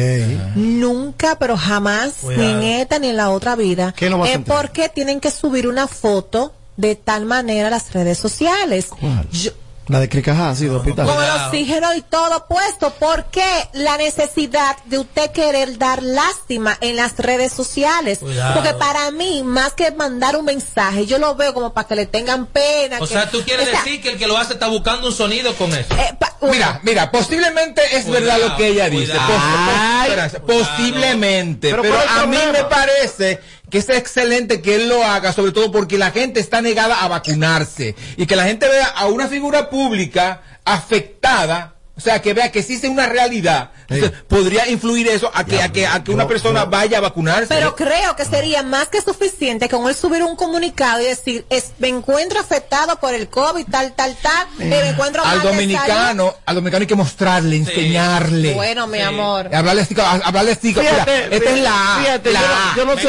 nunca, 0.55 1.39
pero 1.39 1.57
jamás, 1.57 2.13
Cuidado. 2.23 2.43
ni 2.61 2.73
en 2.73 2.81
esta 2.81 2.99
ni 2.99 3.09
en 3.09 3.17
la 3.17 3.31
otra 3.31 3.55
vida, 3.57 3.93
¿Qué 3.97 4.09
no 4.11 4.25
es 4.25 4.33
entender? 4.35 4.57
por 4.57 4.71
qué 4.71 4.89
tienen 4.89 5.21
que 5.21 5.31
subir 5.31 5.67
una 5.69 5.87
foto 5.87 6.53
de 6.77 6.95
tal 6.95 7.27
manera 7.27 7.69
a 7.69 7.71
las 7.71 7.93
redes 7.93 8.19
sociales. 8.19 8.89
Yo- 9.33 9.53
La 9.89 10.01
de 10.01 10.09
Cricajá, 10.09 10.53
sí, 10.57 10.65
de 10.65 10.75
hospital. 10.75 11.07
con 11.07 11.23
el 11.23 11.31
oxígeno 11.31 11.95
y 11.95 12.03
todo 12.03 12.47
puesto. 12.49 12.91
¿Por 12.95 13.27
qué 13.27 13.69
la 13.75 13.97
necesidad 13.97 14.77
de 14.87 14.99
usted 14.99 15.31
querer 15.31 15.79
dar 15.79 16.03
lástima 16.03 16.77
en 16.81 16.97
las 16.97 17.17
redes 17.19 17.53
sociales? 17.53 18.19
Cuidado. 18.19 18.55
Porque 18.55 18.75
para 18.75 19.13
mí, 19.13 19.45
más 19.45 19.75
que 19.75 19.93
mandar 19.93 20.37
un 20.37 20.45
mensaje, 20.45 21.07
yo 21.07 21.19
lo 21.19 21.37
veo 21.37 21.55
como 21.55 21.73
para 21.73 21.87
que 21.87 21.95
le 21.95 22.07
tengan 22.07 22.47
pena. 22.47 22.97
O 22.99 23.07
que- 23.07 23.13
sea, 23.15 23.31
tú 23.31 23.43
quieres 23.45 23.69
o 23.69 23.71
sea, 23.71 23.83
decir 23.85 24.03
que 24.03 24.11
el 24.11 24.19
que 24.19 24.27
lo 24.27 24.37
hace 24.37 24.55
está 24.55 24.67
buscando 24.67 25.07
un 25.07 25.13
sonido 25.15 25.55
con 25.55 25.73
eso. 25.73 25.95
Mira, 26.43 26.81
mira, 26.83 27.11
posiblemente 27.13 27.81
es 27.97 28.05
Cuidado, 28.07 28.25
verdad 28.27 28.39
lo 28.49 28.57
que 28.57 28.67
ella 28.69 28.91
dice. 28.91 29.13
cuidado. 29.13 29.29
Pos- 29.29 29.43
Ay, 29.79 30.09
espérate, 30.11 30.41
posiblemente. 30.41 31.71
Pero 31.71 31.83
Pero, 31.83 31.95
¿cuál 31.95 32.07
es 32.07 32.13
el 32.15 32.21
a 32.23 32.27
mí 32.27 32.39
me 32.53 32.65
parece 32.65 33.41
que 33.71 33.79
es 33.79 33.89
excelente 33.89 34.61
que 34.61 34.77
él 34.77 34.89
lo 34.89 35.03
haga, 35.05 35.33
sobre 35.33 35.53
todo 35.53 35.73
porque 35.73 35.99
la 35.99 36.11
gente 36.11 36.41
está 36.41 36.61
negada 36.61 37.03
a 37.03 37.09
vacunarse. 37.09 37.95
Y 38.17 38.27
que 38.27 38.37
la 38.37 38.45
gente 38.45 38.69
vea 38.69 38.87
a 38.87 39.07
una 39.07 39.29
figura 39.29 39.71
pública 39.71 40.43
afectada. 40.65 41.76
O 41.97 42.01
sea, 42.01 42.21
que 42.21 42.35
vea 42.35 42.53
que 42.53 42.59
existe 42.59 42.89
una 42.91 43.07
realidad. 43.07 43.71
Entonces, 43.89 44.19
podría 44.29 44.69
influir 44.69 45.09
eso 45.09 45.31
a 45.33 45.45
que, 45.45 45.63
a 45.63 45.73
que, 45.73 45.87
a 45.87 46.05
que 46.05 46.11
una 46.11 46.29
persona 46.29 46.67
vaya 46.67 46.99
a 46.99 47.01
vacunarse. 47.01 47.47
Pero 47.49 47.75
creo 47.75 48.15
que 48.17 48.25
sería 48.27 48.63
más 48.63 48.89
que 48.89 49.01
suficiente 49.01 49.69
con 49.71 49.89
él 49.89 49.95
subir 49.95 50.23
un 50.23 50.37
comunicado 50.37 51.01
y 51.01 51.07
decir, 51.07 51.47
es, 51.49 51.73
me 51.79 51.89
encuentro 51.89 52.39
afectado 52.39 52.97
por 53.01 53.15
el 53.15 53.29
COVID, 53.29 53.65
tal, 53.71 53.95
tal, 53.95 54.15
tal, 54.21 54.47
me 54.59 54.89
encuentro 54.91 55.25
al 55.25 55.37
de 55.37 55.37
salud". 55.39 55.53
dominicano, 55.55 56.35
al 56.45 56.55
dominicano 56.57 56.83
hay 56.83 56.87
que 56.87 56.95
mostrarle, 56.97 57.57
enseñarle. 57.57 58.53
Bueno, 58.53 58.87
mi 58.87 59.01
amor. 59.01 59.55
Hablarle 59.55 59.83
así, 59.83 59.95
hablarle 59.99 60.53
así, 60.53 60.75
mira, 60.77 60.83
Fíjate, 60.83 61.35
esta 61.37 61.51
es 61.51 61.61
la, 61.61 61.97
fíjate, 62.03 62.33
la 62.33 62.41
yo, 62.41 62.47
no- 62.47 62.77
yo 62.77 62.85
no 62.85 62.97
sé, 63.01 63.09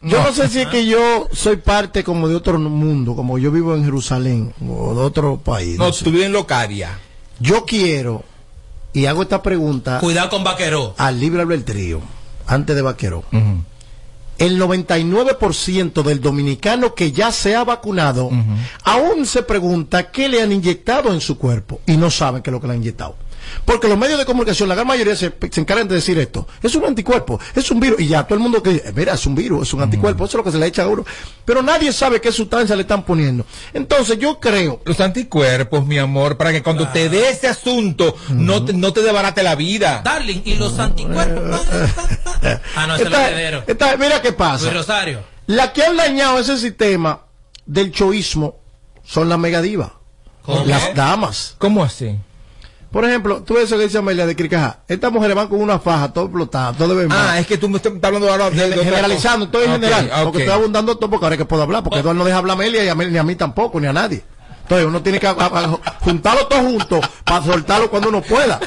yo 0.00 0.18
no. 0.18 0.24
No. 0.24 0.32
sé 0.34 0.48
si 0.48 0.60
es 0.60 0.68
que 0.68 0.86
yo 0.86 1.28
soy 1.32 1.56
parte 1.56 2.02
como 2.04 2.28
de 2.28 2.36
otro 2.36 2.58
mundo, 2.58 3.14
como 3.16 3.38
yo 3.38 3.50
vivo 3.50 3.74
en 3.74 3.84
Jerusalén 3.84 4.54
o 4.66 4.94
de 4.94 5.00
otro 5.02 5.36
país. 5.36 5.76
No, 5.78 5.88
no 5.88 5.92
sé. 5.92 6.04
tú 6.04 6.10
vives 6.10 6.26
en 6.26 6.32
Locaria. 6.32 6.98
Yo 7.44 7.66
quiero 7.66 8.24
y 8.94 9.04
hago 9.04 9.22
esta 9.22 9.42
pregunta 9.42 9.98
Cuidado 10.00 10.30
con 10.30 10.42
Vaqueró. 10.44 10.94
al 10.96 11.20
libre 11.20 11.42
albedrío 11.42 12.00
antes 12.46 12.74
de 12.74 12.80
Vaquero. 12.80 13.22
El 14.38 14.58
99% 14.60 16.02
del 16.02 16.20
dominicano 16.22 16.94
que 16.94 17.12
ya 17.12 17.30
se 17.32 17.54
ha 17.54 17.62
vacunado 17.62 18.30
aún 18.82 19.26
se 19.26 19.42
pregunta 19.42 20.10
qué 20.10 20.28
le 20.28 20.40
han 20.42 20.52
inyectado 20.52 21.12
en 21.12 21.20
su 21.20 21.36
cuerpo 21.36 21.80
y 21.86 21.98
no 21.98 22.10
saben 22.10 22.42
qué 22.42 22.48
es 22.48 22.52
lo 22.52 22.60
que 22.62 22.66
le 22.66 22.72
han 22.72 22.78
inyectado. 22.80 23.16
Porque 23.64 23.88
los 23.88 23.98
medios 23.98 24.18
de 24.18 24.24
comunicación, 24.24 24.68
la 24.68 24.74
gran 24.74 24.86
mayoría 24.86 25.16
se, 25.16 25.32
se 25.50 25.60
encargan 25.60 25.88
de 25.88 25.94
decir 25.96 26.18
esto. 26.18 26.46
Es 26.62 26.74
un 26.74 26.84
anticuerpo, 26.84 27.40
es 27.54 27.70
un 27.70 27.80
virus. 27.80 28.00
Y 28.00 28.08
ya 28.08 28.24
todo 28.24 28.34
el 28.34 28.40
mundo 28.40 28.62
que 28.62 28.70
dice, 28.70 28.92
mira, 28.94 29.14
es 29.14 29.26
un 29.26 29.34
virus, 29.34 29.68
es 29.68 29.74
un 29.74 29.82
anticuerpo, 29.82 30.24
eso 30.24 30.32
es 30.32 30.38
lo 30.38 30.44
que 30.44 30.52
se 30.52 30.58
le 30.58 30.66
echa 30.66 30.82
a 30.84 30.88
uno. 30.88 31.04
Pero 31.44 31.62
nadie 31.62 31.92
sabe 31.92 32.20
qué 32.20 32.32
sustancia 32.32 32.74
le 32.76 32.82
están 32.82 33.04
poniendo. 33.04 33.44
Entonces 33.72 34.18
yo 34.18 34.38
creo... 34.40 34.80
Los 34.84 35.00
anticuerpos, 35.00 35.86
mi 35.86 35.98
amor, 35.98 36.36
para 36.36 36.52
que 36.52 36.62
cuando 36.62 36.88
te 36.88 37.08
dé 37.08 37.30
ese 37.30 37.48
asunto 37.48 38.16
no, 38.30 38.64
te, 38.64 38.72
no 38.72 38.92
te 38.92 39.02
debarate 39.02 39.42
la 39.42 39.54
vida. 39.54 40.02
Darling, 40.04 40.42
y 40.44 40.54
los 40.54 40.78
anticuerpos. 40.78 41.60
ah, 42.76 42.86
no, 42.86 42.94
ese 42.94 43.04
es 43.04 43.08
el 43.08 43.12
Esta- 43.14 43.28
heredero. 43.30 43.62
esta- 43.66 43.96
mira 43.96 44.20
qué 44.22 44.32
pasa. 44.32 44.64
Luis 44.64 44.74
Rosario. 44.76 45.20
La 45.46 45.72
que 45.72 45.82
han 45.84 45.96
dañado 45.96 46.38
ese 46.38 46.56
sistema 46.58 47.20
del 47.66 47.92
choísmo 47.92 48.56
son 49.04 49.28
las 49.28 49.38
megadivas. 49.38 49.90
¿Cómo? 50.42 50.64
Las 50.64 50.94
damas. 50.94 51.54
¿Cómo 51.58 51.82
así? 51.84 52.16
Por 52.94 53.04
ejemplo, 53.04 53.42
tú 53.42 53.54
ves 53.54 53.64
eso 53.64 53.76
que 53.76 53.82
dice 53.84 53.98
Amelia 53.98 54.24
de 54.24 54.36
Cricajá. 54.36 54.78
Estas 54.86 55.10
mujeres 55.10 55.34
van 55.34 55.48
con 55.48 55.60
una 55.60 55.80
faja, 55.80 56.12
todo 56.12 56.26
explotado, 56.26 56.74
todo 56.74 56.94
de 56.94 57.08
Ah, 57.10 57.40
es 57.40 57.46
que 57.48 57.58
tú 57.58 57.68
me 57.68 57.78
estás 57.78 57.92
hablando 58.00 58.30
ahora 58.30 58.50
de, 58.50 58.72
generalizando, 58.84 59.48
todo 59.48 59.64
en 59.64 59.72
general. 59.72 60.10
Porque 60.22 60.38
estoy 60.44 60.54
abundando 60.54 60.96
todo 60.96 61.10
porque 61.10 61.26
ahora 61.26 61.34
es 61.34 61.38
que 61.40 61.44
puedo 61.44 61.64
hablar, 61.64 61.82
porque 61.82 61.98
Eduardo 61.98 62.20
no 62.20 62.24
deja 62.24 62.38
hablar 62.38 62.56
a 62.56 62.60
Amelia 62.60 62.84
y 62.84 62.88
a 62.88 62.94
mí, 62.94 63.06
ni 63.06 63.18
a 63.18 63.24
mí 63.24 63.34
tampoco, 63.34 63.80
ni 63.80 63.88
a 63.88 63.92
nadie. 63.92 64.22
Entonces 64.62 64.86
uno 64.86 65.02
tiene 65.02 65.18
que 65.18 65.26
a- 65.26 65.30
a- 65.32 65.78
juntarlo 66.02 66.46
todo 66.46 66.60
junto 66.60 67.00
para 67.24 67.44
soltarlo 67.44 67.90
cuando 67.90 68.10
uno 68.10 68.22
pueda. 68.22 68.60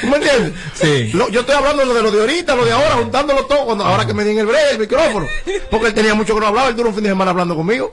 ¿Tú 0.00 0.06
me 0.06 0.18
entiendes? 0.18 0.52
Sí. 0.74 1.10
Lo- 1.12 1.28
yo 1.28 1.40
estoy 1.40 1.56
hablando 1.56 1.84
de 1.92 2.00
lo 2.00 2.10
de 2.12 2.20
ahorita, 2.20 2.54
lo 2.54 2.64
de 2.64 2.70
ahora, 2.72 2.92
juntándolo 2.94 3.44
todo, 3.46 3.64
cuando 3.66 3.84
ahora 3.84 4.06
que 4.06 4.14
me 4.14 4.22
den 4.24 4.38
el 4.38 4.46
break, 4.46 4.72
el 4.74 4.78
micrófono. 4.78 5.26
Porque 5.70 5.88
él 5.88 5.94
tenía 5.94 6.14
mucho 6.14 6.32
que 6.32 6.40
no 6.40 6.46
hablaba, 6.46 6.68
él 6.68 6.76
duró 6.76 6.90
un 6.90 6.94
fin 6.94 7.02
de 7.02 7.10
semana 7.10 7.32
hablando 7.32 7.56
conmigo. 7.56 7.92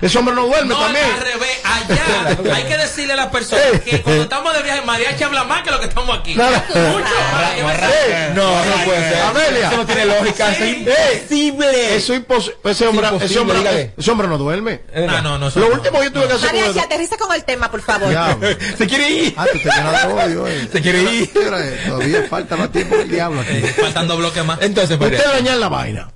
Ese 0.00 0.18
hombre 0.18 0.34
no 0.34 0.46
duerme 0.46 0.74
No, 0.74 0.80
también. 0.80 1.04
al 1.04 1.20
revés, 1.20 1.60
allá 1.64 2.36
hay 2.56 2.64
que 2.64 2.76
decirle 2.76 3.12
a 3.12 3.16
las 3.16 3.26
personas 3.28 3.80
que 3.84 4.02
cuando 4.02 4.22
estamos 4.24 4.54
de 4.54 4.62
viaje, 4.62 4.82
Mariachi 4.82 5.24
habla 5.24 5.44
más 5.44 5.62
que 5.62 5.70
lo 5.70 5.80
que 5.80 5.86
estamos 5.86 6.18
aquí. 6.18 6.34
Mucho. 6.34 6.44
Eh, 7.56 8.32
No, 8.34 8.64
no 8.64 8.84
puede 8.84 9.08
ser. 9.10 9.22
Amelia. 9.22 9.68
Eso 9.68 9.76
no 9.76 9.86
tiene 9.86 10.06
lógica. 10.06 10.52
Eso 10.52 10.64
es 10.64 11.32
imposible. 11.32 11.96
Eso 11.96 12.12
es 12.12 12.18
imposible. 12.18 12.58
Ese 12.64 12.86
hombre, 12.86 13.06
imposible, 13.06 13.26
ese, 13.32 13.38
hombre, 13.38 13.92
ese 13.96 14.10
hombre 14.10 14.28
no 14.28 14.38
duerme. 14.38 14.80
Ah, 14.94 15.20
no, 15.22 15.38
no, 15.38 15.50
Lo 15.54 15.68
último 15.68 15.98
que 16.00 16.04
yo 16.06 16.12
tuve 16.12 16.26
que 16.28 16.32
hacer 16.34 16.52
Mariachi, 16.54 16.78
aterriza 16.78 17.16
con 17.16 17.32
el 17.32 17.44
tema, 17.44 17.70
por 17.70 17.82
favor. 17.82 18.12
Se 18.78 18.86
quiere 18.86 19.10
ir. 19.10 19.34
Ah, 19.36 19.46
eh. 19.52 20.68
Se 20.72 20.82
quiere 20.82 21.02
ir. 21.02 21.32
Todavía 21.32 22.22
falta 22.28 22.56
más 22.56 22.70
tiempo 22.72 22.96
que 22.96 23.02
el 23.02 23.10
diablo 23.10 23.40
aquí. 23.40 23.60
Faltando 23.80 24.16
bloques 24.16 24.44
más. 24.44 24.60
Entonces, 24.60 24.96
pues, 24.98 25.12
Ustedes 25.12 25.32
dañan 25.32 25.60
la 25.60 25.68
vaina. 25.68 26.13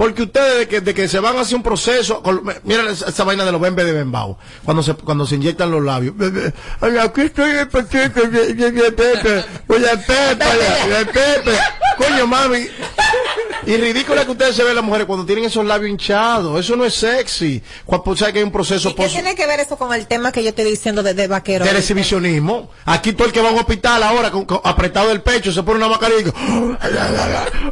Porque 0.00 0.22
ustedes 0.22 0.60
de 0.60 0.66
que, 0.66 0.80
de 0.80 0.94
que 0.94 1.08
se 1.08 1.20
van 1.20 1.36
a 1.36 1.42
hacer 1.42 1.56
un 1.56 1.62
proceso, 1.62 2.22
miren 2.64 2.86
esa, 2.86 3.22
vaina 3.22 3.44
de 3.44 3.52
los 3.52 3.60
bembes 3.60 3.84
de 3.84 3.92
Bembao, 3.92 4.38
cuando 4.64 4.82
se, 4.82 4.94
cuando 4.94 5.26
se 5.26 5.34
inyectan 5.34 5.70
los 5.70 5.84
labios. 5.84 6.14
Aquí 7.02 7.20
estoy 7.20 7.50
el 7.50 7.68
Pacheco, 7.68 8.22
de- 8.22 8.54
Pepe, 8.92 9.44
oye 9.68 9.86
Pepe, 10.06 11.04
Pepe, 11.12 11.58
coño 11.98 12.26
mami. 12.26 12.66
Y 13.66 13.76
ridículo 13.76 14.18
es 14.20 14.24
que 14.26 14.32
ustedes 14.32 14.56
se 14.56 14.64
ven 14.64 14.74
las 14.74 14.84
mujeres 14.84 15.06
cuando 15.06 15.24
tienen 15.26 15.44
esos 15.44 15.64
labios 15.64 15.90
hinchados, 15.90 16.58
eso 16.60 16.76
no 16.76 16.84
es 16.84 16.94
sexy. 16.94 17.62
Cuando 17.84 18.16
sabe 18.16 18.32
que 18.32 18.38
hay 18.38 18.44
un 18.44 18.52
proceso 18.52 18.88
¿Y 18.90 18.94
qué 18.94 19.08
tiene 19.08 19.34
que 19.34 19.46
ver 19.46 19.60
eso 19.60 19.76
con 19.76 19.92
el 19.92 20.06
tema 20.06 20.32
que 20.32 20.42
yo 20.42 20.48
estoy 20.50 20.64
diciendo 20.64 21.02
de, 21.02 21.14
de 21.14 21.28
vaquero? 21.28 21.64
del 21.64 21.76
exhibicionismo. 21.76 22.70
Aquí 22.86 23.12
todo 23.12 23.26
el 23.26 23.32
que 23.32 23.40
va 23.40 23.50
a 23.50 23.52
un 23.52 23.58
hospital 23.58 24.02
ahora 24.02 24.30
con, 24.30 24.44
con- 24.46 24.60
apretado 24.64 25.08
del 25.08 25.22
pecho 25.22 25.52
se 25.52 25.62
pone 25.62 25.78
una 25.78 25.88
mascarilla 25.88 26.20
y 26.20 26.24
dice, 26.24 26.36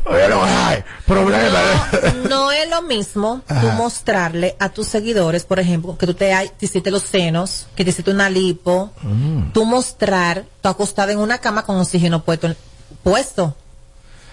"Oye, 0.06 0.28
no 0.28 0.42
hay 0.44 0.84
problema. 1.06 1.90
No 2.28 2.52
es 2.52 2.68
lo 2.68 2.82
mismo 2.82 3.42
tú 3.48 3.54
Ajá. 3.54 3.72
mostrarle 3.76 4.56
a 4.58 4.68
tus 4.68 4.86
seguidores, 4.88 5.44
por 5.44 5.58
ejemplo, 5.58 5.96
que 5.96 6.06
tú 6.06 6.14
te 6.14 6.32
hiciste 6.60 6.90
los 6.90 7.02
senos, 7.02 7.66
que 7.76 7.84
te 7.84 7.90
hiciste 7.90 8.10
una 8.10 8.28
lipo, 8.30 8.90
Mm. 9.02 9.52
tú 9.52 9.64
mostrar, 9.64 10.44
tú 10.60 10.68
acostada 10.68 11.12
en 11.12 11.18
una 11.18 11.38
cama 11.38 11.64
con 11.64 11.76
oxígeno 11.78 12.22
puesto. 12.22 12.54
puesto. 13.02 13.56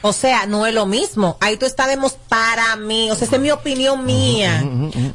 O 0.07 0.13
sea, 0.13 0.45
no 0.45 0.67
es 0.67 0.73
lo 0.75 0.85
mismo. 0.85 1.35
Ahí 1.41 1.57
tú 1.57 1.65
estás 1.65 1.87
demostrando, 1.87 2.25
para 2.29 2.75
mí, 2.75 3.09
o 3.09 3.15
sea, 3.15 3.25
esa 3.25 3.37
es 3.37 3.41
mi 3.41 3.49
opinión 3.49 4.05
mía. 4.05 4.63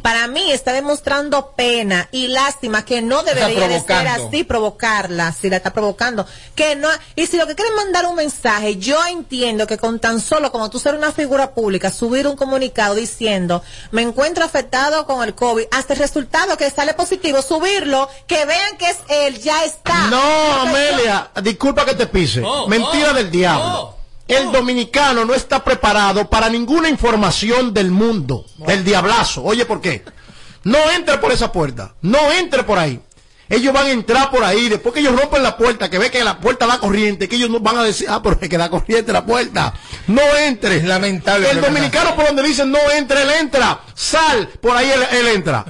Para 0.03 0.26
mí 0.26 0.50
está 0.50 0.72
demostrando 0.72 1.53
pena 1.53 2.09
y 2.11 2.26
lástima 2.26 2.85
que 2.85 3.00
no 3.00 3.22
debería 3.22 3.68
de 3.68 3.81
ser 3.81 4.09
así, 4.09 4.42
provocarla, 4.42 5.31
si 5.33 5.48
la 5.48 5.59
está 5.59 5.72
provocando. 5.72 6.26
Que 6.57 6.74
no, 6.74 6.88
y 7.14 7.29
si 7.29 7.37
lo 7.37 7.46
que 7.46 7.55
quieren 7.55 7.76
mandar 7.76 8.07
un 8.07 8.16
mensaje, 8.16 8.79
yo 8.79 8.98
entiendo 9.07 9.68
que 9.68 9.79
con 9.79 10.00
tan 10.00 10.20
solo 10.20 10.50
como 10.50 10.70
tú 10.70 10.81
ser 10.81 10.96
una 10.96 11.12
figura 11.12 11.55
pública, 11.55 11.92
subir 11.92 12.26
un 12.26 12.35
comunicado 12.35 12.96
diciendo, 12.96 13.62
me 13.92 14.03
encuentro 14.03 14.44
afectado 14.44 15.07
con 15.07 15.22
el 15.22 15.37
COVID, 15.37 15.66
hasta 15.70 15.92
el 15.92 16.00
resultado 16.00 16.57
que 16.57 16.68
sale 16.68 16.94
positivo, 16.94 17.42
subirlo, 17.42 18.09
que 18.26 18.44
vean 18.44 18.76
que 18.76 18.90
es 18.90 18.98
él, 19.09 19.38
ya 19.40 19.64
está. 19.64 20.09
No, 20.09 20.20
Porque 20.62 20.68
Amelia, 20.68 21.31
disculpa 21.44 21.85
que 21.85 21.94
te 21.94 22.09
pise. 22.09 22.42
Oh, 22.44 22.66
Mentira 22.66 23.12
oh, 23.12 23.14
del 23.14 23.31
diablo. 23.31 23.99
El 24.30 24.52
dominicano 24.52 25.24
no 25.24 25.34
está 25.34 25.62
preparado 25.64 26.28
para 26.30 26.48
ninguna 26.48 26.88
información 26.88 27.74
del 27.74 27.90
mundo, 27.90 28.46
del 28.66 28.84
diablazo. 28.84 29.42
Oye, 29.42 29.64
¿por 29.64 29.80
qué? 29.80 30.04
No 30.64 30.78
entre 30.90 31.18
por 31.18 31.32
esa 31.32 31.50
puerta, 31.50 31.94
no 32.02 32.30
entre 32.32 32.62
por 32.64 32.78
ahí. 32.78 33.00
Ellos 33.48 33.74
van 33.74 33.86
a 33.86 33.90
entrar 33.90 34.30
por 34.30 34.44
ahí, 34.44 34.68
después 34.68 34.94
que 34.94 35.00
ellos 35.00 35.18
rompen 35.20 35.42
la 35.42 35.56
puerta, 35.56 35.90
que 35.90 35.98
ve 35.98 36.08
que 36.08 36.22
la 36.22 36.38
puerta 36.38 36.68
da 36.68 36.78
corriente, 36.78 37.28
que 37.28 37.34
ellos 37.34 37.50
no 37.50 37.58
van 37.58 37.78
a 37.78 37.82
decir, 37.82 38.06
ah, 38.08 38.22
pero 38.22 38.38
es 38.40 38.48
que 38.48 38.56
da 38.56 38.70
corriente 38.70 39.12
la 39.12 39.26
puerta. 39.26 39.74
No 40.06 40.22
entre. 40.36 40.76
Es 40.76 40.84
lamentable. 40.84 41.50
El 41.50 41.60
dominicano 41.60 42.14
por 42.14 42.26
donde 42.26 42.44
dicen 42.44 42.70
no 42.70 42.78
entre, 42.92 43.22
él 43.22 43.30
entra. 43.40 43.80
Sal, 43.94 44.48
por 44.60 44.76
ahí 44.76 44.88
él, 44.88 45.02
él 45.18 45.26
entra. 45.34 45.64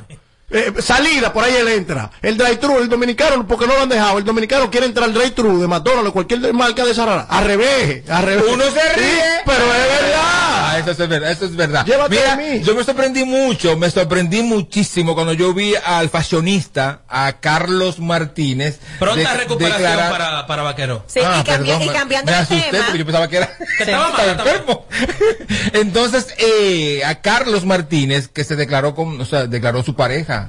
Eh, 0.53 0.73
salida, 0.81 1.33
por 1.33 1.45
ahí 1.45 1.55
él 1.55 1.69
entra. 1.69 2.11
El 2.23 2.37
drive-thru, 2.37 2.79
el 2.79 2.89
dominicano, 2.89 3.47
porque 3.47 3.67
no 3.67 3.75
lo 3.75 3.83
han 3.83 3.89
dejado. 3.89 4.19
El 4.19 4.25
dominicano 4.25 4.71
quiere 4.71 4.87
entrar 4.87 5.05
al 5.09 5.15
drive-thru 5.15 5.61
de 5.61 5.69
McDonald's 5.69 6.11
o 6.11 6.13
cualquier 6.13 6.53
marca 6.53 6.85
de 6.85 6.91
esa 6.91 7.07
rara. 7.07 7.27
Al 7.29 7.45
revés, 7.45 8.09
al 8.11 8.25
revés. 8.25 8.45
Uno 8.53 8.65
se 8.65 8.93
ríe. 8.95 9.05
Sí, 9.05 9.21
pero 9.47 9.65
es 9.65 10.03
verdad. 10.03 10.50
Ah, 10.71 10.79
eso 10.79 10.91
es 10.91 10.99
verdad, 11.09 11.31
eso 11.31 11.45
es 11.47 11.57
verdad. 11.57 11.85
Llévate 11.85 12.17
Mira, 12.17 12.33
a 12.33 12.37
mí. 12.37 12.61
yo 12.63 12.75
me 12.75 12.85
sorprendí 12.85 13.25
mucho, 13.25 13.77
me 13.77 13.91
sorprendí 13.91 14.43
muchísimo 14.43 15.15
cuando 15.15 15.33
yo 15.33 15.53
vi 15.55 15.75
al 15.85 16.09
fashionista, 16.11 17.03
a 17.09 17.33
Carlos 17.41 17.99
Martínez. 17.99 18.79
Pronta 18.99 19.33
de- 19.33 19.39
recuperación 19.39 19.83
declarar- 19.83 20.11
para, 20.11 20.47
para 20.47 20.63
Vaquero. 20.63 21.05
Sí, 21.07 21.21
y 21.21 21.43
cambia- 21.45 21.83
y 21.85 21.89
cambiando 21.89 22.31
me 22.33 22.39
asusté 22.39 22.71
tema. 22.71 22.85
porque 22.85 22.99
yo 22.99 23.07
pensaba 23.07 23.29
que 23.29 23.37
era 23.37 23.57
Que 23.79 23.83
estaba 23.85 24.11
mal, 24.13 24.29
estaba 24.29 24.51
enfermo. 24.51 24.87
Entonces, 25.73 26.29
eh, 26.39 27.03
a 27.05 27.21
Carlos 27.21 27.65
Martínez, 27.65 28.29
que 28.29 28.45
se 28.45 28.57
declaró 28.57 28.95
con, 28.95 29.21
o 29.21 29.25
sea, 29.25 29.47
declaró 29.47 29.83
su 29.83 29.95
pareja, 29.95 30.49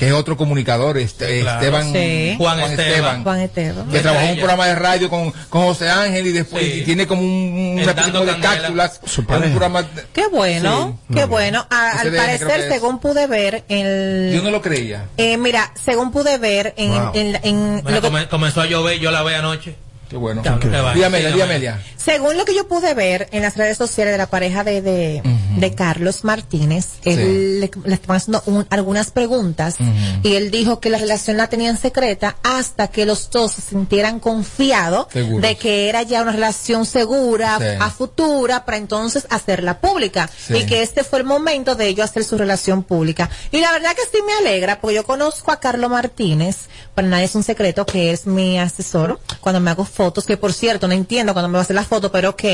que 0.00 0.06
es 0.08 0.14
otro 0.14 0.34
comunicador, 0.34 0.96
este, 0.96 1.42
claro. 1.42 1.60
Esteban 1.60 1.92
Sí. 1.92 2.34
Juan 2.38 2.58
Esteban. 2.60 3.22
Juan 3.22 3.40
Esteban. 3.40 3.88
que 3.90 3.98
trabajó 4.00 4.24
en 4.24 4.30
un 4.30 4.36
programa 4.38 4.66
de 4.66 4.74
radio 4.74 5.10
con, 5.10 5.30
con 5.50 5.62
José 5.66 5.90
Ángel 5.90 6.26
y 6.26 6.32
después 6.32 6.64
Sí. 6.64 6.72
y 6.80 6.84
tiene 6.84 7.06
como 7.06 7.20
un, 7.20 7.78
tipo 7.78 8.24
de 8.24 8.38
cápsulas 8.40 8.98
un 9.18 9.24
programa 9.26 9.82
de- 9.82 10.06
Qué 10.14 10.26
bueno, 10.28 10.98
Sí. 11.10 11.14
qué 11.16 11.24
bueno. 11.26 11.66
A- 11.68 12.00
al 12.00 12.12
parecer, 12.12 12.66
según 12.70 12.98
pude 12.98 13.26
ver, 13.26 13.64
el, 13.68 14.32
yo 14.34 14.42
no 14.42 14.50
lo 14.50 14.62
creía 14.62 15.04
eh, 15.18 15.36
mira, 15.36 15.70
según 15.84 16.10
pude 16.12 16.38
ver 16.38 16.72
en, 16.78 16.92
Wow. 16.92 17.10
en- 17.12 17.38
en 17.42 17.82
Bueno, 17.82 17.90
lo 17.90 18.00
que- 18.00 18.08
come- 18.08 18.28
comenzó 18.28 18.62
a 18.62 18.66
llover, 18.66 18.98
yo 19.00 19.10
la 19.10 19.22
vi 19.22 19.34
anoche. 19.34 19.76
qué 20.08 20.16
bueno 20.16 20.42
Sígame. 20.42 21.18
dígame 21.20 21.74
según 21.96 22.38
lo 22.38 22.44
que 22.46 22.54
yo 22.54 22.66
pude 22.66 22.94
ver 22.94 23.28
en 23.32 23.42
las 23.42 23.56
redes 23.58 23.76
sociales 23.76 24.12
de 24.14 24.18
la 24.18 24.26
pareja 24.28 24.64
de, 24.64 24.80
de, 24.80 25.22
de 25.56 25.74
Carlos 25.74 26.24
Martínez, 26.24 26.86
él 27.04 27.60
le, 27.60 27.70
le 27.84 27.94
estaban 27.94 28.16
haciendo 28.18 28.42
un- 28.46 28.66
algunas 28.70 29.10
preguntas 29.10 29.76
y 30.22 30.34
él 30.34 30.50
dijo 30.50 30.80
que 30.80 30.90
la 30.90 30.98
relación 30.98 31.36
la 31.36 31.48
tenían 31.48 31.78
secreta 31.78 32.36
hasta 32.42 32.88
que 32.88 33.06
los 33.06 33.30
dos 33.30 33.52
se 33.52 33.62
sintieran 33.62 34.20
confiados 34.20 35.06
de 35.12 35.56
que 35.56 35.88
era 35.88 36.02
ya 36.02 36.22
una 36.22 36.32
relación 36.32 36.86
segura 36.86 37.58
Sí. 37.58 37.64
a 37.80 37.90
futura 37.90 38.64
para 38.64 38.76
entonces 38.76 39.26
hacerla 39.30 39.80
pública 39.80 40.28
Sí. 40.46 40.56
y 40.56 40.66
que 40.66 40.82
este 40.82 41.04
fue 41.04 41.18
el 41.20 41.24
momento 41.24 41.74
de 41.74 41.88
ellos 41.88 42.08
hacer 42.10 42.24
su 42.24 42.36
relación 42.38 42.82
pública. 42.82 43.28
Y 43.52 43.60
la 43.60 43.72
verdad 43.72 43.90
que 43.94 44.02
sí 44.10 44.22
me 44.26 44.32
alegra 44.34 44.80
porque 44.80 44.96
yo 44.96 45.04
conozco 45.04 45.50
a 45.52 45.60
Carlos 45.60 45.90
Martínez, 45.90 46.56
para 46.94 47.08
nadie 47.08 47.24
es 47.24 47.34
un 47.34 47.42
secreto 47.42 47.86
que 47.86 48.10
es 48.12 48.26
mi 48.26 48.58
asesor 48.58 49.20
cuando 49.40 49.60
me 49.60 49.70
hago 49.70 49.84
fotos, 49.84 50.26
que 50.26 50.36
por 50.36 50.52
cierto 50.52 50.86
no 50.88 50.94
entiendo 50.94 51.32
cuando 51.32 51.48
me 51.48 51.54
va 51.54 51.60
a 51.60 51.62
hacer 51.62 51.76
la 51.76 51.84
foto, 51.84 52.10
pero 52.12 52.30
ok. 52.30 52.44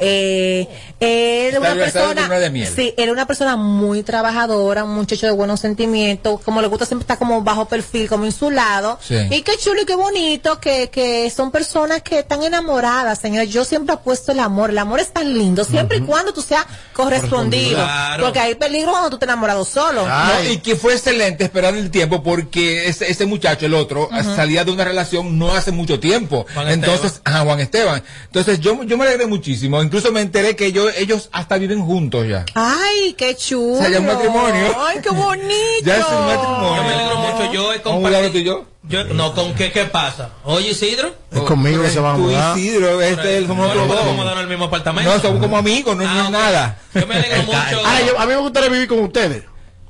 Eh, 0.00 1.54
una 1.58 1.74
persona, 1.74 2.28
de 2.40 2.50
miel. 2.50 2.68
sí, 2.74 2.94
él 2.96 3.08
es 3.08 3.12
una 3.12 3.26
persona 3.26 3.56
muy 3.56 4.02
trabajadora, 4.02 4.84
un 4.84 4.94
muchacho 4.94 5.26
de 5.26 5.32
buenos 5.32 5.60
sentimientos, 5.60 6.40
como 6.40 6.60
le 6.60 6.68
gusta 6.68 6.84
siempre 6.86 7.04
estar 7.04 7.18
como 7.18 7.42
bajo 7.42 7.66
perfil, 7.66 8.08
como 8.08 8.26
insulado. 8.26 8.98
Sí. 9.00 9.16
Y 9.30 9.42
qué 9.42 9.56
chulo 9.56 9.82
y 9.82 9.86
qué 9.86 9.94
bonito 9.94 10.60
que, 10.60 10.90
que 10.90 11.30
son 11.30 11.50
personas 11.50 12.02
que 12.02 12.20
están 12.20 12.42
enamoradas, 12.42 13.18
señores. 13.18 13.50
Yo 13.50 13.64
siempre 13.64 13.94
apuesto 13.94 14.32
el 14.32 14.40
amor. 14.40 14.70
El 14.70 14.78
amor 14.78 15.00
es 15.00 15.12
tan 15.12 15.32
lindo, 15.32 15.64
siempre 15.64 15.98
y 15.98 16.00
cuando 16.00 16.32
tú 16.32 16.42
seas 16.42 16.66
correspondido. 16.92 17.76
Claro. 17.76 18.24
Porque 18.24 18.40
hay 18.40 18.54
peligro 18.54 18.90
cuando 18.92 19.10
tú 19.10 19.18
te 19.18 19.26
enamorado 19.30 19.64
solo. 19.64 20.06
No, 20.06 20.50
y 20.50 20.58
que 20.58 20.76
fue 20.76 20.94
excelente 20.94 21.44
esperar 21.44 21.74
el 21.74 21.90
tiempo 21.90 22.22
porque 22.22 22.88
ese, 22.88 23.10
ese 23.10 23.26
muchacho, 23.26 23.66
el 23.66 23.74
otro, 23.74 24.08
salía 24.34 24.64
de 24.64 24.72
una 24.72 24.84
relación 24.84 25.38
no 25.38 25.52
hace 25.52 25.72
mucho 25.72 26.00
tiempo. 26.00 26.46
Juan 26.54 26.68
Entonces, 26.68 27.20
ah, 27.24 27.42
Juan 27.44 27.60
Esteban. 27.60 28.02
Entonces 28.26 28.60
yo, 28.60 28.82
yo 28.84 28.96
me 28.96 29.04
alegré 29.04 29.26
muchísimo. 29.26 29.82
Incluso 29.82 30.12
me 30.12 30.20
enteré 30.20 30.56
que 30.56 30.66
ellos, 30.66 30.92
ellos 30.96 31.28
hasta 31.32 31.58
viven 31.58 31.84
juntos 31.84 32.19
ya. 32.24 32.44
Ay, 32.54 33.14
qué 33.16 33.34
chulo. 33.36 33.74
O 33.74 33.78
sea, 33.78 33.88
ya 33.88 33.94
es 33.96 34.00
un 34.00 34.06
matrimonio. 34.06 34.76
Ay, 34.86 34.98
qué 35.02 35.10
bonito. 35.10 35.50
Ya 35.84 35.96
es 35.98 36.04
un 36.06 36.26
matrimonio. 36.26 36.76
Yo 36.76 36.82
me 36.84 36.94
alegro 36.94 37.16
mucho, 37.18 37.52
yo 37.52 37.72
he 37.72 37.78
¿Vamos 37.78 37.82
tú 37.82 37.88
y 38.08 38.12
compartido. 38.12 38.44
yo? 38.44 38.64
Yo, 38.82 39.04
no, 39.04 39.34
¿con 39.34 39.54
qué, 39.54 39.70
qué 39.70 39.84
pasa? 39.84 40.30
Oye, 40.44 40.70
Isidro. 40.70 41.14
Es 41.30 41.40
conmigo 41.42 41.82
que 41.82 41.90
se 41.90 42.00
va 42.00 42.12
a 42.12 42.16
Tú, 42.16 42.22
mudar. 42.22 42.58
Isidro, 42.58 43.00
este 43.00 43.38
es 43.38 43.46
somos 43.46 43.66
Bueno, 43.66 43.74
nosotros 43.74 43.86
podemos 43.88 44.06
dos. 44.06 44.16
mudarnos 44.16 44.42
al 44.42 44.48
mismo 44.48 44.64
apartamento. 44.64 45.10
No, 45.14 45.20
somos 45.20 45.40
como 45.40 45.56
amigos, 45.58 45.96
no, 45.96 46.02
no 46.04 46.08
Ah, 46.10 46.18
es 46.20 46.24
ok. 46.26 46.30
nada. 46.32 46.78
Yo 46.94 47.06
me 47.06 47.14
alegro 47.14 47.42
mucho. 47.46 47.58
Ahora, 47.86 48.00
yo- 48.06 48.18
a 48.18 48.26
mí 48.26 48.32
me 48.32 48.38
gustaría 48.40 48.68
vivir 48.70 48.88
con 48.88 48.98
ustedes. 49.00 49.44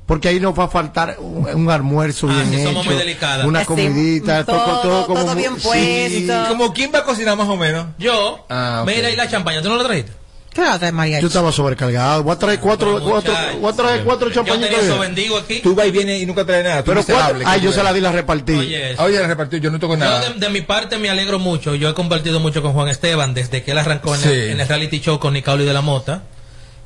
Porque 0.05 0.27
ahí 0.27 0.39
nos 0.41 0.57
va 0.59 0.65
a 0.65 0.67
faltar 0.67 1.15
un, 1.19 1.47
un 1.47 1.69
almuerzo 1.71 2.27
Ah, 2.29 2.33
bien 2.33 2.49
sí, 2.49 2.55
hecho. 2.57 2.67
somos 2.69 2.85
muy 2.85 2.95
delicadas. 2.95 3.45
Una 3.45 3.61
Sí, 3.61 3.65
comidita, 3.67 4.43
todo, 4.45 4.57
todo- 4.57 4.81
todo, 4.81 5.05
como 5.07 5.19
todo 5.21 5.33
muy- 5.33 5.41
bien 5.41 5.53
sí. 5.57 6.25
puesto. 6.27 6.47
¿Como 6.49 6.73
quién 6.73 6.91
va 6.93 6.99
a 6.99 7.03
cocinar 7.05 7.37
más 7.37 7.47
o 7.47 7.55
menos? 7.55 7.85
Yo, 7.97 8.45
Ah, 8.49 8.81
ok. 8.83 8.89
mira, 8.93 9.09
y 9.09 9.15
la 9.15 9.29
champaña, 9.29 9.61
¿tú 9.61 9.69
no 9.69 9.77
la 9.77 9.85
trajiste? 9.85 10.11
¿Qué 10.53 10.61
va 10.61 10.73
a 10.73 10.79
traer 10.79 10.93
María? 10.93 11.19
Yo 11.21 11.27
estaba 11.27 11.49
sobrecargado. 11.51 12.23
Voy 12.23 12.33
a 12.33 12.37
traer 12.37 12.59
cuatro, 12.59 12.99
No, 12.99 13.05
cuatro, 13.05 13.33
voy 13.61 13.71
a 13.71 13.75
traer 13.75 14.03
cuatro 14.03 14.29
Yo 14.29 14.43
tenía 14.43 14.53
champañitas. 14.59 14.83
eso 14.85 14.99
vendido 14.99 15.37
aquí. 15.37 15.59
Tú 15.61 15.73
vas 15.75 15.87
y 15.87 15.91
vienes 15.91 16.21
y 16.21 16.25
nunca 16.25 16.43
traes 16.45 16.65
nada. 16.65 16.83
tú 16.83 16.91
Pero 16.91 17.05
cuatro, 17.05 17.39
ay, 17.45 17.61
yo 17.61 17.71
se 17.71 17.81
la 17.81 17.93
di, 17.93 18.01
la 18.01 18.11
repartí. 18.11 18.53
Oye. 18.53 18.95
Oye, 18.99 19.19
la 19.19 19.27
repartió, 19.27 19.59
yo 19.59 19.71
no 19.71 19.79
toco 19.79 19.93
Yo 19.93 19.99
nada. 19.99 20.19
de, 20.29 20.33
de 20.39 20.49
mi 20.49 20.59
parte 20.61 20.97
me 20.97 21.09
alegro 21.09 21.39
mucho. 21.39 21.73
Yo 21.75 21.87
he 21.89 21.93
compartido 21.93 22.41
mucho 22.41 22.61
con 22.61 22.73
Juan 22.73 22.89
Esteban 22.89 23.33
desde 23.33 23.63
que 23.63 23.71
él 23.71 23.77
arrancó 23.77 24.13
en, 24.13 24.23
el, 24.23 24.29
Sí. 24.29 24.51
en 24.51 24.59
el 24.59 24.67
reality 24.67 24.99
show 24.99 25.19
con 25.19 25.33
Nicauli 25.33 25.63
de 25.63 25.73
la 25.73 25.81
Mota. 25.81 26.23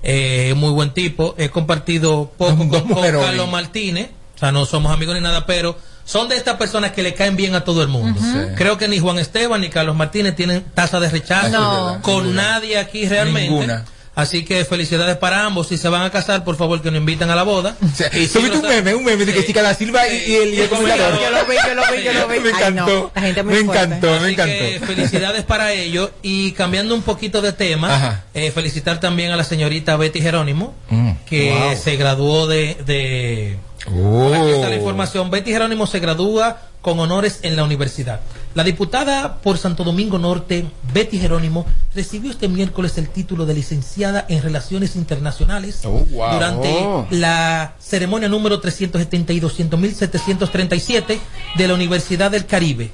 Eh, 0.04 0.54
muy 0.56 0.70
buen 0.70 0.92
tipo. 0.94 1.34
He 1.40 1.50
compartido 1.50 2.32
poco 2.38 2.58
con, 2.70 2.70
con. 2.70 3.02
Carlos 3.02 3.50
Martínez. 3.50 4.10
O 4.36 4.38
sea, 4.38 4.52
no 4.52 4.68
somos 4.68 4.92
amigos 4.94 5.16
ni 5.16 5.22
nada, 5.22 5.48
pero 5.48 5.76
son 6.06 6.30
de 6.30 6.38
estas 6.38 6.56
personas 6.58 6.92
que 6.92 7.02
le 7.04 7.14
caen 7.16 7.36
bien 7.36 7.56
a 7.56 7.64
todo 7.64 7.82
el 7.82 7.88
mundo. 7.90 8.20
Creo 8.56 8.78
que 8.78 8.88
ni 8.88 9.00
Juan 9.00 9.18
Esteban 9.20 9.60
ni 9.62 9.70
Carlos 9.70 9.96
Martínez 9.96 10.36
tienen 10.36 10.64
tasa 10.74 11.00
de 11.00 11.10
rechazo 11.10 11.50
No. 11.50 12.00
con 12.02 12.36
nadie 12.36 12.78
aquí 12.78 13.08
realmente. 13.10 13.50
Ninguna. 13.50 13.86
Así 14.18 14.46
que 14.46 14.64
felicidades 14.64 15.18
para 15.18 15.44
ambos. 15.44 15.68
Si 15.68 15.78
se 15.78 15.90
van 15.90 16.04
a 16.04 16.10
casar, 16.10 16.46
por 16.46 16.56
favor, 16.56 16.82
que 16.82 16.90
nos 16.90 17.00
invitan 17.00 17.30
a 17.32 17.36
la 17.36 17.44
boda. 17.44 17.76
O 17.84 17.94
sea, 17.94 18.08
Y 18.14 18.20
si 18.20 18.28
subiste 18.30 18.56
no 18.60 18.64
un 18.64 18.70
meme, 18.70 18.96
un 18.96 19.04
meme 19.04 19.26
de 19.26 19.34
que 19.34 19.42
Sí. 19.42 19.48
Chica 19.48 19.62
da 19.62 19.74
Silva 19.74 20.08
y, 20.08 20.16
y 20.32 20.36
el, 20.36 20.54
y 20.54 20.56
yo 20.56 20.68
lo 20.72 20.78
vi, 20.80 20.88
yo 20.88 21.32
lo 21.76 21.84
vi, 21.92 22.04
yo 22.06 22.14
lo 22.14 22.28
vi. 22.30 22.40
Me 22.40 22.48
Ay, 22.50 22.54
no, 22.54 22.70
encantó. 22.70 23.12
la 23.14 23.22
gente 23.22 23.40
es 23.42 23.46
muy 23.46 23.56
me 23.56 23.66
fuerte. 23.66 23.84
encantó, 23.84 24.08
me 24.12 24.16
Así 24.16 24.36
que 24.38 24.68
encantó. 24.70 24.86
felicidades 24.88 25.44
para 25.44 25.74
ellos. 25.74 26.12
Y 26.22 26.54
cambiando 26.54 26.96
un 26.96 27.02
poquito 27.02 27.42
de 27.42 27.52
tema, 27.52 28.24
eh, 28.34 28.52
felicitar 28.52 29.02
también 29.02 29.32
a 29.32 29.36
la 29.36 29.44
señorita 29.44 29.98
Betty 29.98 30.22
Jerónimo, 30.22 30.74
Mm, 30.90 31.05
que 31.26 31.52
wow. 31.52 31.76
se 31.76 31.96
graduó 31.98 32.48
de... 32.48 32.78
de 32.86 33.58
Oh. 33.88 34.34
Aquí 34.34 34.50
está 34.50 34.70
la 34.70 34.78
información. 34.78 35.30
Betty 35.30 35.52
Jerónimo 35.52 35.86
se 35.86 36.00
gradúa 36.00 36.58
con 36.82 37.00
honores 37.00 37.42
en 37.44 37.56
la 37.56 37.64
universidad. 37.64 38.20
La 38.56 38.64
diputada 38.64 39.36
por 39.44 39.60
Santo 39.60 39.84
Domingo 39.84 40.18
Norte, 40.18 40.66
Betty 40.92 41.20
Jerónimo, 41.20 41.68
recibió 41.94 42.32
este 42.32 42.48
miércoles 42.48 42.98
el 42.98 43.10
título 43.10 43.46
de 43.46 43.54
licenciada 43.54 44.26
en 44.28 44.42
Relaciones 44.42 44.96
Internacionales 44.96 45.82
Oh, 45.84 46.04
wow. 46.10 46.34
durante 46.34 46.68
Oh. 46.82 47.06
la 47.12 47.76
ceremonia 47.80 48.28
número 48.28 48.60
370 48.60 49.34
y 49.34 49.40
200.737 49.40 51.20
de 51.58 51.68
la 51.68 51.74
Universidad 51.76 52.32
del 52.32 52.48
Caribe. 52.48 52.90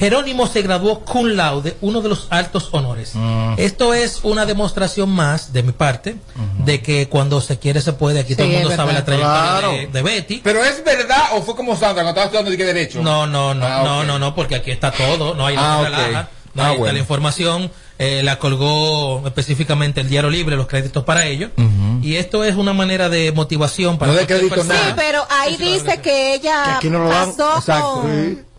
Jerónimo 0.00 0.46
se 0.46 0.62
graduó 0.62 1.00
cum 1.00 1.26
laude, 1.28 1.76
uno 1.82 2.00
de 2.00 2.08
los 2.08 2.26
altos 2.30 2.70
honores. 2.72 3.10
Mm. 3.14 3.54
Esto 3.58 3.92
es 3.94 4.20
una 4.22 4.46
demostración 4.46 5.10
más 5.10 5.52
de 5.52 5.62
mi 5.62 5.72
parte 5.72 6.16
de 6.64 6.80
que 6.82 7.08
cuando 7.08 7.40
se 7.42 7.58
quiere 7.58 7.80
se 7.82 7.92
puede. 7.92 8.18
Aquí 8.20 8.34
todo 8.34 8.46
el 8.46 8.52
Sí, 8.52 8.58
mundo 8.60 8.74
sabe 8.74 8.94
la 8.94 9.04
trayectoria 9.04 9.40
Claro. 9.60 9.72
de, 9.72 9.86
de 9.88 10.02
Betty. 10.02 10.40
Pero 10.42 10.64
es 10.64 10.82
verdad 10.82 11.22
o 11.34 11.42
fue 11.42 11.54
como 11.54 11.74
Sandra 11.76 12.02
cuando 12.02 12.08
estaba 12.10 12.24
estudiando 12.24 12.50
de 12.50 12.56
qué 12.56 12.64
derecho. 12.64 13.02
No, 13.02 13.26
no, 13.26 13.54
no, 13.54 13.66
Ah, 13.66 13.82
no, 13.84 14.00
ok. 14.00 14.06
no, 14.06 14.18
no, 14.18 14.34
porque 14.34 14.54
aquí 14.56 14.70
está 14.70 14.90
todo, 14.90 15.34
no 15.34 15.44
hay 15.46 15.54
Ah, 15.56 15.60
nada 15.60 15.80
ok. 15.80 15.84
relaja, 15.84 16.28
no 16.54 16.62
Ah, 16.64 16.72
bueno. 16.72 16.92
la 16.94 16.98
información, 16.98 17.70
eh, 17.98 18.22
la 18.24 18.38
colgó 18.38 19.22
específicamente 19.26 20.00
el 20.00 20.08
Diario 20.08 20.30
Libre, 20.30 20.56
los 20.56 20.66
créditos 20.66 21.04
para 21.04 21.26
ello, 21.26 21.50
y 22.02 22.16
esto 22.16 22.42
es 22.44 22.56
una 22.56 22.72
manera 22.72 23.10
de 23.10 23.32
motivación 23.32 23.98
para 23.98 24.12
No 24.12 24.18
de 24.18 24.26
crédito 24.26 24.54
persona. 24.54 24.74
Sí, 24.86 24.92
pero 24.96 25.26
ahí 25.28 25.56
Sí, 25.58 25.64
dice 25.74 25.92
sí. 25.92 25.98
que 25.98 26.34
ella 26.34 26.64
Que 26.64 26.70
aquí 26.70 26.88
no 26.90 27.00
lo 27.00 27.10
pasó 27.10 27.58
Exacto. 27.58 28.00
con... 28.00 28.49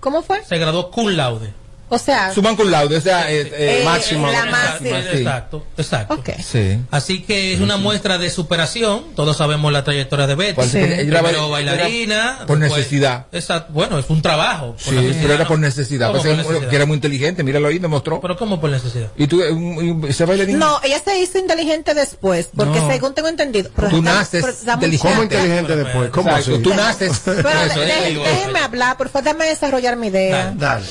¿Cómo 0.00 0.22
fue? 0.22 0.42
Se 0.44 0.58
graduó 0.58 0.90
cum 0.90 1.08
laude. 1.08 1.52
O 1.92 1.98
sea, 1.98 2.32
Suman 2.32 2.56
con 2.56 2.70
laude, 2.70 2.96
o 2.96 3.00
sea, 3.00 3.30
eh, 3.30 3.40
eh, 3.42 3.78
Eh, 3.80 3.84
máximo. 3.84 4.26
la 4.28 4.32
Exacto, 4.44 4.56
máxima. 4.56 5.02
Sí. 5.02 5.18
exacto, 5.18 5.66
exacto. 5.76 6.14
ok. 6.14 6.28
Sí. 6.42 6.78
Así 6.90 7.22
que 7.22 7.52
es 7.54 7.60
una 7.60 7.76
muestra 7.76 8.16
de 8.16 8.30
superación. 8.30 9.06
Todos 9.16 9.36
sabemos 9.36 9.72
la 9.72 9.82
trayectoria 9.84 10.26
de 10.26 10.34
Betty. 10.36 10.54
Primero 10.70 11.48
bail- 11.50 11.66
bailarina. 11.66 12.38
por 12.46 12.58
después- 12.58 12.78
necesidad. 12.78 13.26
Exacto. 13.32 13.72
Bueno, 13.72 13.98
es 13.98 14.08
un 14.08 14.22
trabajo. 14.22 14.72
por 14.72 14.80
Sí, 14.80 14.90
necesidad, 14.92 15.22
pero 15.22 15.34
era 15.34 15.46
por 15.48 15.58
necesidad. 15.58 16.06
¿Cómo 16.08 16.22
Parece 16.22 16.36
por 16.36 16.46
necesidad? 16.52 16.70
que 16.70 16.76
era 16.76 16.86
muy 16.86 16.94
inteligente, 16.94 17.42
míralo 17.42 17.68
ahí, 17.68 17.78
demostró. 17.78 18.20
Pero 18.20 18.36
¿cómo 18.36 18.60
por 18.60 18.70
necesidad? 18.70 19.08
¿Y 19.16 19.26
tú, 19.26 19.42
eh, 19.42 20.08
ese 20.08 20.24
bailarín? 20.24 20.58
No, 20.58 20.80
ella 20.84 21.00
se 21.04 21.18
hizo 21.18 21.38
inteligente 21.38 21.92
después, 21.94 22.48
porque 22.54 22.78
No. 22.80 22.88
según 22.88 23.14
tengo 23.14 23.28
entendido... 23.28 23.70
pero 23.74 23.88
Tú 23.88 24.00
naces 24.02 24.44
pero 24.44 24.74
inteligente. 24.74 25.08
¿Cómo 25.10 25.22
inteligente 25.24 25.76
después? 25.76 26.10
¿Cómo 26.10 26.28
Exacto, 26.30 26.54
así? 26.54 26.62
tú 26.62 26.74
naces. 26.74 27.20
Pero 27.24 27.48
eh. 27.50 28.20
déjeme 28.24 28.60
hablar, 28.60 28.96
por 28.96 29.08
favor, 29.08 29.24
déjame 29.24 29.46
desarrollar 29.46 29.96
mi 29.96 30.06
idea. 30.08 30.52
Dale. 30.56 30.84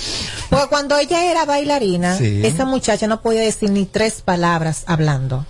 Porque 0.50 0.68
cuando 0.68 0.89
ella 0.98 1.30
era 1.30 1.46
bailarina, 1.46 2.18
Sí. 2.18 2.42
esa 2.44 2.66
muchacha 2.66 3.08
no 3.08 3.22
podía 3.22 3.42
decir 3.42 3.70
ni 3.70 3.86
tres 3.86 4.22
palabras 4.24 4.84
hablando. 4.88 5.46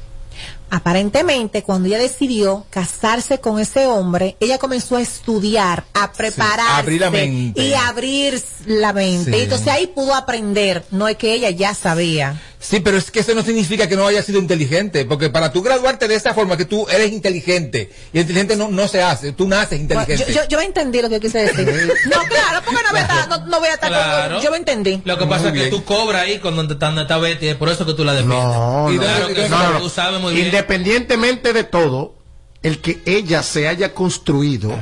Aparentemente, 0.70 1.64
cuando 1.64 1.88
ella 1.88 1.98
decidió 1.98 2.66
casarse 2.70 3.40
con 3.40 3.60
ese 3.60 3.86
hombre, 3.86 4.36
ella 4.40 4.58
comenzó 4.58 4.96
a 4.98 5.02
estudiar, 5.02 5.84
a 5.94 6.12
prepararse 6.12 6.72
abrir 6.74 7.02
la 7.02 7.10
mente. 7.10 7.62
y 7.62 7.74
abrir 7.74 8.42
la 8.66 8.94
mente. 8.94 9.32
Sí. 9.34 9.40
Entonces 9.42 9.68
ahí 9.68 9.88
pudo 9.88 10.14
aprender, 10.16 10.84
no 10.92 11.08
es 11.08 11.18
que 11.18 11.34
ella 11.34 11.50
ya 11.50 11.74
sabía. 11.74 12.42
Sí, 12.62 12.82
pero 12.82 12.98
es 12.98 13.10
que 13.10 13.22
eso 13.22 13.34
no 13.34 13.42
significa 13.42 13.88
que 13.88 13.96
no 13.96 14.06
haya 14.06 14.22
sido 14.22 14.38
inteligente, 14.38 15.06
porque 15.06 15.30
para 15.30 15.54
tú 15.54 15.62
graduarte 15.62 16.10
de 16.10 16.16
esa 16.16 16.34
forma 16.34 16.58
que 16.58 16.66
tú 16.66 16.88
eres 16.90 17.12
inteligente, 17.14 17.90
y 18.12 18.20
inteligente 18.20 18.58
no, 18.58 18.68
no 18.68 18.86
se 18.90 19.02
hace, 19.02 19.32
tú 19.32 19.48
naces 19.48 19.80
Bueno, 19.80 20.02
inteligente. 20.02 20.34
yo, 20.34 20.42
yo, 20.44 20.48
yo 20.50 20.60
entendí 20.62 21.02
lo 21.02 21.08
que 21.10 21.22
quise 21.22 21.40
decir. 21.40 21.66
no, 22.06 22.18
claro, 22.28 22.62
porque 22.66 22.82
no, 22.84 22.90
voy 22.92 23.00
a 23.00 23.04
estar- 23.04 23.28
no, 23.30 23.46
no 23.46 23.60
voy 23.60 23.70
a 23.70 23.74
estar 23.76 23.90
con- 23.90 23.98
Claro. 24.00 24.42
Yo 24.42 24.52
me 24.52 24.58
entendí. 24.58 25.02
Lo 25.06 25.18
que 25.18 25.26
pasa 25.26 25.48
es 25.48 25.54
que 25.54 25.68
tú 25.68 25.86
cobras 25.86 26.24
ahí 26.24 26.40
con 26.40 26.56
donde 26.58 26.74
está, 26.74 26.88
donde 26.88 27.04
está 27.04 27.18
Betty, 27.18 27.48
es 27.48 27.56
por 27.56 27.70
eso 27.70 27.86
que 27.86 27.94
tú 27.94 28.04
la 28.04 28.12
defiendes. 28.14 28.40
No, 28.44 28.92
Y 28.92 28.96
no. 28.96 29.02
Claro 29.04 29.28
que 29.28 29.34
No, 29.36 29.44
sí, 29.48 29.50
no, 29.64 29.74
no. 29.74 29.80
tú 29.80 29.90
sabes 29.90 30.20
muy 30.20 30.34
bien. 30.34 30.48
Independientemente 30.60 31.54
de 31.54 31.64
todo, 31.64 32.19
el 32.62 32.80
que 32.82 33.00
ella 33.06 33.42
se 33.42 33.70
haya 33.70 33.94
construido 33.94 34.78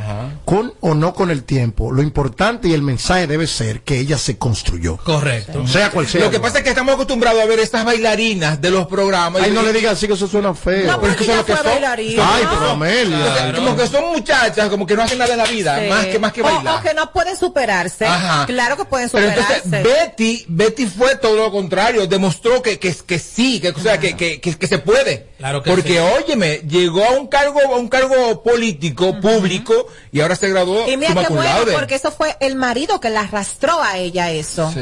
con 0.46 0.74
o 0.80 0.96
no 0.96 1.14
con 1.14 1.30
el 1.30 1.44
tiempo, 1.44 1.92
lo 1.92 2.02
importante 2.02 2.68
y 2.70 2.74
el 2.74 2.82
mensaje 2.82 3.28
debe 3.28 3.46
ser 3.46 3.82
que 3.82 4.00
ella 4.00 4.18
se 4.18 4.38
construyó. 4.38 4.98
Correcto. 4.98 5.68
Sea 5.68 5.92
cual 5.92 6.08
sea. 6.08 6.22
Lo 6.22 6.32
que 6.32 6.40
pasa 6.40 6.58
es 6.58 6.64
que 6.64 6.70
estamos 6.72 6.96
acostumbrados 6.96 7.40
a 7.42 7.46
ver 7.46 7.60
estas 7.60 7.86
bailarinas 7.86 8.60
de 8.60 8.72
los 8.72 8.88
programas. 8.88 9.44
Ay, 9.44 9.52
Y- 9.52 9.54
no 9.54 9.62
le 9.62 9.74
digas 9.74 9.94
así 9.94 10.08
que 10.08 10.14
eso 10.14 10.28
suena 10.28 10.54
feo. 10.56 10.88
No, 10.88 11.00
pero 11.00 11.12
es 11.12 11.18
que 11.18 11.24
eso 11.26 11.34
es 11.34 11.38
lo 11.38 11.46
que 11.46 11.56
son. 11.56 11.68
Ay, 11.86 12.18
pero 12.50 12.70
Amelia. 12.72 13.54
Como 13.56 13.76
que 13.76 13.88
son 13.88 14.06
muchachas, 14.12 14.70
como 14.70 14.86
que 14.88 14.96
no 14.96 15.04
hacen 15.04 15.20
nada 15.20 15.34
en 15.34 15.38
la 15.38 15.46
vida, 15.46 15.80
Sí. 15.80 15.90
más 15.90 16.06
que 16.08 16.20
más 16.20 16.34
que 16.34 16.42
bailar. 16.42 16.80
O, 16.80 16.82
que 16.82 16.94
no 16.96 17.12
pueden 17.12 17.38
superarse. 17.38 18.06
Ajá. 18.06 18.46
Claro 18.48 18.76
que 18.78 18.86
pueden 18.86 19.10
Pero 19.12 19.28
superarse. 19.30 19.62
entonces 19.66 19.84
Betty, 19.84 20.46
Betty 20.48 20.86
fue 20.88 21.16
todo 21.18 21.36
lo 21.36 21.52
contrario, 21.52 22.08
demostró 22.08 22.62
que, 22.62 22.80
que, 22.80 22.96
que 23.06 23.20
sí, 23.20 23.60
que, 23.60 23.70
o 23.70 23.80
sea, 23.80 24.00
que, 24.00 24.16
que, 24.16 24.42
que, 24.42 24.56
que 24.58 24.68
se 24.68 24.80
puede. 24.80 25.28
Claro 25.38 25.62
que 25.62 25.70
Porque 25.70 25.94
sí. 26.00 26.24
óyeme, 26.24 26.62
llegó 26.68 27.04
a 27.06 27.12
un 27.12 27.28
cargo, 27.28 27.60
a 27.76 27.78
un 27.80 27.88
cargo 27.90 28.44
político, 28.44 29.20
público, 29.20 29.88
y 30.12 30.22
ahora 30.22 30.36
se 30.36 30.50
graduó 30.50 30.88
y 30.90 30.98
mira 30.98 31.14
qué 31.14 31.34
bueno, 31.34 31.66
porque 31.74 31.96
eso 31.96 32.12
fue 32.12 32.36
el 32.40 32.56
marido 32.56 33.00
que 33.00 33.10
la 33.10 33.22
arrastró 33.22 33.82
a 33.82 33.98
ella 33.98 34.32
eso. 34.32 34.74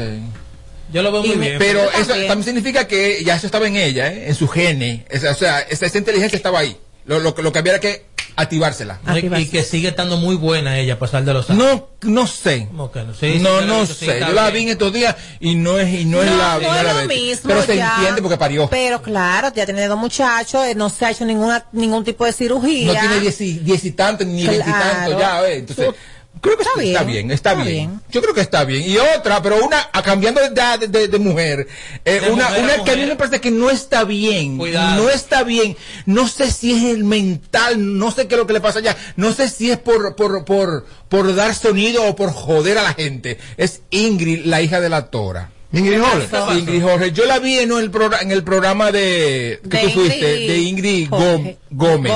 Yo 0.92 1.02
lo 1.02 1.10
veo 1.10 1.24
Y 1.24 1.28
muy 1.28 1.36
me- 1.36 1.46
bien. 1.48 1.58
Pero 1.58 1.82
eso 1.90 2.06
también. 2.08 2.28
también 2.28 2.44
significa 2.44 2.86
que 2.86 3.24
ya 3.24 3.34
eso 3.36 3.46
estaba 3.46 3.66
en 3.66 3.76
ella, 3.76 4.06
¿eh? 4.12 4.28
en 4.28 4.34
su 4.36 4.46
gene. 4.46 5.04
Esa- 5.10 5.32
o 5.32 5.34
sea, 5.34 5.60
esa, 5.60 5.86
esa 5.86 5.98
inteligencia 5.98 6.36
estaba 6.36 6.60
ahí. 6.60 6.76
Lo, 7.06 7.18
lo, 7.18 7.34
lo 7.36 7.52
que 7.52 7.58
había 7.58 7.72
era 7.72 7.80
que 7.80 8.06
activársela. 8.36 9.00
Y, 9.38 9.46
que 9.46 9.62
sigue 9.62 9.88
estando 9.88 10.18
muy 10.18 10.36
buena 10.36 10.78
ella 10.78 10.94
a 10.94 10.98
pesar 10.98 11.24
de 11.24 11.32
los 11.32 11.48
años. 11.50 11.64
No, 11.64 11.88
no 12.02 12.26
sé. 12.26 12.66
¿Cómo 12.68 12.92
que 12.92 13.02
no? 13.02 13.14
Sí, 13.14 13.34
sí, 13.34 13.38
no, 13.40 13.86
sé. 13.86 14.20
Yo 14.20 14.32
la 14.32 14.50
bien. 14.50 14.54
vi 14.54 14.62
en 14.62 14.68
estos 14.68 14.92
días 14.92 15.16
y 15.40 15.54
no 15.54 15.78
es, 15.78 15.92
y 16.00 16.04
no, 16.04 16.22
es 16.22 16.30
la, 16.30 16.54
no 16.54 16.60
y 16.60 16.64
no 16.66 16.76
es 16.76 16.84
la 16.84 16.92
lo 17.02 17.08
mismo 17.08 17.48
Pero 17.48 17.62
se 17.62 17.76
ya. 17.76 17.94
entiende 17.96 18.22
porque 18.22 18.36
parió. 18.36 18.68
Pero 18.68 19.00
claro, 19.02 19.50
ya 19.54 19.64
tiene 19.64 19.86
dos 19.88 19.98
muchachos, 19.98 20.64
eh, 20.66 20.74
no 20.74 20.90
se 20.90 21.06
ha 21.06 21.10
hecho 21.10 21.24
ninguna 21.24 21.66
ningún 21.72 22.04
tipo 22.04 22.24
de 22.24 22.32
cirugía. 22.32 22.92
No 22.92 23.00
tiene 23.00 23.20
diez 23.20 23.40
y, 23.40 23.58
diez 23.58 23.84
y 23.84 23.94
ni 24.26 24.44
Claro. 24.46 25.18
ya. 25.18 25.48
eh. 25.48 25.56
Entonces, 25.56 25.94
creo 26.40 26.56
que 26.56 26.62
está 26.62 26.78
bien, 26.78 26.94
está 26.94 27.04
bien, 27.04 27.30
está, 27.30 27.54
bien. 27.54 28.00
Yo 28.10 28.22
creo 28.22 28.34
que 28.34 28.40
está 28.40 28.64
bien. 28.64 28.88
Y 28.88 28.96
otra, 28.98 29.42
pero 29.42 29.64
una, 29.64 29.88
a- 29.92 30.02
cambiando 30.02 30.40
de, 30.40 30.50
de, 30.50 30.86
de- 30.88 31.08
de 31.08 31.18
mujer, 31.18 31.66
eh, 32.04 32.20
De 32.20 32.30
una, 32.30 32.48
mujer 32.48 32.64
una 32.64 32.84
que 32.84 32.90
a 32.92 32.96
mí 32.96 33.06
me 33.06 33.16
parece 33.16 33.40
que 33.40 33.50
no 33.50 33.70
está 33.70 34.04
bien. 34.04 34.58
Cuidado. 34.58 35.02
No 35.02 35.10
está 35.10 35.42
bien. 35.42 35.76
No 36.04 36.28
sé 36.28 36.50
si 36.50 36.72
es 36.72 36.84
el 36.84 37.04
mental, 37.04 37.98
no 37.98 38.10
sé 38.10 38.26
qué 38.28 38.34
es 38.34 38.38
lo 38.40 38.46
que 38.46 38.52
le 38.52 38.60
pasa 38.60 38.78
allá. 38.80 38.96
No 39.16 39.32
sé 39.32 39.48
si 39.48 39.70
es 39.70 39.78
por, 39.78 40.14
por, 40.16 40.44
por, 40.44 40.86
por 41.08 41.34
dar 41.34 41.54
sonido 41.54 42.04
o 42.04 42.16
por 42.16 42.30
joder 42.32 42.78
a 42.78 42.82
la 42.82 42.94
gente. 42.94 43.38
Es 43.56 43.82
Ingrid, 43.90 44.44
la 44.46 44.62
hija 44.62 44.80
de 44.80 44.88
la 44.88 45.10
Tora. 45.10 45.50
Ingrid 45.72 46.00
Jorge. 46.00 46.58
Ingrid 46.58 46.82
Jorge. 46.82 47.12
Yo 47.12 47.24
la 47.26 47.38
vi 47.38 47.58
en 47.58 47.72
el, 47.72 47.90
programa, 47.90 48.22
en 48.22 48.30
el 48.30 48.44
programa 48.44 48.92
de 48.92 49.60
que 49.68 49.76
De 49.78 49.82
tú 49.84 49.90
fuiste, 49.90 50.26
de 50.26 50.58
Ingrid 50.58 51.08
Gómez, 51.10 51.56
Gómez. 51.70 52.12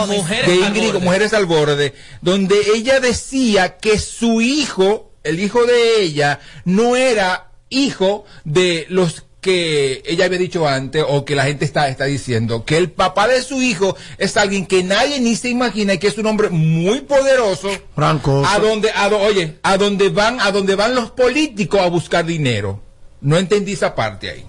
De 0.46 0.52
al 0.52 0.68
Ingrid 0.68 0.92
borde. 0.92 1.00
Mujeres 1.00 1.32
al 1.34 1.46
Borde, 1.46 1.94
donde 2.22 2.56
ella 2.74 3.00
decía 3.00 3.76
que 3.78 3.98
su 3.98 4.40
hijo, 4.40 5.10
el 5.24 5.40
hijo 5.40 5.64
de 5.66 6.00
ella, 6.02 6.40
no 6.64 6.96
era 6.96 7.50
hijo 7.68 8.24
de 8.44 8.86
los 8.88 9.24
que 9.40 10.02
ella 10.04 10.26
había 10.26 10.38
dicho 10.38 10.68
antes 10.68 11.02
o 11.08 11.24
que 11.24 11.34
la 11.34 11.44
gente 11.44 11.64
está, 11.64 11.88
está 11.88 12.04
diciendo, 12.04 12.64
que 12.66 12.76
el 12.76 12.90
papá 12.90 13.26
de 13.26 13.42
su 13.42 13.62
hijo 13.62 13.96
es 14.18 14.36
alguien 14.36 14.66
que 14.66 14.82
nadie 14.84 15.18
ni 15.18 15.34
se 15.34 15.48
imagina 15.48 15.94
y 15.94 15.98
que 15.98 16.08
es 16.08 16.18
un 16.18 16.26
hombre 16.26 16.50
muy 16.50 17.00
poderoso 17.00 17.70
Franco. 17.94 18.42
a 18.46 18.58
donde, 18.58 18.90
a 18.94 19.08
do- 19.08 19.18
oye, 19.18 19.56
a 19.62 19.78
donde 19.78 20.10
van, 20.10 20.40
a 20.40 20.50
donde 20.52 20.74
van 20.74 20.94
los 20.94 21.10
políticos 21.12 21.80
a 21.80 21.86
buscar 21.86 22.26
dinero. 22.26 22.82
No 23.20 23.36
entendí 23.38 23.72
esa 23.72 23.94
parte 23.94 24.30
ahí. 24.30 24.46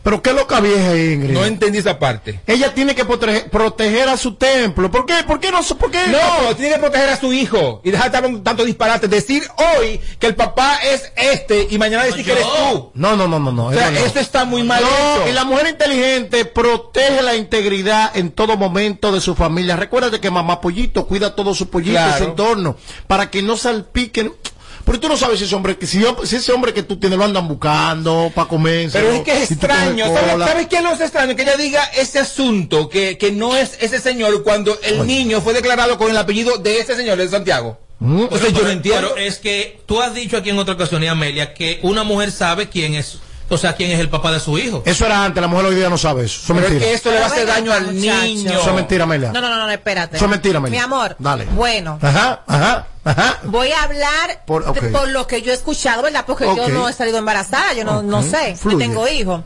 Pero 0.00 0.22
qué 0.22 0.32
loca 0.32 0.60
vieja 0.60 0.96
Ingrid. 0.96 1.34
No 1.34 1.44
entendí 1.44 1.78
esa 1.78 1.98
parte. 1.98 2.40
Ella 2.46 2.72
tiene 2.72 2.94
que 2.94 3.04
proteger, 3.04 3.50
proteger 3.50 4.08
a 4.08 4.16
su 4.16 4.36
templo. 4.36 4.90
¿Por 4.90 5.04
qué? 5.04 5.16
¿Por 5.26 5.38
qué 5.38 5.50
no? 5.52 5.60
¿Por 5.62 5.90
qué? 5.90 5.98
No, 6.06 6.56
tiene 6.56 6.74
que 6.76 6.80
proteger 6.80 7.10
a 7.10 7.20
su 7.20 7.30
hijo 7.32 7.82
y 7.84 7.90
dejar 7.90 8.10
de 8.10 8.16
estar 8.16 8.42
tanto 8.42 8.64
disparate. 8.64 9.06
Decir 9.08 9.42
hoy 9.76 10.00
que 10.18 10.28
el 10.28 10.34
papá 10.34 10.78
es 10.82 11.12
este 11.16 11.66
y 11.68 11.76
mañana 11.76 12.04
decir 12.04 12.24
que 12.24 12.32
eres 12.32 12.44
tú. 12.70 12.90
No, 12.94 13.16
no, 13.16 13.28
no, 13.28 13.38
no, 13.38 13.52
no. 13.52 13.66
O 13.66 13.72
sea, 13.74 13.90
eso 13.90 14.00
no. 14.00 14.06
eso 14.06 14.20
está 14.20 14.46
muy 14.46 14.62
mal 14.62 14.82
No, 14.82 14.88
hecho. 14.88 15.28
y 15.28 15.32
la 15.32 15.44
mujer 15.44 15.66
inteligente 15.66 16.44
protege 16.46 17.20
la 17.20 17.34
integridad 17.34 18.16
en 18.16 18.30
todo 18.30 18.56
momento 18.56 19.12
de 19.12 19.20
su 19.20 19.34
familia. 19.34 19.76
Recuérdate 19.76 20.20
que 20.20 20.30
mamá 20.30 20.62
pollito 20.62 21.06
cuida 21.06 21.34
todo 21.34 21.54
su 21.54 21.68
pollito, 21.68 21.92
Claro. 21.98 22.16
su 22.18 22.24
entorno, 22.30 22.76
para 23.08 23.28
que 23.30 23.42
no 23.42 23.58
salpiquen. 23.58 24.32
Pero 24.88 25.00
tú 25.00 25.08
no 25.08 25.16
sabes 25.16 25.38
si 25.38 25.44
ese 25.44 25.54
hombre 25.54 25.76
que 25.76 25.86
si, 25.86 26.00
yo- 26.00 26.16
si 26.24 26.36
ese 26.36 26.50
hombre 26.52 26.72
que 26.74 26.82
tú 26.82 26.96
tienes 26.98 27.16
lo 27.18 27.24
andan 27.24 27.46
buscando 27.46 28.32
para 28.34 28.48
comer. 28.48 28.88
Pero 28.92 29.12
es 29.12 29.20
que 29.22 29.42
es 29.42 29.50
extraño, 29.52 30.04
¿sabes, 30.06 30.46
¿sabes 30.46 30.66
qué 30.66 30.76
es 30.76 30.82
lo 30.82 30.92
extraño? 30.92 31.36
Que 31.36 31.42
ella 31.42 31.56
diga 31.56 31.84
ese 31.96 32.18
asunto, 32.18 32.88
que, 32.88 33.16
que 33.18 33.30
no 33.30 33.56
es 33.56 33.76
ese 33.80 34.00
señor 34.00 34.42
cuando 34.42 34.76
el 34.82 35.06
niño 35.06 35.40
fue 35.40 35.52
declarado 35.54 35.96
con 35.98 36.10
el 36.10 36.16
apellido 36.16 36.58
de 36.58 36.78
ese 36.78 36.96
señor 36.96 37.18
de 37.18 37.28
Santiago. 37.28 37.78
Entonces 38.00 38.52
yo 38.52 38.62
no 38.62 38.70
entiendo. 38.70 39.10
Pero 39.14 39.16
es 39.26 39.38
que 39.38 39.80
tú 39.86 40.00
has 40.00 40.14
dicho 40.14 40.36
aquí 40.36 40.50
en 40.50 40.58
otra 40.58 40.74
ocasión, 40.74 41.02
y 41.02 41.08
Amelia, 41.08 41.52
que 41.52 41.80
una 41.82 42.04
mujer 42.04 42.30
sabe 42.32 42.68
quién 42.68 42.94
es, 42.94 43.18
o 43.50 43.56
sea, 43.58 43.74
quién 43.74 43.90
es 43.90 43.98
el 44.00 44.08
papá 44.08 44.30
de 44.32 44.40
su 44.40 44.58
hijo. 44.58 44.82
Eso 44.84 45.06
era 45.06 45.24
antes, 45.24 45.40
la 45.40 45.48
mujer 45.48 45.66
hoy 45.66 45.74
día 45.74 45.88
no 45.88 45.96
sabe 45.98 46.24
eso. 46.24 46.40
Eso 46.54 46.66
es 46.66 46.82
que 46.82 46.92
esto 46.94 47.10
le 47.10 47.18
va 47.18 47.24
a 47.24 47.28
hacer 47.28 47.46
daño 47.46 47.72
al 47.72 47.86
muchacho. 47.92 48.22
niño. 48.22 48.50
Eso 48.52 48.68
es 48.68 48.74
mentira, 48.74 49.04
Amelia. 49.04 49.32
No, 49.32 49.40
no, 49.40 49.48
no, 49.48 49.56
no, 49.56 49.70
espérate. 49.70 50.16
Eso 50.16 50.24
es 50.26 50.30
mentira, 50.30 50.58
Amelia. 50.58 50.78
Mi 50.80 50.84
amor. 50.84 51.16
Dale. 51.18 51.44
Bueno, 51.46 51.98
Ajá, 52.02 52.42
ajá, 52.46 52.86
ajá. 53.04 53.38
voy 53.44 53.70
a 53.72 53.82
hablar 53.82 54.42
Por- 54.46 54.64
de- 54.64 54.70
ok. 54.88 54.92
por, 54.92 55.08
lo 55.08 55.26
que 55.26 55.42
yo 55.42 55.52
he 55.52 55.54
escuchado, 55.54 56.02
¿verdad? 56.02 56.24
Porque 56.26 56.44
yo 56.44 56.68
no 56.68 56.88
he 56.88 56.92
salido 56.92 57.18
embarazada, 57.18 57.72
yo 57.74 57.84
no, 57.84 58.02
no 58.02 58.22
sé, 58.22 58.54
fluye. 58.56 58.76
ni 58.76 58.82
tengo 58.84 59.08
hijos. 59.08 59.42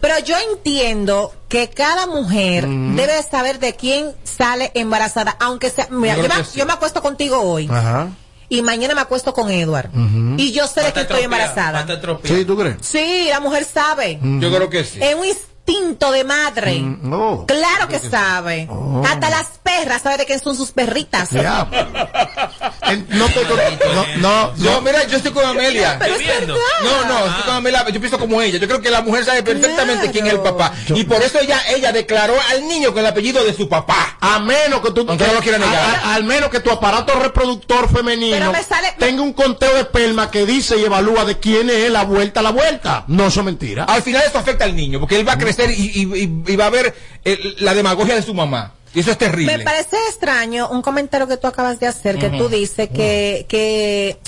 Pero 0.00 0.16
yo 0.20 0.36
entiendo 0.52 1.34
que 1.48 1.70
cada 1.70 2.06
mujer 2.06 2.68
Mm. 2.68 2.94
debe 2.94 3.20
saber 3.24 3.58
de 3.58 3.74
quién 3.74 4.12
sale 4.22 4.70
embarazada, 4.74 5.36
aunque 5.40 5.70
sea... 5.70 5.88
Mira, 5.90 6.14
Yo 6.14 6.22
yo, 6.22 6.28
creo 6.28 6.38
me, 6.38 6.44
que 6.44 6.50
sí. 6.52 6.58
yo 6.60 6.66
me 6.66 6.72
acuesto 6.74 7.02
contigo 7.02 7.40
hoy 7.40 7.68
Ajá. 7.68 8.06
Y 8.48 8.62
mañana 8.62 8.94
me 8.94 9.00
acuesto 9.00 9.32
con 9.34 9.50
Edward. 9.50 9.90
Ujú. 9.90 10.34
Y 10.38 10.52
yo 10.52 10.66
sé 10.66 10.82
de 10.82 10.92
que 10.92 11.00
estoy 11.02 11.22
embarazada. 11.22 11.86
Sí, 12.24 12.44
¿tú 12.44 12.56
crees? 12.56 12.76
Sí, 12.80 13.26
la 13.28 13.40
mujer 13.40 13.64
sabe. 13.64 14.18
Yo 14.22 14.54
creo 14.54 14.70
que 14.70 14.84
sí. 14.84 14.98
Es 15.02 15.14
un 15.14 15.26
instinto 15.68 16.10
de 16.12 16.24
madre. 16.24 16.80
No. 16.80 17.44
Claro 17.46 17.88
que 17.88 17.98
sabe. 17.98 18.66
Oh. 18.70 19.02
Hasta 19.06 19.30
las 19.30 19.46
perras 19.62 20.02
sabe 20.02 20.16
de 20.18 20.26
quién 20.26 20.40
son 20.40 20.56
sus 20.56 20.70
perritas. 20.72 21.30
No 21.32 23.26
te 23.28 23.42
con- 23.42 23.58
no, 23.94 24.06
no, 24.18 24.52
no. 24.56 24.80
mira, 24.80 25.04
yo 25.06 25.16
estoy 25.18 25.32
con 25.32 25.44
Amelia. 25.44 25.96
Pero 25.98 26.14
es 26.14 26.26
verdad. 26.26 26.54
No, 26.82 27.04
no, 27.04 27.26
estoy 27.26 27.42
con 27.44 27.54
Amelia. 27.56 27.84
Yo 27.90 28.00
pienso 28.00 28.18
como 28.18 28.40
ella. 28.40 28.58
Yo 28.58 28.66
creo 28.66 28.80
que 28.80 28.90
la 28.90 29.02
mujer 29.02 29.24
sabe 29.24 29.42
perfectamente 29.42 30.10
quién 30.10 30.26
es 30.26 30.32
el 30.34 30.40
papá. 30.40 30.72
Y 30.88 31.04
por 31.04 31.22
eso 31.22 31.38
ella, 31.40 31.60
ella 31.68 31.92
declaró 31.92 32.34
al 32.50 32.66
niño 32.66 32.90
con 32.92 33.00
el 33.00 33.06
apellido 33.06 33.44
de 33.44 33.54
su 33.54 33.68
papá. 33.68 34.16
A 34.20 34.38
menos 34.38 34.80
que 34.80 34.90
tú 34.92 35.04
Aunque 35.08 35.26
no 35.26 35.34
lo 35.34 35.40
quiera 35.40 35.58
negar. 35.58 35.74
a- 36.02 36.14
al 36.14 36.24
menos 36.24 36.50
que 36.50 36.60
tu 36.60 36.70
aparato 36.70 37.14
reproductor 37.18 37.88
femenino 37.90 38.36
Pero 38.36 38.52
me 38.52 38.62
sale- 38.62 38.94
tenga 38.98 39.22
un 39.22 39.32
conteo 39.32 39.72
de 39.74 39.80
esperma 39.80 40.30
que 40.30 40.46
dice 40.46 40.76
y 40.78 40.84
evalúa 40.84 41.24
de 41.24 41.38
quién 41.38 41.68
es 41.70 41.90
la 41.90 42.04
vuelta 42.04 42.40
a 42.40 42.42
la 42.42 42.50
vuelta. 42.50 43.04
No, 43.06 43.26
eso 43.26 43.40
es 43.40 43.46
mentira. 43.46 43.84
Al 43.84 44.02
final 44.02 44.22
eso 44.26 44.38
afecta 44.38 44.64
al 44.64 44.74
niño, 44.74 44.98
porque 45.00 45.18
él 45.18 45.26
va 45.28 45.32
a 45.34 45.38
crecer 45.38 45.57
y, 45.70 45.72
y- 46.02 46.22
y- 46.24 46.52
y 46.52 46.56
va 46.56 46.66
a 46.66 46.70
ver 46.70 46.94
el- 47.24 47.56
la 47.60 47.74
demagogia 47.74 48.14
de 48.14 48.22
su 48.22 48.34
mamá. 48.34 48.74
Y 48.94 49.00
eso 49.00 49.10
es 49.10 49.18
terrible. 49.18 49.58
Me 49.58 49.64
parece 49.64 49.96
extraño 50.08 50.68
un 50.70 50.80
comentario 50.82 51.28
que 51.28 51.36
tú 51.36 51.46
acabas 51.46 51.78
de 51.78 51.86
hacer, 51.86 52.18
que 52.18 52.30
tú 52.30 52.48
dices 52.48 52.88
que, 52.88 53.44
que 53.48 54.18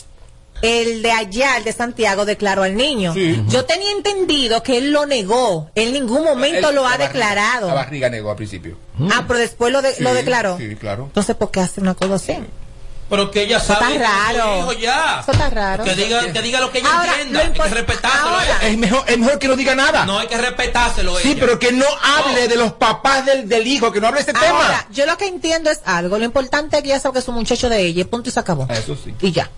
el 0.63 1.01
de 1.01 1.11
allá, 1.13 1.57
el 1.57 1.65
de 1.65 1.73
Santiago, 1.73 2.27
declaró 2.27 2.63
al 2.65 2.77
niño. 2.77 3.15
Sí. 3.15 3.43
Yo 3.49 3.65
tenía 3.65 3.91
entendido 3.93 4.63
que 4.63 4.77
él 4.77 4.93
lo 4.93 5.07
negó. 5.07 5.71
En 5.75 5.95
ningún 5.95 6.23
momento 6.23 6.69
Él- 6.69 6.75
lo 6.75 6.83
la 6.83 6.89
ha 6.89 6.99
barriga- 6.99 7.09
declarado. 7.09 7.69
La 7.69 7.75
barriga 7.75 8.11
negó 8.11 8.31
al 8.31 8.37
principio. 8.37 8.77
Ah, 9.11 9.25
pero 9.27 9.39
después 9.39 9.73
lo, 9.73 9.81
de- 9.81 9.95
lo 10.01 10.13
declaró. 10.13 10.59
Sí, 10.59 10.77
claro. 10.77 11.05
Entonces, 11.07 11.35
¿por 11.37 11.51
qué 11.51 11.61
hace 11.61 11.81
una 11.81 11.95
cosa 11.95 12.15
así? 12.17 12.37
Pero 13.11 13.31
que 13.31 13.43
ella 13.43 13.59
sabe. 13.61 13.81
está 13.81 13.89
que 13.89 13.95
es 13.97 14.01
su 14.33 14.39
raro. 14.39 14.59
hijo 14.59 14.73
ya. 14.75 15.21
Eso 15.21 15.33
está 15.33 15.51
raro. 15.51 15.85
Que 15.85 15.95
diga, 15.97 16.33
que 16.33 16.43
diga 16.43 16.61
lo 16.61 16.71
que 16.71 16.79
ella 16.79 16.89
Ahora, 16.97 17.21
entienda. 17.21 17.41
Hay 17.65 17.71
que 17.71 17.75
respetárselo 17.75 18.41
ella. 18.41 18.59
Es 18.69 18.79
mejor, 18.79 19.05
es 19.07 19.19
mejor 19.19 19.39
que 19.39 19.49
no 19.49 19.57
diga 19.57 19.75
nada. 19.75 20.07
No 20.07 20.19
hay 20.19 20.29
que 20.29 20.39
respetárselo 20.39 21.19
Sí, 21.19 21.33
ella. 21.33 21.41
pero 21.41 21.59
que 21.59 21.73
no 21.73 21.85
hable 22.03 22.47
de 22.49 22.57
los 22.57 22.73
papás 22.75 23.27
del, 23.27 23.49
del 23.49 23.67
hijo, 23.67 23.91
que 23.93 24.01
no 24.01 24.07
hable 24.09 24.23
de 24.23 24.31
ese 24.31 24.39
Ahora, 24.39 24.67
tema. 24.69 24.87
yo 24.93 25.07
lo 25.07 25.19
que 25.19 25.27
entiendo 25.27 25.71
es 25.71 25.81
algo. 25.85 26.19
Lo 26.19 26.25
importante 26.25 26.77
es 26.77 26.83
que 26.83 26.89
ella 26.91 27.01
sabe 27.01 27.15
que 27.15 27.19
es 27.19 27.29
un 27.29 27.35
muchacho 27.35 27.69
de 27.69 27.81
ella. 27.81 28.05
Punto 28.07 28.29
y 28.29 28.33
se 28.33 28.41
acabó. 28.41 28.67
Eso 28.71 28.97
sí. 29.03 29.15
Y 29.21 29.33
ya. 29.33 29.51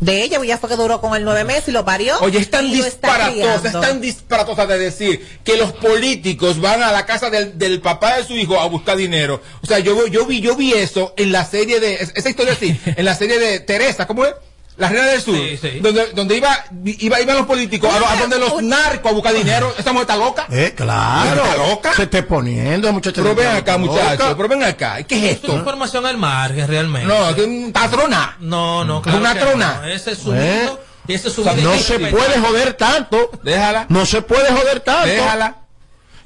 De 0.00 0.22
ella, 0.22 0.36
pues 0.38 0.48
ya 0.48 0.58
fue 0.58 0.68
que 0.68 0.76
duró 0.76 1.00
con 1.00 1.16
él 1.16 1.24
nueve 1.24 1.42
meses 1.44 1.68
y 1.68 1.72
lo 1.72 1.84
parió. 1.84 2.16
Oye, 2.20 2.38
es 2.38 2.50
tan 2.50 2.64
disparatosa, 2.84 3.66
es 3.68 3.72
tan 3.80 4.00
disparatosa 4.00 4.66
de 4.66 4.78
decir 4.78 5.26
que 5.44 5.56
los 5.56 5.72
políticos 5.72 6.60
van 6.60 6.82
a 6.82 6.92
la 6.92 7.04
casa 7.04 7.30
del, 7.30 7.58
del 7.58 7.80
papá 7.80 8.16
de 8.16 8.24
su 8.24 8.34
hijo 8.34 8.60
a 8.60 8.66
buscar 8.66 8.96
dinero. 8.96 9.40
O 9.62 9.66
sea, 9.66 9.80
yo, 9.80 10.06
yo 10.06 10.24
vi, 10.24 10.40
yo 10.40 10.54
vi 10.54 10.72
eso 10.72 11.14
en 11.16 11.32
la 11.32 11.44
serie 11.44 11.80
de, 11.80 11.94
es- 11.96 12.12
esa 12.14 12.30
historia 12.30 12.52
así, 12.52 12.78
en 12.84 13.04
la 13.04 13.14
serie 13.16 13.38
de 13.40 13.60
Teresa, 13.60 14.06
¿cómo 14.06 14.24
es? 14.24 14.34
La 14.78 14.88
Reina 14.88 15.06
del 15.08 15.20
Sur, 15.20 15.34
Sí, 15.36 15.56
sí. 15.60 15.80
donde, 15.80 16.06
donde 16.12 16.36
iba, 16.36 16.56
iba, 16.84 17.20
iban 17.20 17.36
los 17.36 17.46
políticos, 17.46 17.90
a, 17.92 18.12
a 18.12 18.16
donde 18.16 18.38
los 18.38 18.62
narcos 18.62 19.10
a 19.10 19.14
buscar 19.14 19.34
dinero. 19.34 19.74
Esa 19.76 19.92
mujer 19.92 20.02
está 20.08 20.16
loca. 20.16 20.46
Eh, 20.50 20.72
claro. 20.76 21.42
¿Está 21.44 21.56
loca? 21.56 21.94
Se 21.94 22.02
esté 22.04 22.22
poniendo, 22.22 22.92
muchacha. 22.92 23.20
Pero 23.20 23.34
ven 23.34 23.48
acá, 23.48 23.76
muchachos, 23.76 24.34
pero 24.36 24.48
ven 24.48 24.62
acá. 24.62 25.02
¿Qué 25.02 25.16
es 25.18 25.24
Es 25.24 25.30
esto? 25.42 25.52
información 25.54 26.06
al 26.06 26.16
margen, 26.16 26.66
realmente. 26.68 27.08
No, 27.12 27.34
que 27.34 27.42
un 27.42 27.72
patrona. 27.72 28.36
No, 28.40 28.84
no, 28.84 29.02
claro 29.02 29.18
Una 29.18 29.34
trona. 29.34 29.80
no. 29.82 29.88
Ese 29.88 30.12
es 30.12 30.18
su 30.18 30.32
Eh. 30.32 30.70
ese 31.08 31.28
es 31.28 31.34
su 31.34 31.40
O 31.40 31.44
sea, 31.44 31.54
vida. 31.54 31.70
no 31.70 31.78
se 31.78 31.98
puede 31.98 32.38
joder 32.40 32.74
tanto. 32.74 33.30
Déjala. 33.42 33.86
No 33.88 34.06
se 34.06 34.22
puede 34.22 34.48
joder 34.52 34.80
tanto. 34.80 35.08
Déjala. 35.08 35.56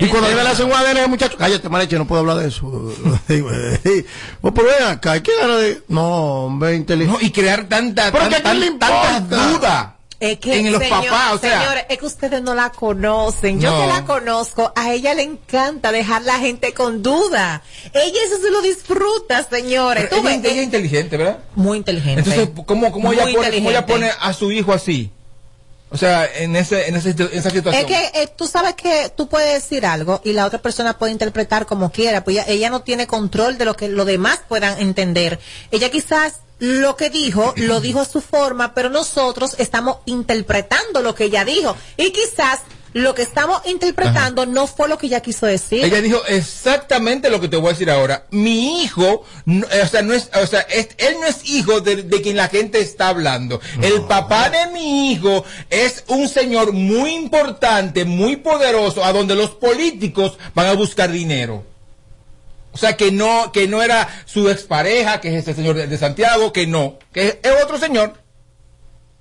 Y 0.04 0.08
cuando 0.08 0.30
le 0.30 0.40
hacen 0.40 0.66
un 0.66 0.72
ADN 0.72 1.08
muchacho, 1.08 1.36
cállate, 1.38 1.68
Mareche, 1.68 1.96
no 1.96 2.06
puedo 2.06 2.20
hablar 2.20 2.38
de 2.38 2.48
eso. 2.48 2.66
Pues 4.40 4.54
por 4.54 4.64
ven 4.64 4.82
acá, 4.88 5.22
¿qué 5.22 5.32
gana 5.40 5.56
de.? 5.56 5.82
No, 5.88 6.44
hombre, 6.46 6.74
inteligente. 6.74 7.20
No, 7.20 7.26
y 7.26 7.30
crear 7.30 7.68
tanta, 7.68 8.10
Pero 8.10 8.24
tan- 8.24 8.30
que 8.30 8.36
a 8.36 8.42
quién 8.42 8.50
tan- 8.50 8.60
le 8.60 8.70
tantas 8.78 9.28
dudas 9.52 9.86
Es 10.20 10.38
que, 10.38 10.58
en 10.60 10.72
los 10.72 10.80
señor- 10.82 11.04
papás, 11.08 11.32
o 11.34 11.38
sea. 11.38 11.60
señores, 11.60 11.84
es 11.88 11.98
que 11.98 12.06
ustedes 12.06 12.42
no 12.42 12.54
la 12.54 12.70
conocen. 12.70 13.60
Yo 13.60 13.70
No. 13.70 13.80
que 13.82 13.86
la 13.88 14.04
conozco, 14.04 14.72
a 14.76 14.92
ella 14.92 15.14
le 15.14 15.22
encanta 15.22 15.90
dejar 15.92 16.22
la 16.22 16.38
gente 16.38 16.72
con 16.74 17.02
duda. 17.02 17.62
Ella 17.92 18.18
eso 18.26 18.40
se 18.40 18.50
lo 18.50 18.60
disfruta, 18.62 19.42
señores. 19.48 20.06
Pero 20.08 20.22
Tú 20.22 20.28
ella, 20.28 20.38
ves, 20.40 20.50
ella 20.52 20.60
es 20.60 20.64
inteligente, 20.66 21.16
¿verdad? 21.16 21.38
muy 21.54 21.78
inteligente. 21.78 22.20
Entonces, 22.20 22.48
¿cómo, 22.66 22.92
cómo, 22.92 23.12
ella 23.12 23.24
pone, 23.32 23.50
cómo 23.56 23.70
ella 23.70 23.86
pone 23.86 24.10
a 24.20 24.32
su 24.32 24.50
hijo 24.52 24.72
así? 24.72 25.10
O 25.92 25.98
sea, 25.98 26.28
en, 26.36 26.56
ese, 26.56 26.88
en, 26.88 26.96
ese, 26.96 27.10
esa 27.10 27.50
situación. 27.50 27.74
Es 27.74 27.84
que 27.84 28.22
eh, 28.22 28.28
tú 28.34 28.46
sabes 28.46 28.74
que 28.74 29.12
tú 29.14 29.28
puedes 29.28 29.52
decir 29.52 29.84
algo 29.84 30.22
y 30.24 30.32
la 30.32 30.46
otra 30.46 30.60
persona 30.60 30.98
puede 30.98 31.12
interpretar 31.12 31.66
como 31.66 31.92
quiera, 31.92 32.24
pues 32.24 32.36
ella, 32.36 32.46
ella 32.48 32.70
no 32.70 32.80
tiene 32.80 33.06
control 33.06 33.58
de 33.58 33.66
lo 33.66 33.76
que 33.76 33.88
los 33.88 34.06
demás 34.06 34.40
puedan 34.48 34.80
entender. 34.80 35.38
Ella 35.70 35.90
quizás 35.90 36.36
lo 36.58 36.96
que 36.96 37.10
dijo, 37.10 37.52
lo 37.56 37.80
dijo 37.80 38.00
a 38.00 38.04
su 38.04 38.20
forma, 38.20 38.72
pero 38.72 38.88
nosotros 38.88 39.56
estamos 39.58 39.96
interpretando 40.06 41.02
lo 41.02 41.14
que 41.14 41.24
ella 41.24 41.44
dijo. 41.44 41.76
Y 41.96 42.10
quizás 42.12 42.60
lo 42.94 43.14
que 43.14 43.22
estamos 43.22 43.62
interpretando 43.66 44.44
no 44.46 44.66
fue 44.66 44.88
lo 44.88 44.98
que 44.98 45.06
ella 45.06 45.20
quiso 45.20 45.46
decir. 45.46 45.84
Ella 45.84 46.00
dijo 46.00 46.20
exactamente 46.26 47.30
lo 47.30 47.40
que 47.40 47.48
te 47.48 47.56
voy 47.56 47.68
a 47.68 47.72
decir 47.72 47.90
ahora. 47.90 48.26
Mi 48.30 48.82
hijo, 48.82 49.24
no- 49.46 49.66
eh, 49.70 49.82
o 49.82 49.86
sea, 49.86 50.02
no 50.02 50.12
es, 50.12 50.30
o 50.40 50.46
sea, 50.46 50.60
es- 50.60 50.90
él 50.98 51.16
no 51.20 51.26
es 51.26 51.48
hijo 51.48 51.80
de, 51.80 52.02
de 52.02 52.22
quien 52.22 52.36
la 52.36 52.48
gente 52.48 52.80
está 52.80 53.08
hablando. 53.08 53.60
El 53.80 54.02
papá 54.02 54.50
de 54.50 54.66
mi 54.72 55.12
hijo 55.12 55.44
es 55.70 56.04
un 56.08 56.28
señor 56.28 56.72
muy 56.72 57.10
importante, 57.14 58.04
muy 58.04 58.36
poderoso, 58.36 59.04
a 59.04 59.12
donde 59.12 59.34
los 59.34 59.50
políticos 59.50 60.36
van 60.54 60.66
a 60.66 60.74
buscar 60.74 61.10
dinero. 61.10 61.64
O 62.74 62.78
sea, 62.78 62.96
que 62.96 63.12
no, 63.12 63.52
que 63.52 63.68
no 63.68 63.82
era 63.82 64.08
su 64.24 64.48
expareja, 64.48 65.20
que 65.20 65.28
es 65.28 65.42
ese 65.42 65.54
señor 65.54 65.76
de, 65.76 65.86
de 65.86 65.98
Santiago, 65.98 66.52
que 66.52 66.66
no, 66.66 66.98
que 67.12 67.26
es, 67.26 67.38
es 67.42 67.62
otro 67.62 67.78
señor. 67.78 68.14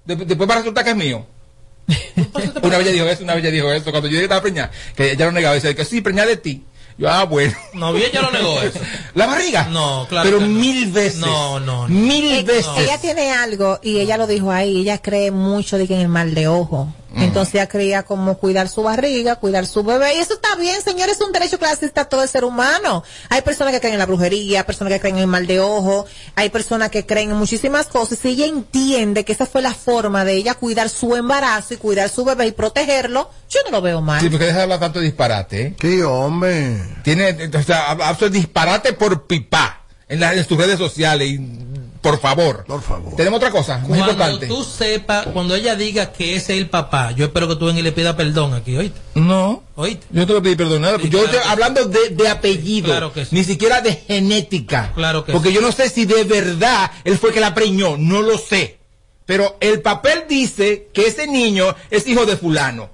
De- 0.06 0.16
después 0.16 0.50
va 0.50 0.54
a 0.56 0.58
resultar 0.60 0.84
que 0.84 0.92
es 0.92 0.96
mío. 0.96 1.26
una 2.62 2.78
vez 2.78 2.88
ella 2.88 2.92
dijo 2.94 3.06
eso, 3.08 3.24
una 3.24 3.36
vez 3.36 3.44
ella 3.44 3.52
dijo 3.54 3.72
eso, 3.72 3.92
cuando 3.92 4.10
yo 4.10 4.20
estaba 4.20 4.42
preñada, 4.42 4.72
que 4.96 5.12
ella 5.12 5.26
lo 5.26 5.32
negaba, 5.32 5.56
decía 5.56 5.74
que 5.76 5.86
sí, 5.86 6.02
preñada 6.02 6.28
de 6.30 6.38
ti. 6.38 6.64
Yo, 6.98 7.10
ah, 7.10 7.24
bueno. 7.24 7.54
No, 7.74 7.94
bien, 7.94 8.12
ya 8.12 8.22
lo 8.22 8.32
negó 8.32 8.62
eso. 8.62 8.80
¿La 9.16 9.26
barriga? 9.26 9.68
No, 9.72 10.06
claro. 10.08 10.28
Pero 10.30 10.40
que 10.40 10.46
no. 10.46 10.52
mil 10.60 10.92
veces. 10.92 11.20
No, 11.20 11.60
no, 11.60 11.88
no. 11.88 11.94
Mil 11.94 12.34
Eh, 12.40 12.44
veces. 12.44 12.68
Ella 12.78 13.00
tiene 13.00 13.32
algo 13.32 13.80
y 13.82 14.00
ella 14.00 14.18
lo 14.18 14.28
dijo 14.28 14.52
ahí, 14.52 14.82
ella 14.82 15.00
cree 15.00 15.32
mucho 15.32 15.78
de 15.78 15.88
que 15.88 15.96
en 15.96 16.02
el 16.02 16.08
mal 16.10 16.36
de 16.36 16.48
ojo. 16.48 16.94
Entonces 17.16 17.56
ella 17.56 17.68
creía 17.68 18.04
como 18.04 18.38
cuidar 18.38 18.70
su 18.70 18.84
barriga, 18.84 19.36
cuidar 19.36 19.66
su 19.68 19.84
bebé. 19.84 20.16
Y 20.16 20.20
eso 20.20 20.34
está 20.34 20.56
bien, 20.56 20.82
señores, 20.82 21.16
es 21.18 21.22
un 21.22 21.32
derecho 21.32 21.60
que 21.60 21.66
le 21.66 21.72
asiste 21.72 22.00
a 22.00 22.06
todo 22.06 22.24
el 22.24 22.30
ser 22.30 22.44
humano. 22.46 23.04
Hay 23.30 23.42
personas 23.42 23.74
que 23.74 23.80
creen 23.80 23.94
en 23.94 24.00
la 24.00 24.06
brujería, 24.06 24.66
personas 24.66 24.94
que 24.94 25.00
creen 25.00 25.16
en 25.18 25.22
el 25.24 25.28
mal 25.28 25.46
de 25.48 25.60
ojo, 25.60 26.06
hay 26.36 26.50
personas 26.50 26.90
que 26.90 27.06
creen 27.06 27.32
en 27.32 27.38
muchísimas 27.38 27.88
cosas. 27.88 28.24
Y 28.26 28.30
ella 28.30 28.46
entiende 28.46 29.26
que 29.26 29.34
esa 29.34 29.46
fue 29.46 29.62
la 29.62 29.74
forma 29.74 30.24
de 30.26 30.34
ella 30.34 30.54
cuidar 30.56 30.90
su 30.90 31.16
embarazo 31.16 31.74
y 31.74 31.78
cuidar 31.78 32.10
su 32.10 32.24
bebé 32.24 32.48
y 32.48 32.52
protegerlo, 32.52 33.30
yo 33.50 33.60
no 33.66 33.72
lo 33.72 33.82
veo 33.82 34.02
mal. 34.02 34.22
Sí, 34.22 34.30
porque 34.30 34.46
deja 34.46 34.58
de 34.58 34.64
hablar 34.64 34.80
tanto 34.80 35.00
de 35.00 35.06
disparate, 35.06 35.62
¿eh? 35.62 35.76
¿Qué 35.78 36.04
hombre? 36.04 36.78
Tiene, 37.04 37.50
o 37.54 37.64
sea, 37.64 37.88
hab- 37.90 38.02
habla 38.04 38.30
disparate 38.30 38.94
por 38.94 39.28
pipa 39.28 39.81
en, 40.12 40.20
la- 40.20 40.34
en 40.34 40.48
sus 40.48 40.58
redes 40.58 40.78
sociales. 40.78 41.28
Y, 41.30 41.40
por 42.02 42.20
favor. 42.20 42.64
Por 42.66 42.82
favor. 42.82 43.16
Tenemos 43.16 43.38
otra 43.38 43.52
cosa 43.52 43.78
muy 43.78 43.90
Cuando 44.00 44.12
importante. 44.12 44.48
tú 44.48 44.64
sepas, 44.64 45.28
cuando 45.28 45.54
ella 45.56 45.76
diga 45.76 46.12
que 46.12 46.36
ese 46.36 46.54
es 46.54 46.60
el 46.60 46.68
papá, 46.70 47.12
yo 47.12 47.26
espero 47.26 47.48
que 47.48 47.56
tú 47.58 47.66
vengas 47.68 47.82
y 47.82 47.84
le 47.84 47.92
pida 47.92 48.16
perdón 48.18 48.56
aquí, 48.56 48.76
¿oíste? 48.76 49.00
No. 49.14 49.64
¿Oíste? 49.76 50.08
Yo 50.10 50.22
no 50.22 50.26
te 50.26 50.34
voy 50.34 50.40
a 50.40 50.44
pedir 50.44 50.58
perdón. 50.58 50.82
nada, 50.82 50.98
Sí, 50.98 51.10
yo 51.10 51.20
claro 51.20 51.26
estoy 51.28 51.42
que 51.44 51.48
hablando 51.50 51.86
de, 51.86 52.10
de 52.10 52.28
apellido. 52.28 52.88
Claro 52.88 53.14
que 53.14 53.26
sí. 53.26 53.36
Ni 53.36 53.44
siquiera 53.44 53.82
de 53.82 53.94
genética. 53.94 54.92
Claro 54.96 55.24
que 55.26 55.32
Porque 55.32 55.50
sí. 55.50 55.56
yo 55.56 55.62
no 55.62 55.72
sé 55.72 55.90
si 55.90 56.06
de 56.06 56.24
verdad 56.24 56.90
él 57.04 57.18
fue 57.20 57.32
que 57.32 57.40
la 57.40 57.54
preñó. 57.54 57.98
No 57.98 58.22
lo 58.24 58.38
sé. 58.40 58.80
Pero 59.28 59.56
el 59.62 59.82
papel 59.82 60.24
dice 60.28 60.88
que 60.94 61.06
ese 61.06 61.28
niño 61.28 61.76
es 61.92 62.08
hijo 62.08 62.26
de 62.26 62.36
fulano. 62.36 62.90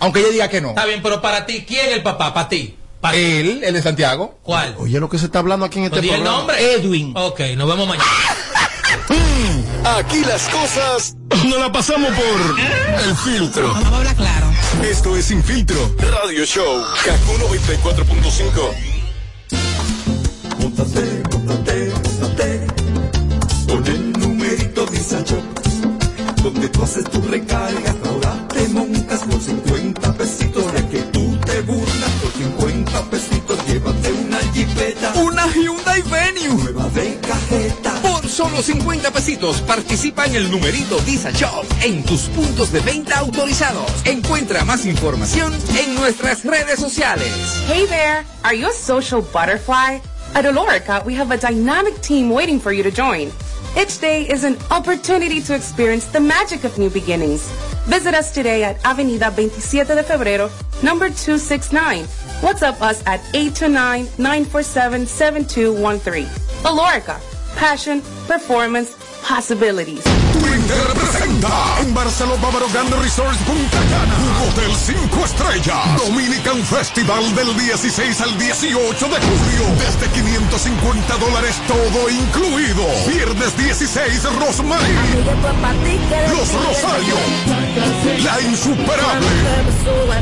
Aunque 0.00 0.20
ella 0.20 0.30
diga 0.30 0.48
que 0.48 0.62
no. 0.62 0.70
Está 0.70 0.86
bien, 0.86 1.02
pero 1.02 1.20
para 1.20 1.44
ti, 1.44 1.64
¿quién 1.68 1.86
es 1.90 1.92
el 1.96 2.02
papá? 2.02 2.32
Para 2.32 2.48
ti. 2.48 2.74
Él, 3.12 3.62
el 3.64 3.74
de 3.74 3.82
Santiago. 3.82 4.38
¿Cuál? 4.42 4.74
Oye, 4.78 4.98
lo 5.00 5.08
que 5.08 5.18
se 5.18 5.26
está 5.26 5.38
hablando 5.38 5.64
aquí 5.66 5.78
en 5.78 5.84
este 5.86 5.96
¿No 5.96 6.02
di 6.02 6.08
el 6.10 6.14
programa. 6.16 6.38
nombre? 6.38 6.74
Edwin. 6.74 7.12
Ok, 7.16 7.40
nos 7.56 7.68
vemos 7.68 7.88
mañana. 7.88 8.04
Aquí 9.98 10.22
las 10.24 10.48
cosas 10.48 11.16
no 11.46 11.58
la 11.58 11.70
pasamos 11.72 12.10
por 12.12 12.60
el 13.08 13.16
filtro. 13.16 13.68
Vamos 13.72 13.92
a 13.92 13.96
hablar 13.96 14.16
claro. 14.16 14.46
Esto 14.82 15.16
es 15.16 15.24
Sin 15.26 15.42
Filtro 15.42 15.94
Radio 15.98 16.44
Show. 16.44 16.82
Kaku 17.04 17.32
94.5. 17.54 18.74
Móntate, 20.60 21.22
móntate, 21.32 21.92
móntate 22.20 22.66
con 23.66 23.86
el 23.86 24.12
numerito 24.12 24.86
Disacho. 24.86 25.42
Donde 26.42 26.68
tú 26.68 26.82
haces 26.82 27.04
tu 27.04 27.20
recarga, 27.22 27.94
ahora 28.06 28.46
te 28.48 28.68
montas 28.68 29.20
por 29.20 29.40
50 29.40 30.12
pesitos. 30.14 30.72
De 30.72 30.86
que 30.88 30.98
tú 31.12 31.36
te 31.46 31.60
burlas 31.62 32.07
solo 38.38 38.62
50 38.62 39.10
pesitos 39.10 39.60
participa 39.62 40.24
en 40.24 40.36
el 40.36 40.48
numerito 40.48 41.00
Visa 41.00 41.32
Shop 41.32 41.66
en 41.82 42.04
tus 42.04 42.28
puntos 42.28 42.70
de 42.70 42.78
venta 42.78 43.18
autorizados. 43.18 43.90
Encuentra 44.04 44.64
más 44.64 44.86
información 44.86 45.52
en 45.76 45.96
nuestras 45.96 46.44
redes 46.44 46.78
sociales. 46.78 47.32
Hey 47.66 47.86
there! 47.88 48.24
Are 48.44 48.56
you 48.56 48.68
a 48.68 48.72
social 48.72 49.22
butterfly? 49.22 50.00
At 50.36 50.44
Olorica, 50.44 51.04
we 51.04 51.16
have 51.16 51.32
a 51.32 51.36
dynamic 51.36 52.00
team 52.00 52.30
waiting 52.30 52.60
for 52.60 52.70
you 52.70 52.84
to 52.84 52.92
join. 52.92 53.32
Each 53.76 53.98
day 54.00 54.22
is 54.22 54.44
an 54.44 54.56
opportunity 54.70 55.42
to 55.42 55.56
experience 55.56 56.04
the 56.12 56.20
magic 56.20 56.62
of 56.62 56.78
new 56.78 56.90
beginnings. 56.90 57.50
Visit 57.88 58.14
us 58.14 58.32
today 58.32 58.62
at 58.62 58.80
Avenida 58.84 59.32
27 59.32 59.96
de 59.96 60.04
Febrero, 60.04 60.48
number 60.84 61.10
269. 61.10 62.06
WhatsApp 62.40 62.80
us 62.82 63.02
at 63.04 63.18
829-947-7213. 63.32 66.28
Olorica, 66.62 67.18
passion, 67.56 68.02
performance, 68.26 68.96
possibilities. 69.26 70.02
Twitter 70.32 70.86
presenta 70.94 71.80
en 71.80 71.94
Barceló 71.94 72.36
Bávaro 72.38 72.68
Grande 72.72 72.96
Resorts 72.96 73.38
Punta 73.38 73.78
Cana 73.90 74.28
hotel 74.48 74.72
5 74.74 75.24
estrellas. 75.24 75.96
Dominican 76.06 76.62
Festival 76.64 77.34
del 77.34 77.56
16 77.56 78.20
al 78.20 78.38
18 78.38 79.06
de 79.06 79.16
julio. 79.16 79.64
Desde 79.78 80.08
550 80.12 81.16
dólares 81.16 81.56
todo 81.66 82.08
incluido. 82.10 82.84
Viernes 83.08 83.56
16 83.56 84.24
Rosmarie. 84.38 84.94
Los 86.30 86.52
Rosarios. 86.52 87.18
La 88.24 88.40
Insuperable. 88.42 89.26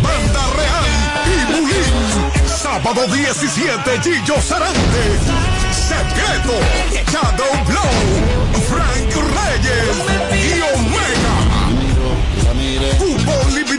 Banda 0.03 0.47
Real 0.57 0.85
y 1.27 1.61
Bulín. 1.61 2.47
Sábado 2.47 3.07
17 3.07 4.01
Gillo 4.03 4.41
Sarante 4.41 5.46
Secreto 6.07 6.61
Shadow 7.11 7.65
Blow 7.65 7.91
Frank 8.69 9.15
Reyes 9.15 10.26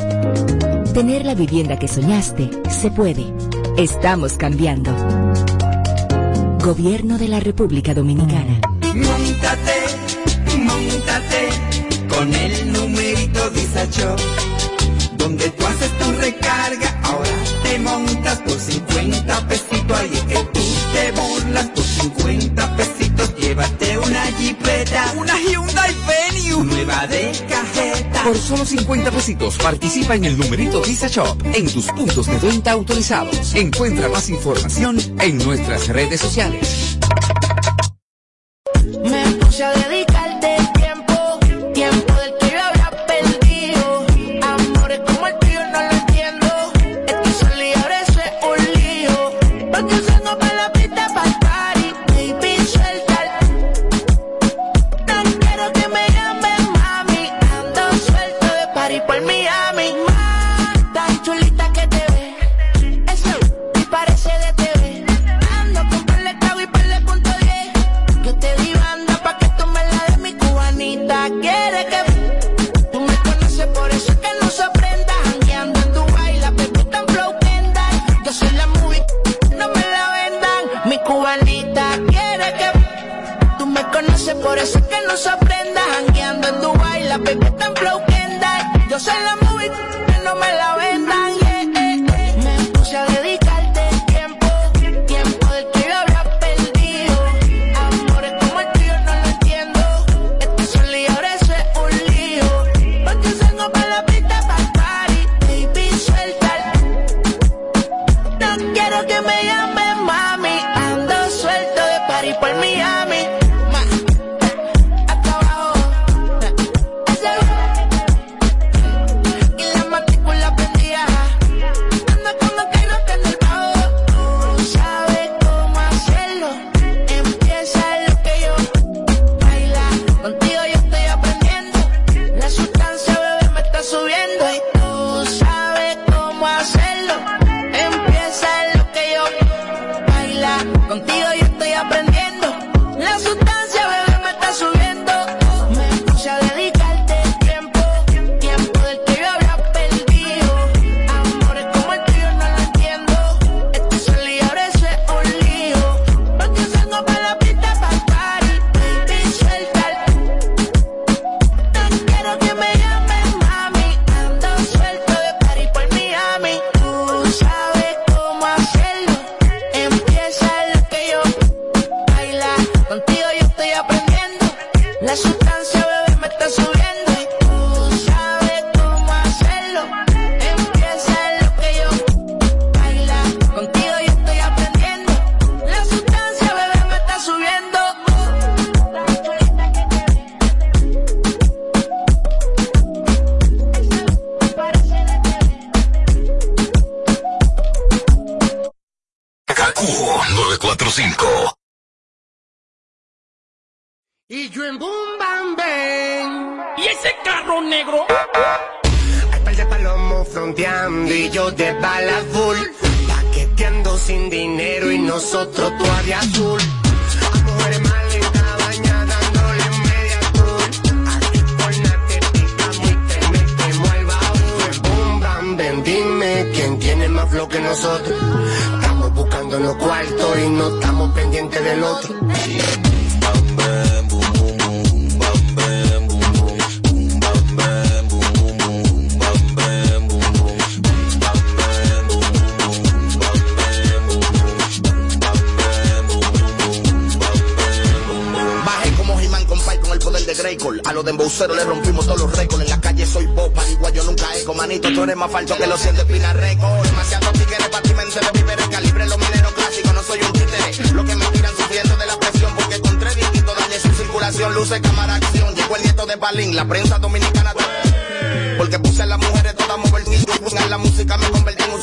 Tener 0.94 1.26
la 1.26 1.34
vivienda 1.34 1.78
que 1.78 1.86
soñaste 1.86 2.48
se 2.70 2.90
puede. 2.90 3.26
Estamos 3.76 4.38
cambiando. 4.38 4.96
Gobierno 6.64 7.18
de 7.18 7.28
la 7.28 7.40
República 7.40 7.92
Dominicana. 7.92 8.62
Móntate, 8.94 9.74
móntate 10.56 11.50
con 12.08 12.34
el 12.34 12.72
numerito 12.72 13.50
Disacho. 13.50 14.16
Donde 15.18 15.50
tú 15.50 15.66
haces 15.66 15.98
tu 15.98 16.12
recarga, 16.12 16.98
ahora 17.02 17.28
te 17.62 17.78
montas 17.78 18.38
por 18.38 18.58
50 18.58 19.48
pesitos. 19.48 19.98
Ahí 19.98 20.14
es 20.14 20.22
que 20.22 20.38
tú 20.54 20.60
te 20.94 21.12
burlas 21.12 21.66
por 21.66 21.84
50 21.84 22.76
pesitos. 22.76 23.29
Llévate 23.50 23.98
una 23.98 24.26
jipeta, 24.38 25.12
una 25.16 25.36
Hyundai 25.36 25.92
Venue, 26.06 26.64
nueva 26.64 27.04
de 27.08 27.32
cajeta. 27.48 28.22
Por 28.22 28.38
solo 28.38 28.64
50 28.64 29.10
pesitos 29.10 29.58
participa 29.58 30.14
en 30.14 30.24
el 30.24 30.38
numerito 30.38 30.80
Visa 30.82 31.08
Shop 31.08 31.36
en 31.52 31.68
tus 31.68 31.86
puntos 31.86 32.26
de 32.26 32.38
venta 32.38 32.70
autorizados. 32.70 33.52
Encuentra 33.56 34.08
más 34.08 34.30
información 34.30 35.00
en 35.18 35.38
nuestras 35.38 35.88
redes 35.88 36.20
sociales. 36.20 36.89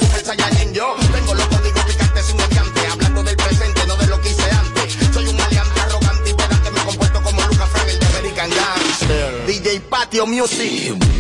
como 0.08 0.18
el 0.18 0.26
Saiyajin 0.26 0.74
yo. 0.74 0.96
Tengo 1.12 1.34
los 1.34 1.48
códigos 1.48 1.86
picantes 1.86 2.26
sin 2.26 2.38
mediante, 2.38 2.88
hablando 2.88 3.24
del 3.24 3.36
presente, 3.36 3.88
no 3.88 3.96
de 3.98 4.08
lo 4.08 4.22
que 4.22 4.30
hice 4.30 4.50
antes. 4.52 4.98
Soy 5.14 5.28
un 5.28 5.38
maleante 5.38 5.80
arrogante 5.80 6.30
y 6.30 6.34
pedante, 6.34 6.72
me 6.72 6.82
comporto 6.82 7.22
como 7.22 7.42
Lucas 7.42 7.70
Fragel 7.70 8.00
de 8.00 8.06
American 8.06 8.50
Gangster. 8.50 9.46
DJ 9.46 9.80
Patio 9.82 10.26
Music. 10.26 11.17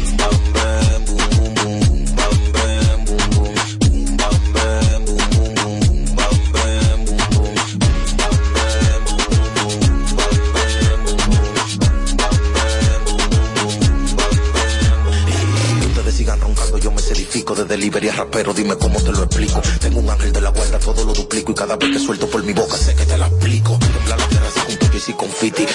mi 22.48 22.54
boca 22.54 22.78
sé 22.78 22.95
que 22.95 23.06
te 23.06 23.18
la 23.18 23.28
explico. 23.28 23.78
La 24.08 24.16
terraza 24.16 24.64
con 24.66 24.78
pollo 24.78 25.00
y 25.06 25.14
confiti. 25.14 25.66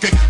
Esto 0.00 0.27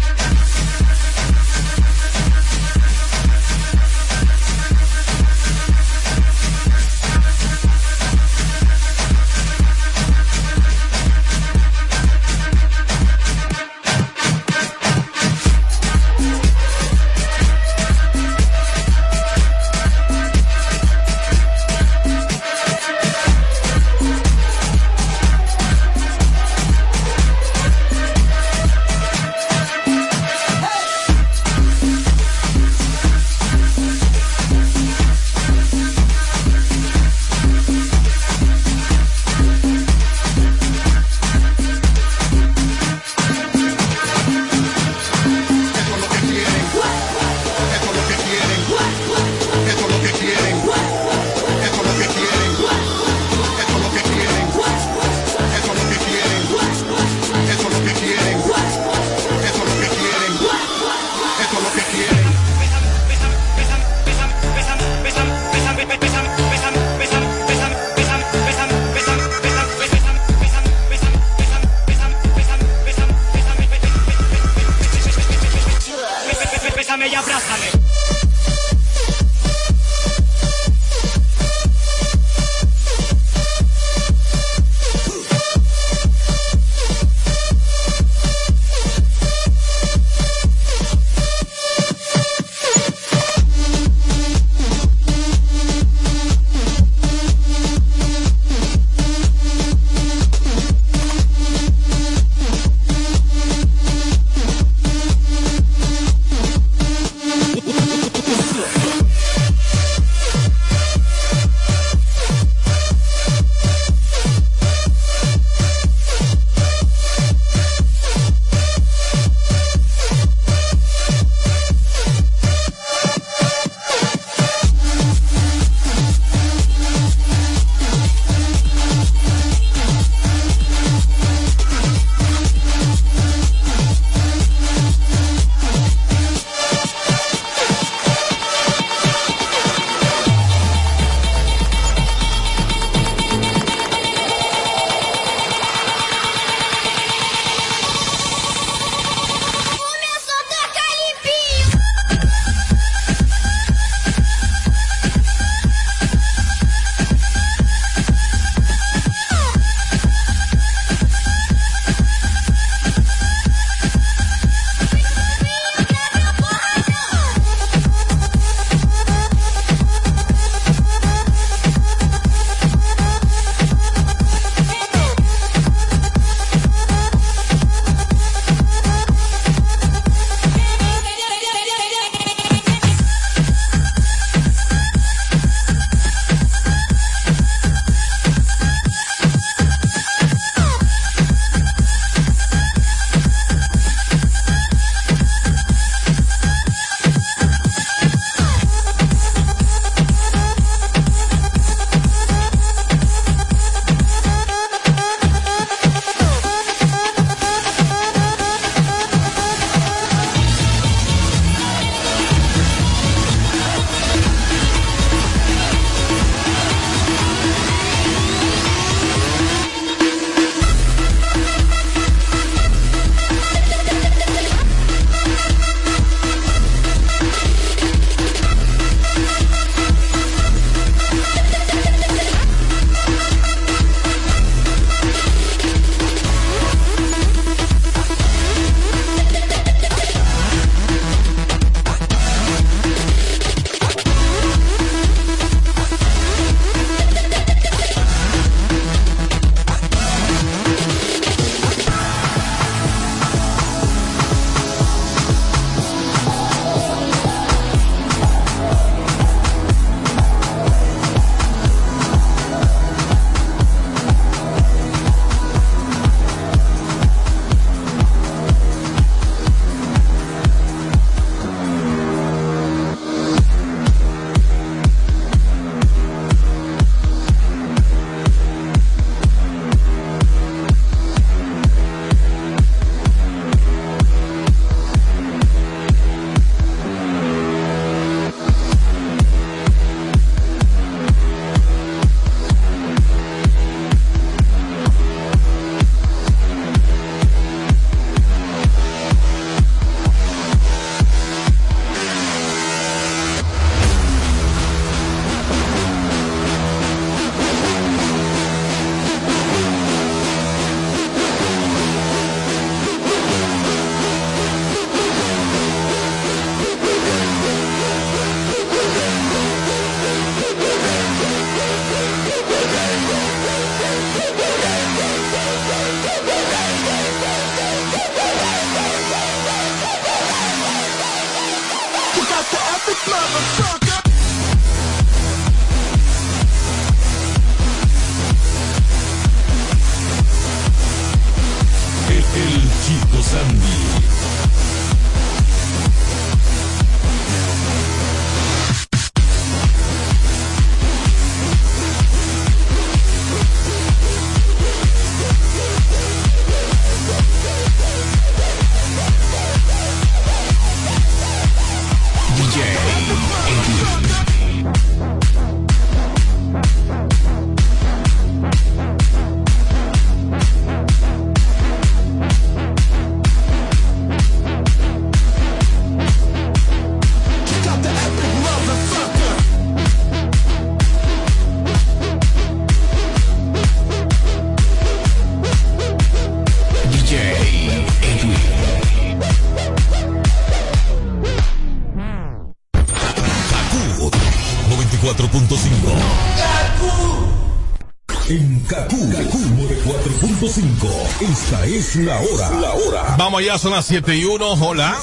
Esta 401.20 401.66
es 401.66 401.96
la 401.96 402.16
hora. 402.20 402.50
La 402.60 402.70
hora. 402.74 403.16
Vamos 403.18 403.40
allá, 403.40 403.58
son 403.58 403.72
las 403.72 403.86
7 403.86 404.14
y 404.14 404.24
1. 404.24 404.52
Hola. 404.52 404.96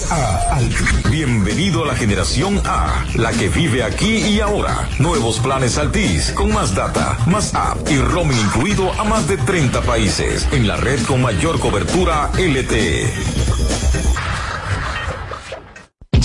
Bienvenido 1.11 1.84
a 1.84 1.88
la 1.88 1.95
generación 1.95 2.61
A, 2.63 3.03
la 3.16 3.34
que 3.34 3.49
vive 3.49 3.84
aquí 3.84 4.20
y 4.20 4.39
ahora. 4.39 4.88
Nuevos 4.97 5.39
planes 5.39 5.78
Altis, 5.78 6.32
con 6.32 6.53
más 6.53 6.74
data, 6.74 7.18
más 7.28 7.53
app 7.53 7.89
y 7.91 7.97
roaming 7.97 8.39
incluido 8.39 8.93
a 8.93 9.03
más 9.03 9.28
de 9.28 9.36
30 9.36 9.82
países. 9.82 10.47
En 10.53 10.70
la 10.70 10.78
red 10.78 11.03
con 11.03 11.22
mayor 11.22 11.59
cobertura 11.59 12.32
LTE. 12.38 13.35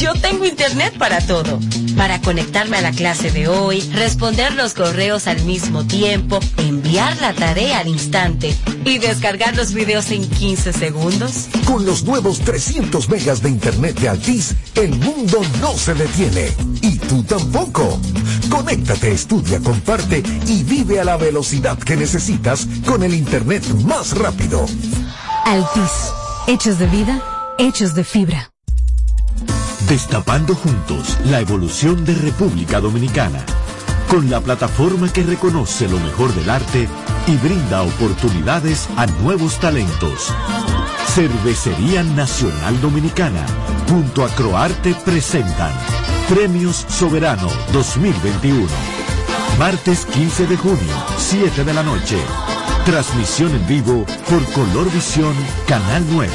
Yo 0.00 0.14
tengo 0.14 0.46
internet 0.46 0.96
para 0.96 1.20
todo. 1.20 1.60
Para 1.94 2.22
conectarme 2.22 2.78
a 2.78 2.80
la 2.80 2.90
clase 2.90 3.30
de 3.30 3.48
hoy, 3.48 3.82
responder 3.92 4.54
los 4.54 4.72
correos 4.72 5.26
al 5.26 5.42
mismo 5.44 5.86
tiempo, 5.86 6.40
enviar 6.56 7.20
la 7.20 7.34
tarea 7.34 7.80
al 7.80 7.88
instante 7.88 8.56
y 8.86 8.96
descargar 8.96 9.54
los 9.56 9.74
videos 9.74 10.10
en 10.10 10.26
15 10.26 10.72
segundos. 10.72 11.48
Con 11.66 11.84
los 11.84 12.04
nuevos 12.04 12.40
300 12.40 13.10
megas 13.10 13.42
de 13.42 13.50
internet 13.50 14.00
de 14.00 14.08
Altis, 14.08 14.54
el 14.74 14.88
mundo 14.94 15.42
no 15.60 15.76
se 15.76 15.92
detiene. 15.92 16.48
Y 16.80 16.96
tú 16.96 17.22
tampoco. 17.22 18.00
Conéctate, 18.48 19.12
estudia, 19.12 19.60
comparte 19.60 20.22
y 20.46 20.62
vive 20.62 20.98
a 20.98 21.04
la 21.04 21.18
velocidad 21.18 21.78
que 21.78 21.96
necesitas 21.96 22.66
con 22.86 23.02
el 23.02 23.12
internet 23.12 23.66
más 23.84 24.16
rápido. 24.16 24.64
Altis. 25.44 26.10
Hechos 26.46 26.78
de 26.78 26.86
vida, 26.86 27.22
hechos 27.58 27.94
de 27.94 28.02
fibra. 28.02 28.50
Destapando 29.90 30.54
juntos 30.54 31.18
la 31.24 31.40
evolución 31.40 32.04
de 32.04 32.14
República 32.14 32.78
Dominicana, 32.78 33.44
con 34.08 34.30
la 34.30 34.40
plataforma 34.40 35.12
que 35.12 35.24
reconoce 35.24 35.88
lo 35.88 35.98
mejor 35.98 36.32
del 36.32 36.48
arte 36.48 36.88
y 37.26 37.36
brinda 37.38 37.82
oportunidades 37.82 38.88
a 38.96 39.06
nuevos 39.06 39.58
talentos. 39.58 40.32
Cervecería 41.08 42.04
Nacional 42.04 42.80
Dominicana, 42.80 43.44
junto 43.88 44.24
a 44.24 44.28
Croarte 44.28 44.94
presentan 45.04 45.72
Premios 46.28 46.86
Soberano 46.88 47.48
2021. 47.72 48.68
Martes 49.58 50.06
15 50.06 50.46
de 50.46 50.56
junio, 50.56 51.04
7 51.18 51.64
de 51.64 51.74
la 51.74 51.82
noche. 51.82 52.16
Transmisión 52.84 53.56
en 53.56 53.66
vivo 53.66 54.06
por 54.28 54.44
Color 54.52 54.88
Visión, 54.92 55.34
Canal 55.66 56.04
9. 56.08 56.32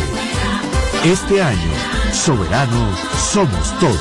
Este 1.05 1.41
año, 1.41 1.71
Soberano 2.15 2.89
somos 3.31 3.79
todos. 3.79 3.99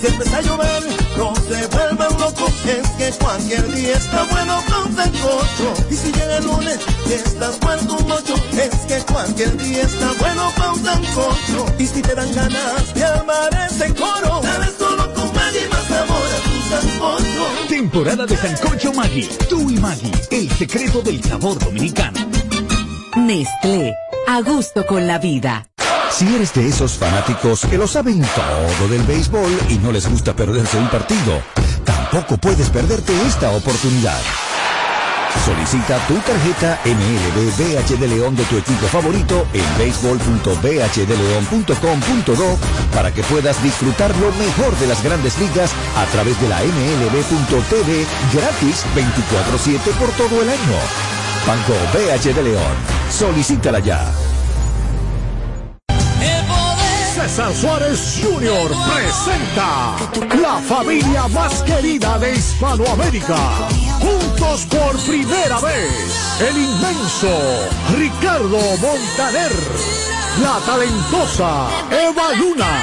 Si 0.00 0.06
empieza 0.06 0.36
a 0.36 0.40
llover, 0.42 0.82
no 1.16 1.34
se 1.36 1.66
vuelvan 1.68 2.18
locos, 2.18 2.52
es 2.66 2.88
que 2.90 3.10
cualquier 3.18 3.72
día 3.72 3.96
está 3.96 4.24
bueno 4.24 4.62
con 4.68 4.94
sancocho. 4.94 5.74
Y 5.90 5.94
si 5.94 6.12
llega 6.12 6.36
el 6.38 6.44
lunes 6.44 6.78
y 7.08 7.12
estás 7.12 7.62
muerto 7.62 7.96
un 7.98 8.08
mocho, 8.08 8.34
es 8.52 8.76
que 8.86 9.12
cualquier 9.12 9.56
día 9.56 9.82
está 9.82 10.12
bueno 10.18 10.52
con 10.56 10.84
sancocho. 10.84 11.66
Y 11.78 11.86
si 11.86 12.02
te 12.02 12.14
dan 12.14 12.34
ganas 12.34 12.94
de 12.94 13.04
armar 13.04 13.68
ese 13.70 13.94
coro, 13.94 14.40
dale 14.42 14.66
solo 14.76 15.14
con 15.14 15.32
Maggi 15.34 15.68
más 15.70 15.84
sabor 15.84 16.28
a 16.34 16.40
tu 16.44 16.56
sancocho. 16.68 17.68
Temporada 17.68 18.26
de 18.26 18.36
Sancocho 18.36 18.92
Maggi. 18.92 19.28
Tú 19.48 19.70
y 19.70 19.76
Maggi, 19.78 20.12
el 20.30 20.50
secreto 20.50 21.00
del 21.00 21.22
sabor 21.24 21.58
dominicano. 21.58 22.20
Nestlé, 23.16 23.94
a 24.26 24.42
gusto 24.42 24.84
con 24.86 25.06
la 25.06 25.18
vida. 25.18 25.68
Si 26.10 26.26
eres 26.34 26.52
de 26.54 26.66
esos 26.68 26.98
fanáticos 26.98 27.66
que 27.66 27.76
lo 27.76 27.86
saben 27.86 28.20
todo 28.20 28.88
del 28.88 29.02
béisbol 29.02 29.52
y 29.68 29.76
no 29.78 29.92
les 29.92 30.08
gusta 30.08 30.34
perderse 30.34 30.78
un 30.78 30.88
partido, 30.88 31.42
tampoco 31.84 32.36
puedes 32.36 32.70
perderte 32.70 33.12
esta 33.26 33.50
oportunidad. 33.50 34.20
Solicita 35.44 35.98
tu 36.06 36.14
tarjeta 36.14 36.78
MLB 36.84 37.50
BH 37.58 37.98
de 37.98 38.08
León 38.08 38.36
de 38.36 38.44
tu 38.44 38.56
equipo 38.56 38.86
favorito 38.86 39.44
en 39.52 39.64
béisbol.bhdeleon.com.do 39.78 42.58
para 42.94 43.12
que 43.12 43.24
puedas 43.24 43.60
disfrutar 43.62 44.16
lo 44.18 44.30
mejor 44.32 44.74
de 44.78 44.86
las 44.86 45.02
grandes 45.02 45.38
ligas 45.38 45.72
a 45.96 46.04
través 46.12 46.40
de 46.40 46.48
la 46.48 46.60
MLB.tv 46.60 48.06
gratis 48.32 48.86
24-7 48.94 49.80
por 49.98 50.10
todo 50.12 50.42
el 50.42 50.48
año. 50.48 51.13
Banco 51.46 51.74
BH 51.92 52.34
de 52.34 52.42
León. 52.42 52.74
Solicítala 53.10 53.78
ya. 53.78 54.00
César 57.14 57.54
Suárez 57.54 58.20
Jr. 58.22 58.70
presenta 58.94 59.96
la 60.40 60.58
familia 60.60 61.28
más 61.28 61.62
querida 61.62 62.18
de 62.18 62.34
Hispanoamérica. 62.34 63.36
Juntos 64.00 64.66
por 64.70 64.96
primera 65.04 65.60
vez, 65.60 66.40
el 66.40 66.56
inmenso 66.56 67.68
Ricardo 67.96 68.58
Montaner, 68.78 69.52
la 70.42 70.58
talentosa 70.66 71.68
Eva 71.90 72.32
Luna, 72.34 72.82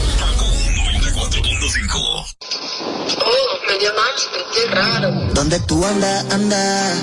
Qué 4.53 4.73
raro. 4.73 5.11
¿Dónde 5.33 5.59
tú 5.59 5.85
andas, 5.85 6.25
anda? 6.31 6.93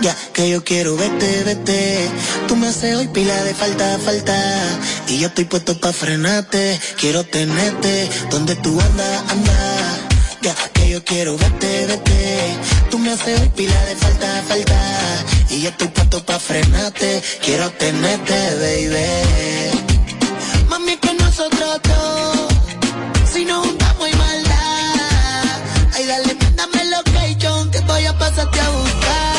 Ya 0.00 0.16
que 0.32 0.50
yo 0.50 0.64
quiero 0.64 0.96
verte, 0.96 1.42
vete. 1.44 2.08
Tú 2.48 2.56
me 2.56 2.68
haces 2.68 2.96
hoy 2.96 3.08
pila 3.08 3.42
de 3.44 3.54
falta, 3.54 3.98
falta. 3.98 4.36
Y 5.08 5.18
yo 5.18 5.28
estoy 5.28 5.44
puesto 5.44 5.78
pa' 5.78 5.92
frenarte. 5.92 6.78
Quiero 6.98 7.24
tenerte. 7.24 8.08
¿Dónde 8.30 8.56
tú 8.56 8.78
andas, 8.80 9.22
anda? 9.30 9.54
Ya 10.42 10.54
que 10.74 10.90
yo 10.90 11.04
quiero 11.04 11.36
verte, 11.36 11.86
vete. 11.86 12.56
Tú 12.90 12.98
me 12.98 13.12
haces 13.12 13.40
hoy 13.40 13.48
pila 13.50 13.84
de 13.84 13.96
falta, 13.96 14.42
falta. 14.48 14.80
Y 15.50 15.62
yo 15.62 15.70
estoy 15.70 15.88
puesto 15.88 16.24
pa' 16.24 16.38
frenarte. 16.38 17.22
Quiero 17.44 17.70
tenerte, 17.70 18.34
baby. 18.60 19.86
Mami, 20.68 20.96
que 20.96 21.14
nosotros 21.14 21.80
dos. 21.84 22.48
Si 23.32 23.44
nos 23.44 23.66
pasarte 28.18 28.60
a 28.60 28.70
buscar. 28.70 29.35